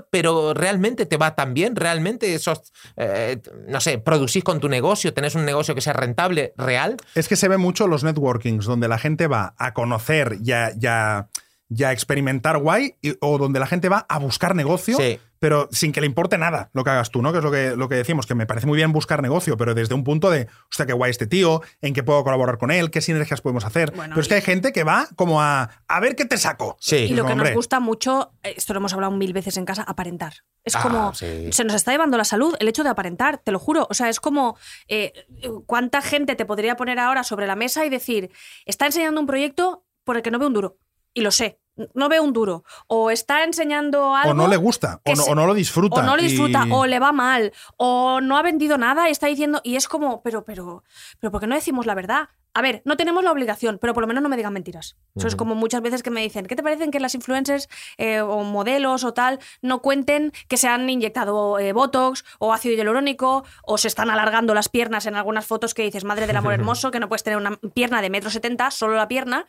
pero 0.09 0.53
realmente 0.53 1.05
te 1.05 1.17
va 1.17 1.35
tan 1.35 1.53
bien, 1.53 1.75
realmente 1.75 2.39
sos, 2.39 2.71
eh, 2.95 3.41
no 3.67 3.81
sé, 3.81 3.97
producís 3.99 4.43
con 4.43 4.59
tu 4.61 4.69
negocio, 4.69 5.13
tenés 5.13 5.35
un 5.35 5.43
negocio 5.45 5.75
que 5.75 5.81
sea 5.81 5.93
rentable, 5.93 6.53
real, 6.57 6.95
Es 7.15 7.27
que 7.27 7.35
se 7.35 7.47
ve 7.49 7.57
mucho 7.57 7.87
los 7.87 8.03
networkings 8.03 8.65
donde 8.65 8.87
la 8.87 8.97
gente 8.97 9.27
va 9.27 9.53
a 9.57 9.73
conocer 9.73 10.37
y 10.43 10.51
a, 10.53 10.71
y 10.79 10.85
a- 10.85 11.27
y 11.69 11.83
a 11.83 11.91
experimentar 11.91 12.57
guay 12.57 12.95
y- 13.01 13.15
o 13.21 13.37
donde 13.37 13.59
la 13.59 13.65
gente 13.67 13.89
va 13.89 14.05
a 14.09 14.19
buscar 14.19 14.55
negocio, 14.55 14.97
Sí. 14.97 15.19
pero 15.39 15.67
sin 15.71 15.91
que 15.91 16.01
le 16.01 16.07
importe 16.07 16.37
nada 16.37 16.69
lo 16.73 16.83
que 16.83 16.91
hagas 16.91 17.09
tú, 17.09 17.21
¿no? 17.21 17.31
Que 17.31 17.39
es 17.39 17.43
lo 17.43 17.51
que, 17.51 17.75
lo 17.75 17.89
que 17.89 17.95
decimos, 17.95 18.25
que 18.27 18.35
me 18.35 18.45
parece 18.45 18.67
muy 18.67 18.75
bien 18.75 18.91
buscar 18.91 19.21
negocio, 19.21 19.57
pero 19.57 19.73
desde 19.73 19.95
un 19.95 20.03
punto 20.03 20.29
de, 20.29 20.47
hostia, 20.69 20.85
qué 20.85 20.93
guay 20.93 21.09
este 21.09 21.25
tío, 21.25 21.61
en 21.81 21.93
qué 21.93 22.03
puedo 22.03 22.23
colaborar 22.23 22.57
con 22.59 22.69
él, 22.69 22.91
qué 22.91 23.01
sinergias 23.01 23.41
podemos 23.41 23.65
hacer. 23.65 23.91
Bueno, 23.95 24.11
pero 24.13 24.21
es 24.21 24.27
que 24.27 24.35
hay 24.35 24.41
gente 24.41 24.71
que 24.71 24.83
va 24.83 25.07
como 25.15 25.41
a, 25.41 25.69
a 25.87 25.99
ver 25.99 26.15
qué 26.15 26.25
te 26.25 26.37
saco. 26.37 26.77
Sí. 26.79 26.97
Y 26.97 27.13
lo 27.15 27.25
que 27.25 27.31
Hombre. 27.31 27.49
nos 27.49 27.55
gusta 27.55 27.79
mucho, 27.79 28.33
eh, 28.43 28.53
esto 28.57 28.73
lo 28.73 28.77
hemos 28.79 28.93
hablado 28.93 29.11
mil 29.13 29.33
veces 29.33 29.57
en 29.57 29.65
casa, 29.65 29.81
aparentar. 29.83 30.33
Es 30.63 30.75
Ah, 30.75 30.81
como, 30.83 31.13
sí. 31.15 31.49
se 31.51 31.63
nos 31.63 31.73
está 31.75 31.91
llevando 31.91 32.17
la 32.17 32.23
salud 32.25 32.55
el 32.59 32.67
hecho 32.67 32.83
de 32.83 32.89
aparentar, 32.89 33.39
te 33.39 33.51
lo 33.51 33.57
juro. 33.59 33.87
O 33.89 33.93
sea, 33.95 34.09
es 34.09 34.19
como, 34.19 34.57
eh, 34.87 35.11
¿cuánta 35.65 36.01
gente 36.01 36.35
te 36.35 36.45
podría 36.45 36.75
poner 36.77 36.99
ahora 36.99 37.23
sobre 37.23 37.47
la 37.47 37.55
mesa 37.55 37.83
y 37.85 37.89
decir, 37.89 38.29
está 38.65 38.85
enseñando 38.85 39.19
un 39.19 39.27
proyecto 39.27 39.85
por 40.03 40.15
el 40.17 40.21
que 40.21 40.29
no 40.31 40.37
veo 40.39 40.47
un 40.47 40.53
duro? 40.53 40.77
Y 41.13 41.21
lo 41.21 41.31
sé, 41.31 41.59
no 41.93 42.09
veo 42.09 42.23
un 42.23 42.33
duro. 42.33 42.63
O 42.87 43.09
está 43.11 43.43
enseñando 43.43 44.15
algo... 44.15 44.31
O 44.31 44.33
no 44.33 44.47
le 44.47 44.57
gusta, 44.57 45.01
o 45.05 45.09
no, 45.09 45.15
se- 45.15 45.31
o 45.31 45.35
no 45.35 45.45
lo 45.47 45.53
disfruta. 45.53 45.95
O 45.95 46.01
no 46.03 46.15
lo 46.15 46.21
disfruta, 46.23 46.65
y- 46.67 46.71
o 46.71 46.85
le 46.85 46.99
va 46.99 47.11
mal, 47.11 47.51
o 47.77 48.19
no 48.21 48.37
ha 48.37 48.41
vendido 48.41 48.77
nada 48.77 49.07
y 49.09 49.11
está 49.11 49.27
diciendo, 49.27 49.61
y 49.63 49.75
es 49.75 49.87
como, 49.87 50.21
pero, 50.23 50.43
pero, 50.45 50.83
pero, 51.19 51.31
¿por 51.31 51.41
qué 51.41 51.47
no 51.47 51.55
decimos 51.55 51.85
la 51.85 51.95
verdad? 51.95 52.29
A 52.55 52.61
ver, 52.61 52.83
no 52.85 52.97
tenemos 52.97 53.23
la 53.23 53.31
obligación, 53.31 53.79
pero 53.81 53.95
por 53.95 54.01
lo 54.01 54.07
menos 54.07 54.21
no 54.21 54.29
me 54.29 54.37
digan 54.37 54.53
mentiras. 54.53 54.95
Eso 55.15 55.27
es 55.27 55.35
como 55.35 55.55
muchas 55.55 55.81
veces 55.81 56.03
que 56.03 56.11
me 56.11 56.21
dicen, 56.21 56.45
¿qué 56.45 56.55
te 56.55 56.61
parecen 56.61 56.91
que 56.91 56.99
las 56.99 57.15
influencers 57.15 57.67
eh, 57.97 58.21
o 58.21 58.43
modelos 58.43 59.03
o 59.03 59.13
tal 59.15 59.39
no 59.63 59.81
cuenten 59.81 60.31
que 60.47 60.57
se 60.57 60.67
han 60.67 60.87
inyectado 60.87 61.57
eh, 61.57 61.73
Botox 61.73 62.23
o 62.37 62.53
ácido 62.53 62.75
hialurónico 62.75 63.43
o 63.63 63.79
se 63.79 63.87
están 63.87 64.11
alargando 64.11 64.53
las 64.53 64.69
piernas 64.69 65.07
en 65.07 65.15
algunas 65.15 65.47
fotos 65.47 65.73
que 65.73 65.81
dices, 65.81 66.03
madre 66.03 66.27
del 66.27 66.37
amor 66.37 66.53
hermoso, 66.59 66.91
que 66.91 66.99
no 66.99 67.09
puedes 67.09 67.23
tener 67.23 67.37
una 67.37 67.57
pierna 67.73 68.03
de 68.03 68.11
metro 68.11 68.29
setenta, 68.29 68.69
solo 68.69 68.95
la 68.97 69.07
pierna? 69.07 69.47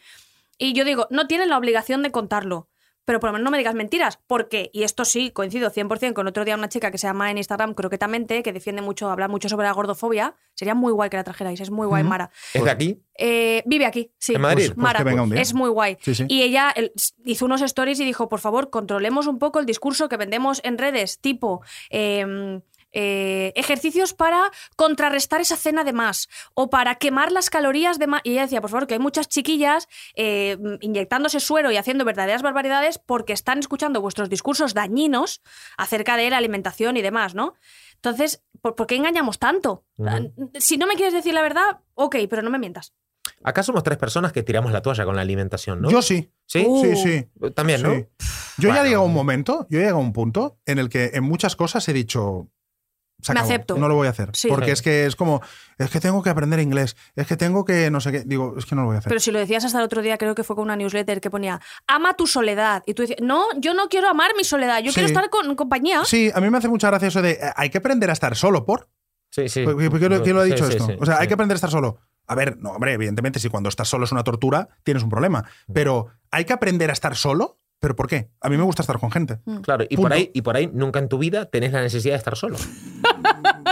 Y 0.59 0.73
yo 0.73 0.85
digo, 0.85 1.07
no 1.11 1.27
tienen 1.27 1.49
la 1.49 1.59
obligación 1.59 2.03
de 2.03 2.11
contarlo. 2.11 2.69
Pero 3.07 3.21
por 3.21 3.29
lo 3.29 3.35
menos 3.35 3.45
no 3.45 3.51
me 3.51 3.59
digas 3.59 3.75
mentiras. 3.75 4.19
¿Por 4.27 4.49
qué? 4.49 4.71
Y 4.73 4.83
esto 4.85 5.05
sí, 5.05 5.31
coincido 5.31 5.71
100% 5.71 6.15
con 6.15 6.27
otro 6.27 6.43
día 6.47 6.55
una 6.55 6.71
chica 6.71 6.91
que 6.91 6.97
se 6.97 7.07
llama 7.07 7.31
en 7.31 7.37
Instagram 7.37 7.75
Croquetamente, 7.75 8.43
que 8.43 8.51
defiende 8.51 8.81
mucho, 8.81 9.11
habla 9.11 9.29
mucho 9.29 9.51
sobre 9.51 9.67
la 9.67 9.73
gordofobia. 9.75 10.37
Sería 10.55 10.75
muy 10.75 10.91
guay 10.91 11.11
que 11.11 11.19
la 11.19 11.25
trajerais, 11.25 11.61
es 11.61 11.71
muy 11.71 11.87
guay. 11.87 12.03
Mara. 12.03 12.31
¿Es 12.55 12.65
de 12.65 12.71
aquí? 12.71 13.03
Eh, 13.19 13.63
vive 13.67 13.85
aquí, 13.85 14.11
sí. 14.19 14.35
¿En 14.35 14.41
Madrid? 14.41 14.69
Pues- 14.69 14.75
pues 14.77 14.83
Mara, 14.83 14.99
que 15.01 15.05
venga 15.05 15.23
un 15.23 15.29
día. 15.29 15.43
es 15.43 15.53
muy 15.53 15.69
guay. 15.69 15.99
Sí, 16.01 16.15
sí. 16.15 16.25
Y 16.29 16.41
ella 16.45 16.73
el- 16.75 16.93
hizo 17.27 17.45
unos 17.45 17.61
stories 17.61 18.01
y 18.01 18.07
dijo, 18.07 18.31
por 18.31 18.41
favor, 18.41 18.71
controlemos 18.71 19.27
un 19.27 19.39
poco 19.39 19.61
el 19.61 19.67
discurso 19.67 20.09
que 20.09 20.17
vendemos 20.17 20.63
en 20.65 20.79
redes, 20.79 21.21
tipo... 21.21 21.61
eh, 21.91 22.61
eh, 22.95 23.53
ejercicios 23.57 24.15
para 24.15 24.51
contrarrestar 24.77 25.41
esa 25.41 25.57
cena 25.57 25.85
de 25.85 25.93
más 25.93 26.29
o 26.55 26.71
para 26.71 26.95
quemar 26.95 27.33
las 27.33 27.51
calorías 27.51 27.99
de 27.99 28.07
más. 28.07 28.21
Y 28.25 28.33
ella 28.33 28.43
decía, 28.43 28.61
por 28.61 28.71
favor, 28.71 28.87
que 28.87 28.95
hay 28.95 29.01
muchas 29.01 29.29
chiquillas 29.29 29.89
eh, 30.15 30.57
inyectándose 30.81 31.41
suero 31.41 31.71
y 31.71 31.77
haciendo 31.77 32.05
verdaderas 32.05 32.43
barbaridades 32.43 32.99
porque 32.99 33.33
están 33.33 33.59
escuchando 33.59 34.01
vuestros 34.01 34.31
discursos 34.31 34.73
dañinos 34.73 35.43
acerca 35.77 36.17
de 36.17 36.31
la 36.31 36.39
alimentación 36.39 36.97
y 36.97 37.03
demás, 37.03 37.35
¿no? 37.35 37.55
Entonces, 37.97 38.43
¿por, 38.61 38.75
por 38.75 38.87
qué 38.87 38.97
engañamos 38.97 39.39
tanto? 39.39 39.85
Ujú. 39.97 40.51
Si 40.59 40.77
no 40.77 40.87
me 40.87 40.95
quieres 40.95 41.15
decir 41.15 41.35
la 41.35 41.43
verdad, 41.43 41.81
ok, 41.95 42.17
pero 42.31 42.43
no 42.43 42.51
me 42.51 42.59
mientas. 42.59 42.93
Acá 43.43 43.63
somos 43.63 43.83
tres 43.83 43.99
personas 43.99 44.33
que 44.33 44.43
tiramos 44.43 44.73
la 44.73 44.83
toalla 44.83 45.05
con 45.05 45.17
la 45.17 45.23
alimentación, 45.23 45.81
¿no? 45.81 45.91
Yo 45.91 46.03
sí. 46.03 46.31
¿Sí? 46.47 46.65
Uh. 46.67 46.83
Sí, 46.83 46.97
sí. 46.97 47.51
También, 47.55 47.83
¿no? 47.83 47.95
Sí. 47.95 48.07
Yo 48.59 48.69
ya 48.69 48.83
he 48.83 48.85
llegado 48.85 49.03
a 49.03 49.07
un 49.07 49.15
momento, 49.15 49.67
yo 49.69 49.79
he 49.79 49.83
llegado 49.83 49.99
a 49.99 50.03
un 50.03 50.13
punto 50.13 50.59
en 50.67 50.79
el 50.79 50.89
que 50.89 51.11
en 51.15 51.25
muchas 51.25 51.57
cosas 51.57 51.89
he 51.89 51.93
dicho. 51.93 52.49
"Se 53.23 53.33
Me 53.35 53.41
acepto". 53.41 53.77
No 53.79 53.89
lo 53.89 53.95
voy 53.95 54.07
a 54.07 54.11
hacer. 54.11 54.31
Sí. 54.35 54.49
Porque 54.49 54.67
Sí. 54.67 54.73
es 54.73 54.83
que 54.83 55.07
es 55.07 55.17
como, 55.17 55.41
es 55.79 55.91
que 55.91 56.01
tengo 56.01 56.23
que 56.23 56.31
aprender 56.31 56.61
inglés, 56.61 56.97
es 57.17 57.27
que 57.27 57.37
tengo 57.37 57.65
que 57.65 57.91
no 57.91 58.01
sé 58.01 58.13
qué. 58.13 58.23
Digo, 58.25 58.55
es 58.59 58.67
que 58.67 58.75
no 58.75 58.83
lo 58.83 58.89
voy 58.89 58.97
a 58.97 58.99
hacer. 58.99 59.09
Pero 59.11 59.21
si 59.21 59.31
lo 59.31 59.39
decías 59.39 59.65
hasta 59.65 59.79
el 59.79 59.85
otro 59.85 60.03
día, 60.03 60.19
creo 60.19 60.35
que 60.35 60.45
fue 60.45 60.57
con 60.57 60.65
una 60.65 60.77
newsletter 60.77 61.21
que 61.21 61.31
ponía, 61.31 61.61
ama 61.87 62.15
tu 62.15 62.27
soledad. 62.27 62.83
Y 62.87 62.95
tú 62.95 63.03
decías, 63.03 63.21
no, 63.23 63.45
yo 63.59 63.75
no 63.75 63.89
quiero 63.89 64.09
amar 64.09 64.33
mi 64.37 64.45
soledad, 64.45 64.81
yo 64.81 64.91
Sí. 64.91 64.95
quiero 64.95 65.07
estar 65.09 65.31
con 65.31 65.55
compañía. 65.57 66.05
Sí, 66.05 66.31
a 66.35 66.41
mí 66.41 66.51
me 66.51 66.59
hace 66.59 66.69
mucha 66.69 66.89
gracia 66.89 67.09
eso 67.09 67.23
de 67.23 67.33
eh, 67.33 67.41
hay 67.57 67.71
que 67.71 67.79
aprender 67.79 68.11
a 68.11 68.13
estar 68.13 68.37
solo 68.37 68.65
por. 68.65 68.89
Sí, 69.31 69.49
sí. 69.49 69.65
¿Por 69.65 69.77
qué- 69.79 69.91
por 69.91 69.99
qué 70.01 70.09
lo- 70.09 70.23
¿Quién 70.23 70.37
lo 70.37 70.43
ha 70.43 70.45
dicho 70.45 70.65
sí, 70.67 70.73
esto? 70.73 70.87
sí, 70.87 70.97
o 71.01 71.05
sea, 71.07 71.19
hay 71.19 71.27
que 71.27 71.35
aprender 71.35 71.55
a 71.55 71.57
estar 71.57 71.71
solo. 71.71 71.99
A 72.27 72.35
ver, 72.37 72.57
no, 72.59 72.71
hombre, 72.71 72.93
evidentemente, 72.93 73.39
si 73.41 73.49
cuando 73.49 73.69
estás 73.69 73.89
solo 73.89 74.05
es 74.05 74.13
una 74.13 74.23
tortura, 74.25 74.69
tienes 74.83 75.03
un 75.03 75.11
problema. 75.11 75.45
Pero 75.73 76.07
hay 76.31 76.45
que 76.45 76.53
aprender 76.53 76.89
a 76.91 76.93
estar 76.93 77.17
solo. 77.17 77.59
¿Pero 77.85 77.97
por 77.97 78.09
qué? 78.09 78.31
A 78.41 78.49
mí 78.49 78.57
me 78.57 78.63
gusta 78.63 78.81
estar 78.81 78.99
con 78.99 79.11
gente. 79.11 79.41
Claro, 79.63 79.85
y 79.85 79.97
Punto. 79.97 80.03
por, 80.09 80.13
ahí, 80.15 80.31
y 80.33 80.41
por 80.41 80.57
ahí 80.57 80.71
nunca 80.73 81.01
en 81.01 81.11
tu 81.11 81.19
vida 81.19 81.45
tenés 81.51 81.71
la 81.71 81.83
necesidad 81.83 82.15
de 82.15 82.19
estar 82.19 82.35
solo. 82.35 82.57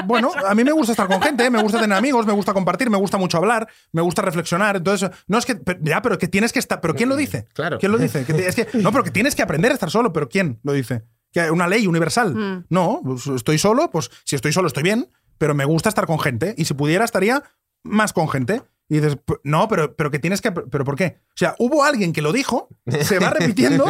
Bueno, 0.07 0.31
a 0.49 0.55
mí 0.55 0.65
me 0.65 0.73
gusta 0.73 0.93
estar 0.93 1.07
con 1.07 1.23
gente, 1.23 1.45
¿eh? 1.47 1.51
me 1.51 1.63
gusta 1.63 1.81
tener 1.81 1.97
amigos, 1.97 2.27
me 2.27 2.33
gusta 2.33 2.53
compartir, 2.53 2.91
me 2.91 2.97
gusta 2.97 3.19
mucho 3.19 3.39
hablar, 3.39 3.69
me 3.93 4.03
gusta 4.03 4.21
reflexionar. 4.21 4.77
Entonces, 4.77 5.11
no 5.29 5.39
es 5.39 5.47
que. 5.47 5.55
pero- 5.55 5.79
ya, 5.83 6.03
pero 6.03 6.19
que 6.19 6.27
tienes 6.29 6.53
que 6.53 6.59
estar. 6.59 6.81
¿Pero 6.81 6.95
quién 6.95 7.09
lo 7.09 7.15
dice? 7.17 7.47
Claro. 7.55 7.79
¿Quién 7.79 7.93
lo 7.93 7.99
dice? 7.99 8.25
Que 8.25 8.35
te- 8.35 8.49
es 8.49 8.57
que, 8.57 8.67
no, 8.79 8.91
pero 8.91 9.05
que 9.05 9.11
tienes 9.13 9.35
que 9.37 9.43
aprender 9.43 9.71
a 9.71 9.75
estar 9.75 9.91
solo, 9.91 10.13
pero 10.13 10.29
¿quién 10.29 10.59
lo 10.65 10.73
dice? 10.73 11.05
¿Que 11.33 11.51
¿Una 11.51 11.69
ley 11.69 11.87
universal? 11.87 12.35
Mm. 12.35 12.65
No, 12.69 13.01
pues 13.05 13.27
estoy 13.29 13.59
solo, 13.59 13.91
pues 13.91 14.11
si 14.25 14.35
estoy 14.37 14.53
solo 14.53 14.67
estoy 14.67 14.83
bien, 14.83 15.09
pero 15.39 15.55
me 15.55 15.65
gusta 15.65 15.89
estar 15.89 16.07
con 16.07 16.19
gente. 16.19 16.55
Y 16.59 16.65
si 16.65 16.75
pudiera, 16.75 17.05
estaría 17.05 17.43
más 17.85 18.13
con 18.13 18.29
gente. 18.29 18.63
Y 18.93 18.97
dices, 19.01 19.17
"P- 19.25 19.37
no, 19.45 19.69
pero, 19.69 19.97
pero 19.97 20.11
que 20.11 20.19
tienes 20.19 20.43
que. 20.43 20.53
¿Pero 20.53 20.85
por 20.85 20.97
qué? 20.97 21.21
O 21.29 21.33
sea, 21.37 21.55
hubo 21.59 21.83
alguien 21.83 22.13
que 22.13 22.21
lo 22.21 22.31
dijo, 22.31 22.69
se 23.01 23.19
va 23.19 23.31
repitiendo 23.41 23.87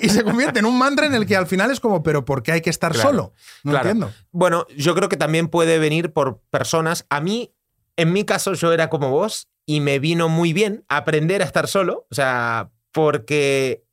y 0.00 0.08
se 0.08 0.22
convierte 0.22 0.60
en 0.60 0.66
un 0.66 0.78
mantra 0.78 1.06
en 1.06 1.14
el 1.14 1.26
que 1.26 1.34
al 1.36 1.48
final 1.48 1.72
es 1.72 1.80
como, 1.80 2.04
¿pero 2.04 2.24
por 2.24 2.44
qué 2.44 2.52
hay 2.52 2.60
que 2.60 2.70
estar 2.70 2.92
Claro, 2.92 3.08
solo? 3.08 3.32
No 3.64 3.72
claro. 3.72 3.88
entiendo. 3.88 4.12
Bueno, 4.30 4.66
yo 4.76 4.94
creo 4.94 5.08
que 5.08 5.16
también 5.16 5.48
puede 5.48 5.80
venir 5.80 6.12
por 6.12 6.42
personas. 6.50 7.06
A 7.10 7.20
mí, 7.20 7.54
en 7.96 8.12
mi 8.12 8.24
caso, 8.24 8.54
yo 8.54 8.72
era 8.72 8.88
como 8.88 9.10
vos 9.10 9.48
y 9.66 9.80
me 9.80 9.98
vino 9.98 10.28
muy 10.28 10.52
bien 10.52 10.84
aprender 10.88 11.42
a 11.42 11.44
estar 11.44 11.66
solo. 11.66 12.06
O 12.10 12.14
sea, 12.14 12.70
porque 12.92 13.84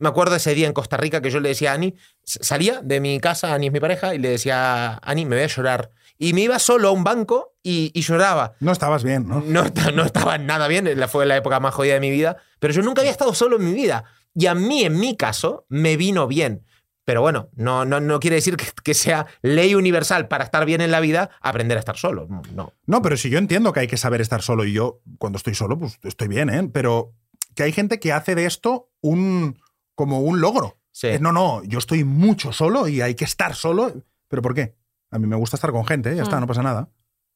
me 0.00 0.08
acuerdo 0.08 0.34
ese 0.34 0.54
día 0.54 0.66
en 0.66 0.72
Costa 0.72 0.96
Rica 0.96 1.20
que 1.20 1.30
yo 1.30 1.40
le 1.40 1.50
decía 1.50 1.72
a 1.72 1.74
Ani, 1.74 1.94
salía 2.24 2.80
de 2.82 3.00
mi 3.00 3.20
casa, 3.20 3.54
Ani 3.54 3.66
es 3.66 3.72
mi 3.72 3.80
pareja, 3.80 4.14
y 4.14 4.18
le 4.18 4.30
decía, 4.30 4.98
Ani, 5.02 5.26
me 5.26 5.36
voy 5.36 5.44
a 5.44 5.48
llorar. 5.48 5.92
Y 6.18 6.32
me 6.32 6.40
iba 6.40 6.58
solo 6.58 6.88
a 6.88 6.90
un 6.90 7.04
banco 7.04 7.54
y, 7.62 7.92
y 7.94 8.00
lloraba. 8.00 8.54
No 8.60 8.72
estabas 8.72 9.04
bien, 9.04 9.28
¿no? 9.28 9.42
No, 9.46 9.64
no 9.94 10.04
estaba 10.04 10.38
nada 10.38 10.68
bien, 10.68 10.88
fue 11.08 11.26
la 11.26 11.36
época 11.36 11.60
más 11.60 11.74
jodida 11.74 11.94
de 11.94 12.00
mi 12.00 12.10
vida, 12.10 12.38
pero 12.58 12.74
yo 12.74 12.82
nunca 12.82 13.02
había 13.02 13.12
estado 13.12 13.34
solo 13.34 13.56
en 13.56 13.64
mi 13.64 13.72
vida. 13.72 14.04
Y 14.34 14.46
a 14.46 14.54
mí, 14.54 14.84
en 14.84 14.98
mi 14.98 15.16
caso, 15.16 15.66
me 15.68 15.96
vino 15.96 16.26
bien. 16.26 16.64
Pero 17.04 17.20
bueno, 17.20 17.50
no, 17.54 17.84
no, 17.84 18.00
no 18.00 18.20
quiere 18.20 18.36
decir 18.36 18.56
que, 18.56 18.66
que 18.82 18.94
sea 18.94 19.26
ley 19.42 19.74
universal 19.74 20.28
para 20.28 20.44
estar 20.44 20.64
bien 20.64 20.80
en 20.80 20.90
la 20.90 21.00
vida 21.00 21.30
aprender 21.40 21.76
a 21.76 21.80
estar 21.80 21.96
solo. 21.96 22.26
No. 22.54 22.72
No, 22.86 23.02
pero 23.02 23.16
si 23.16 23.30
yo 23.30 23.38
entiendo 23.38 23.72
que 23.72 23.80
hay 23.80 23.88
que 23.88 23.96
saber 23.96 24.20
estar 24.20 24.42
solo 24.42 24.64
y 24.64 24.72
yo 24.72 25.00
cuando 25.18 25.36
estoy 25.36 25.54
solo, 25.54 25.78
pues 25.78 25.98
estoy 26.04 26.28
bien, 26.28 26.48
¿eh? 26.48 26.70
Pero 26.72 27.14
que 27.54 27.64
hay 27.64 27.72
gente 27.72 27.98
que 27.98 28.12
hace 28.12 28.34
de 28.34 28.46
esto 28.46 28.90
un 29.00 29.60
como 30.00 30.20
un 30.20 30.40
logro. 30.40 30.78
Sí. 30.92 31.08
No, 31.20 31.30
no, 31.32 31.62
yo 31.64 31.78
estoy 31.78 32.04
mucho 32.04 32.52
solo 32.52 32.88
y 32.88 33.00
hay 33.02 33.14
que 33.14 33.24
estar 33.26 33.54
solo. 33.54 33.92
¿Pero 34.28 34.40
por 34.42 34.54
qué? 34.54 34.74
A 35.10 35.18
mí 35.18 35.26
me 35.26 35.36
gusta 35.36 35.56
estar 35.56 35.72
con 35.72 35.84
gente, 35.86 36.12
¿eh? 36.12 36.16
ya 36.16 36.22
está, 36.22 36.38
Mm. 36.38 36.40
no 36.40 36.46
pasa 36.46 36.62
nada. 36.62 36.88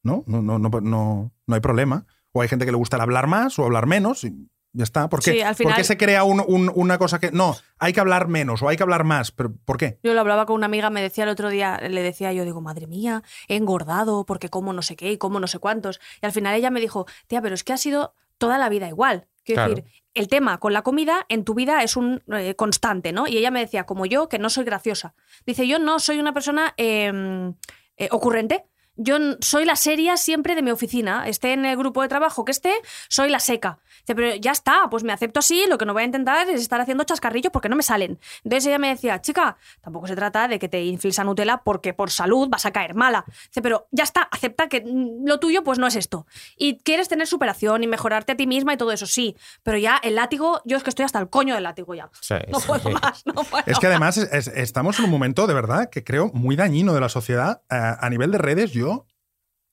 ¿No? 0.02 0.24
No, 0.26 0.40
no, 0.42 0.58
no, 0.58 0.68
no, 0.80 1.32
no 1.46 1.54
hay 1.54 1.60
problema. 1.60 2.06
O 2.32 2.40
hay 2.42 2.48
gente 2.48 2.64
que 2.64 2.72
le 2.72 2.76
gusta 2.78 2.96
el 2.96 3.02
hablar 3.02 3.26
más 3.26 3.58
o 3.58 3.64
hablar 3.64 3.86
menos 3.86 4.24
y 4.24 4.48
ya 4.72 4.82
está. 4.84 5.08
¿Por 5.08 5.22
qué? 5.22 5.32
Sí, 5.32 5.40
al 5.42 5.54
¿Por 5.54 5.66
qué 5.66 5.72
final- 5.72 5.84
se 5.84 5.96
crea 5.96 6.24
un- 6.24 6.42
un- 6.46 6.72
una 6.74 6.98
cosa 6.98 7.20
que... 7.20 7.30
No, 7.30 7.54
hay 7.78 7.92
que 7.92 8.00
hablar 8.00 8.26
menos 8.28 8.60
o 8.62 8.68
hay 8.68 8.76
que 8.76 8.82
hablar 8.82 9.04
más. 9.04 9.30
¿Pero 9.30 9.54
por 9.64 9.76
qué? 9.76 9.98
Yo 10.02 10.14
lo 10.14 10.20
hablaba 10.20 10.46
con 10.46 10.56
una 10.56 10.66
amiga, 10.66 10.90
me 10.90 11.00
decía 11.02 11.24
el 11.24 11.30
otro 11.30 11.48
día, 11.48 11.78
le 11.78 12.02
decía 12.02 12.32
yo, 12.32 12.44
digo, 12.44 12.60
madre 12.60 12.86
mía, 12.88 13.22
he 13.48 13.56
engordado 13.56 14.24
porque 14.26 14.48
como 14.48 14.72
no 14.72 14.82
sé 14.82 14.96
qué 14.96 15.12
y 15.12 15.18
como 15.18 15.38
no 15.38 15.46
sé 15.46 15.58
cuántos. 15.58 16.00
Y 16.22 16.26
al 16.26 16.32
final 16.32 16.54
ella 16.56 16.70
me 16.70 16.80
dijo, 16.80 17.06
tía, 17.28 17.40
pero 17.40 17.54
es 17.54 17.62
que 17.62 17.72
ha 17.72 17.76
sido 17.78 18.14
toda 18.38 18.58
la 18.58 18.68
vida 18.68 18.88
igual. 18.88 19.28
Quiero 19.44 19.60
Claro. 19.62 19.74
decir, 19.76 19.90
el 20.14 20.28
tema 20.28 20.58
con 20.58 20.72
la 20.72 20.82
comida 20.82 21.26
en 21.28 21.44
tu 21.44 21.54
vida 21.54 21.82
es 21.82 21.96
un 21.96 22.22
eh, 22.32 22.54
constante, 22.54 23.12
¿no? 23.12 23.26
Y 23.26 23.36
ella 23.36 23.50
me 23.50 23.60
decía, 23.60 23.84
como 23.84 24.06
yo, 24.06 24.28
que 24.28 24.38
no 24.38 24.48
soy 24.48 24.64
graciosa. 24.64 25.14
Dice, 25.44 25.66
yo 25.66 25.78
no 25.78 25.98
soy 25.98 26.18
una 26.18 26.32
persona 26.32 26.72
eh, 26.76 27.52
eh, 27.96 28.08
ocurrente. 28.10 28.64
Yo 28.96 29.16
soy 29.40 29.64
la 29.64 29.76
seria 29.76 30.16
siempre 30.16 30.54
de 30.54 30.62
mi 30.62 30.70
oficina. 30.70 31.26
Esté 31.28 31.52
en 31.52 31.64
el 31.64 31.76
grupo 31.76 32.02
de 32.02 32.08
trabajo 32.08 32.44
que 32.44 32.52
esté, 32.52 32.72
soy 33.08 33.28
la 33.30 33.40
seca. 33.40 33.78
Dice, 34.00 34.14
pero 34.14 34.34
ya 34.36 34.52
está, 34.52 34.88
pues 34.90 35.02
me 35.02 35.12
acepto 35.12 35.40
así. 35.40 35.64
Lo 35.68 35.78
que 35.78 35.86
no 35.86 35.92
voy 35.94 36.02
a 36.02 36.06
intentar 36.06 36.48
es 36.48 36.60
estar 36.60 36.80
haciendo 36.80 37.04
chascarrillos 37.04 37.50
porque 37.52 37.68
no 37.68 37.76
me 37.76 37.82
salen. 37.82 38.18
Entonces 38.44 38.66
ella 38.66 38.78
me 38.78 38.88
decía, 38.88 39.20
chica, 39.20 39.56
tampoco 39.80 40.06
se 40.06 40.14
trata 40.14 40.46
de 40.46 40.58
que 40.58 40.68
te 40.68 40.82
infles 40.84 41.18
a 41.18 41.24
Nutella 41.24 41.62
porque 41.64 41.94
por 41.94 42.10
salud 42.10 42.48
vas 42.50 42.66
a 42.66 42.70
caer 42.72 42.94
mala. 42.94 43.24
Dice, 43.48 43.62
pero 43.62 43.88
ya 43.90 44.04
está, 44.04 44.22
acepta 44.30 44.68
que 44.68 44.84
lo 45.24 45.40
tuyo 45.40 45.64
pues 45.64 45.78
no 45.78 45.86
es 45.86 45.96
esto. 45.96 46.26
Y 46.58 46.78
quieres 46.78 47.08
tener 47.08 47.26
superación 47.26 47.82
y 47.82 47.86
mejorarte 47.86 48.32
a 48.32 48.36
ti 48.36 48.46
misma 48.46 48.74
y 48.74 48.76
todo 48.76 48.92
eso, 48.92 49.06
sí. 49.06 49.36
Pero 49.62 49.78
ya 49.78 49.96
el 50.02 50.16
látigo, 50.16 50.60
yo 50.64 50.76
es 50.76 50.82
que 50.82 50.90
estoy 50.90 51.04
hasta 51.04 51.18
el 51.18 51.30
coño 51.30 51.54
del 51.54 51.62
látigo 51.64 51.94
ya. 51.94 52.10
Sí, 52.20 52.34
No 52.50 52.60
sí. 52.60 52.66
puedo 52.68 52.90
más, 52.90 53.24
no 53.24 53.32
puedo 53.32 53.64
Es 53.66 53.78
que 53.78 53.86
además 53.86 54.18
es- 54.18 54.30
es- 54.32 54.48
estamos 54.48 54.98
en 54.98 55.06
un 55.06 55.10
momento 55.10 55.46
de 55.46 55.54
verdad 55.54 55.88
que 55.90 56.04
creo 56.04 56.30
muy 56.34 56.56
dañino 56.56 56.92
de 56.94 57.00
la 57.00 57.08
sociedad. 57.08 57.62
Eh, 57.70 57.76
a 57.98 58.10
nivel 58.10 58.30
de 58.30 58.38
redes, 58.38 58.72
yo, 58.72 58.83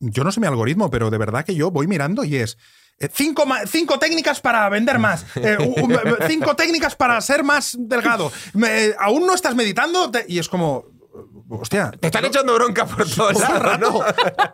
yo 0.02 0.24
no 0.24 0.32
sé 0.32 0.40
mi 0.42 0.48
algoritmo, 0.48 0.90
pero 0.90 1.10
de 1.10 1.18
verdad 1.18 1.46
que 1.46 1.56
yo 1.56 1.72
voy 1.72 1.88
mirando 1.88 2.24
y 2.26 2.36
es 2.36 2.58
eh, 3.00 3.10
cinco, 3.14 3.46
cinco 3.68 3.98
técnicas 4.00 4.42
para 4.42 4.68
vender 4.70 5.00
más, 5.00 5.26
eh, 5.38 5.58
cinco 6.28 6.56
técnicas 6.56 6.96
para 6.96 7.20
ser 7.22 7.44
más 7.44 7.76
delgado. 7.80 8.32
Me- 8.54 8.94
¿Aún 9.00 9.26
no 9.26 9.34
estás 9.34 9.56
meditando? 9.56 10.12
Y 10.28 10.38
es 10.40 10.50
como, 10.50 10.86
hostia. 11.60 11.92
Te 12.00 12.08
están 12.08 12.26
echando 12.26 12.54
bronca 12.54 12.86
por 12.86 13.10
todo 13.10 13.30
el 13.30 13.36
rato, 13.60 14.06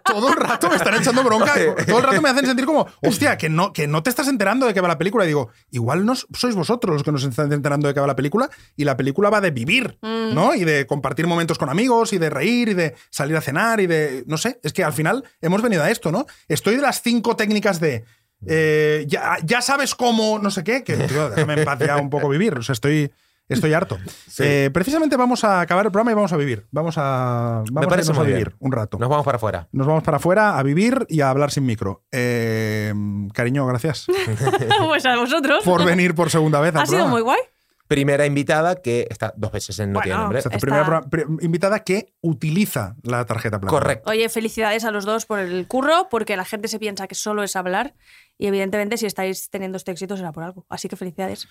todo 0.04 0.30
el 0.30 0.36
rato 0.36 0.70
me 0.70 0.76
están 0.76 0.96
echando 0.96 1.24
bronca. 1.24 1.54
Todo 1.86 1.98
el 1.98 2.04
rato 2.04 2.22
me 2.22 2.30
hacen 2.30 2.46
sentir 2.46 2.66
como, 2.66 2.88
hostia, 3.02 3.38
que 3.38 3.50
no, 3.50 3.74
que 3.74 3.88
no 3.88 4.04
te 4.04 4.10
estás 4.10 4.28
enterando 4.28 4.66
de 4.66 4.74
qué 4.74 4.82
va 4.82 4.88
la 4.88 4.98
película. 4.98 5.26
Y 5.26 5.28
digo, 5.28 5.50
igual 5.72 6.06
no 6.06 6.16
sois 6.16 6.56
vosotros 6.56 6.94
los 6.94 7.04
que 7.04 7.12
nos 7.12 7.24
están 7.24 7.52
enterando 7.52 7.88
de 7.88 7.94
qué 7.94 8.00
va 8.00 8.08
la 8.08 8.16
película. 8.16 8.50
Y 8.76 8.84
la 8.86 8.98
película 8.98 9.30
va 9.30 9.42
de 9.42 9.52
vivir, 9.52 9.98
¿no? 10.02 10.56
Y 10.56 10.64
de 10.64 10.88
compartir 10.88 11.28
momentos 11.28 11.58
con 11.58 11.70
amigos, 11.70 12.14
y 12.14 12.18
de 12.18 12.30
reír, 12.30 12.70
y 12.70 12.74
de 12.74 12.96
salir 13.10 13.36
a 13.36 13.42
cenar, 13.42 13.80
y 13.80 13.88
de. 13.88 14.24
No 14.28 14.38
sé, 14.38 14.60
es 14.64 14.74
que 14.74 14.84
al 14.84 14.94
final 14.94 15.24
hemos 15.42 15.62
venido 15.62 15.84
a 15.84 15.90
esto, 15.90 16.12
¿no? 16.12 16.26
Estoy 16.48 16.76
de 16.76 16.82
las 16.82 17.02
cinco 17.02 17.36
técnicas 17.36 17.80
de. 17.80 18.06
eh, 18.46 19.06
ya, 19.08 19.38
ya 19.44 19.62
sabes 19.62 19.96
cómo, 19.96 20.40
no 20.40 20.52
sé 20.52 20.64
qué, 20.64 20.84
que 20.84 20.96
tío, 20.96 21.30
déjame 21.30 21.56
en 21.56 21.66
paz 21.66 21.80
ya 21.80 21.98
un 21.98 22.10
poco 22.10 22.30
vivir. 22.30 22.58
O 22.58 22.62
sea, 22.62 22.74
estoy. 22.74 23.12
Estoy 23.50 23.74
harto. 23.74 23.98
Eh, 24.40 24.70
precisamente 24.74 25.16
vamos 25.16 25.44
a 25.44 25.62
acabar 25.62 25.86
el 25.86 25.92
programa 25.92 26.12
y 26.12 26.16
vamos 26.16 26.34
a 26.34 26.38
vivir. 26.38 26.68
Vamos 26.72 26.96
a, 26.98 27.64
vamos 27.72 27.86
a 27.86 27.90
parece 27.90 28.08
irnos 28.08 28.18
a 28.18 28.22
muy 28.24 28.32
vivir 28.32 28.48
bien. 28.50 28.58
un 28.60 28.72
rato. 28.74 28.98
Nos 29.00 29.08
vamos 29.10 29.24
para 29.26 29.38
afuera. 29.38 29.68
Nos 29.72 29.88
vamos 29.88 30.04
para 30.04 30.18
afuera 30.18 30.58
a 30.60 30.64
vivir 30.64 31.06
y 31.08 31.22
a 31.22 31.30
hablar 31.30 31.52
sin 31.52 31.66
micro. 31.66 32.04
Eh, 32.12 32.94
cariño, 33.34 33.66
gracias 33.66 34.06
pues 34.86 35.06
a 35.06 35.16
vosotros. 35.18 35.64
por 35.64 35.86
venir 35.86 36.14
por 36.14 36.30
segunda 36.30 36.60
vez 36.60 36.76
al 36.76 36.82
Ha 36.82 36.86
sido 36.86 36.98
programa. 36.98 37.12
muy 37.14 37.22
guay. 37.22 37.40
Primera 37.88 38.26
invitada 38.26 38.82
que 38.82 39.08
está 39.10 39.34
dos 39.38 39.50
veces 39.54 39.80
en 39.80 39.94
No 39.94 40.00
Bueno, 40.00 40.04
tiene 40.04 40.20
nombre. 40.20 40.40
Exacto, 40.40 40.58
Está- 40.58 40.66
primera 40.68 41.02
invitada 41.40 41.80
que 41.86 42.14
utiliza 42.20 42.98
la 43.04 43.24
tarjeta 43.26 43.62
plata. 43.62 43.72
Correcto. 43.72 44.10
Oye, 44.12 44.28
felicidades 44.28 44.84
a 44.84 44.92
los 44.92 45.06
dos 45.06 45.26
por 45.26 45.40
el 45.40 45.66
curro, 45.68 46.10
porque 46.12 46.36
la 46.36 46.44
gente 46.44 46.68
se 46.68 46.80
piensa 46.80 47.08
que 47.08 47.16
solo 47.16 47.44
es 47.44 47.56
hablar. 47.56 47.94
Y 48.38 48.48
evidentemente, 48.48 48.98
si 48.98 49.06
estáis 49.06 49.50
teniendo 49.50 49.78
este 49.78 49.94
éxito, 49.94 50.18
será 50.18 50.34
por 50.34 50.44
algo. 50.44 50.66
Así 50.68 50.90
que 50.90 50.98
felicidades. 50.98 51.48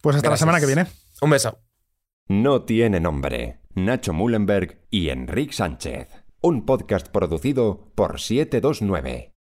Pues 0.00 0.16
hasta 0.16 0.30
la 0.30 0.38
semana 0.38 0.60
que 0.60 0.66
viene. 0.66 0.86
Un 1.22 1.30
beso. 1.30 1.60
No 2.28 2.62
tiene 2.64 3.00
nombre. 3.00 3.60
Nacho 3.74 4.12
Mullenberg 4.12 4.86
y 4.90 5.08
Enrique 5.08 5.54
Sánchez. 5.54 6.08
Un 6.42 6.66
podcast 6.66 7.08
producido 7.08 7.90
por 7.94 8.20
729. 8.20 9.32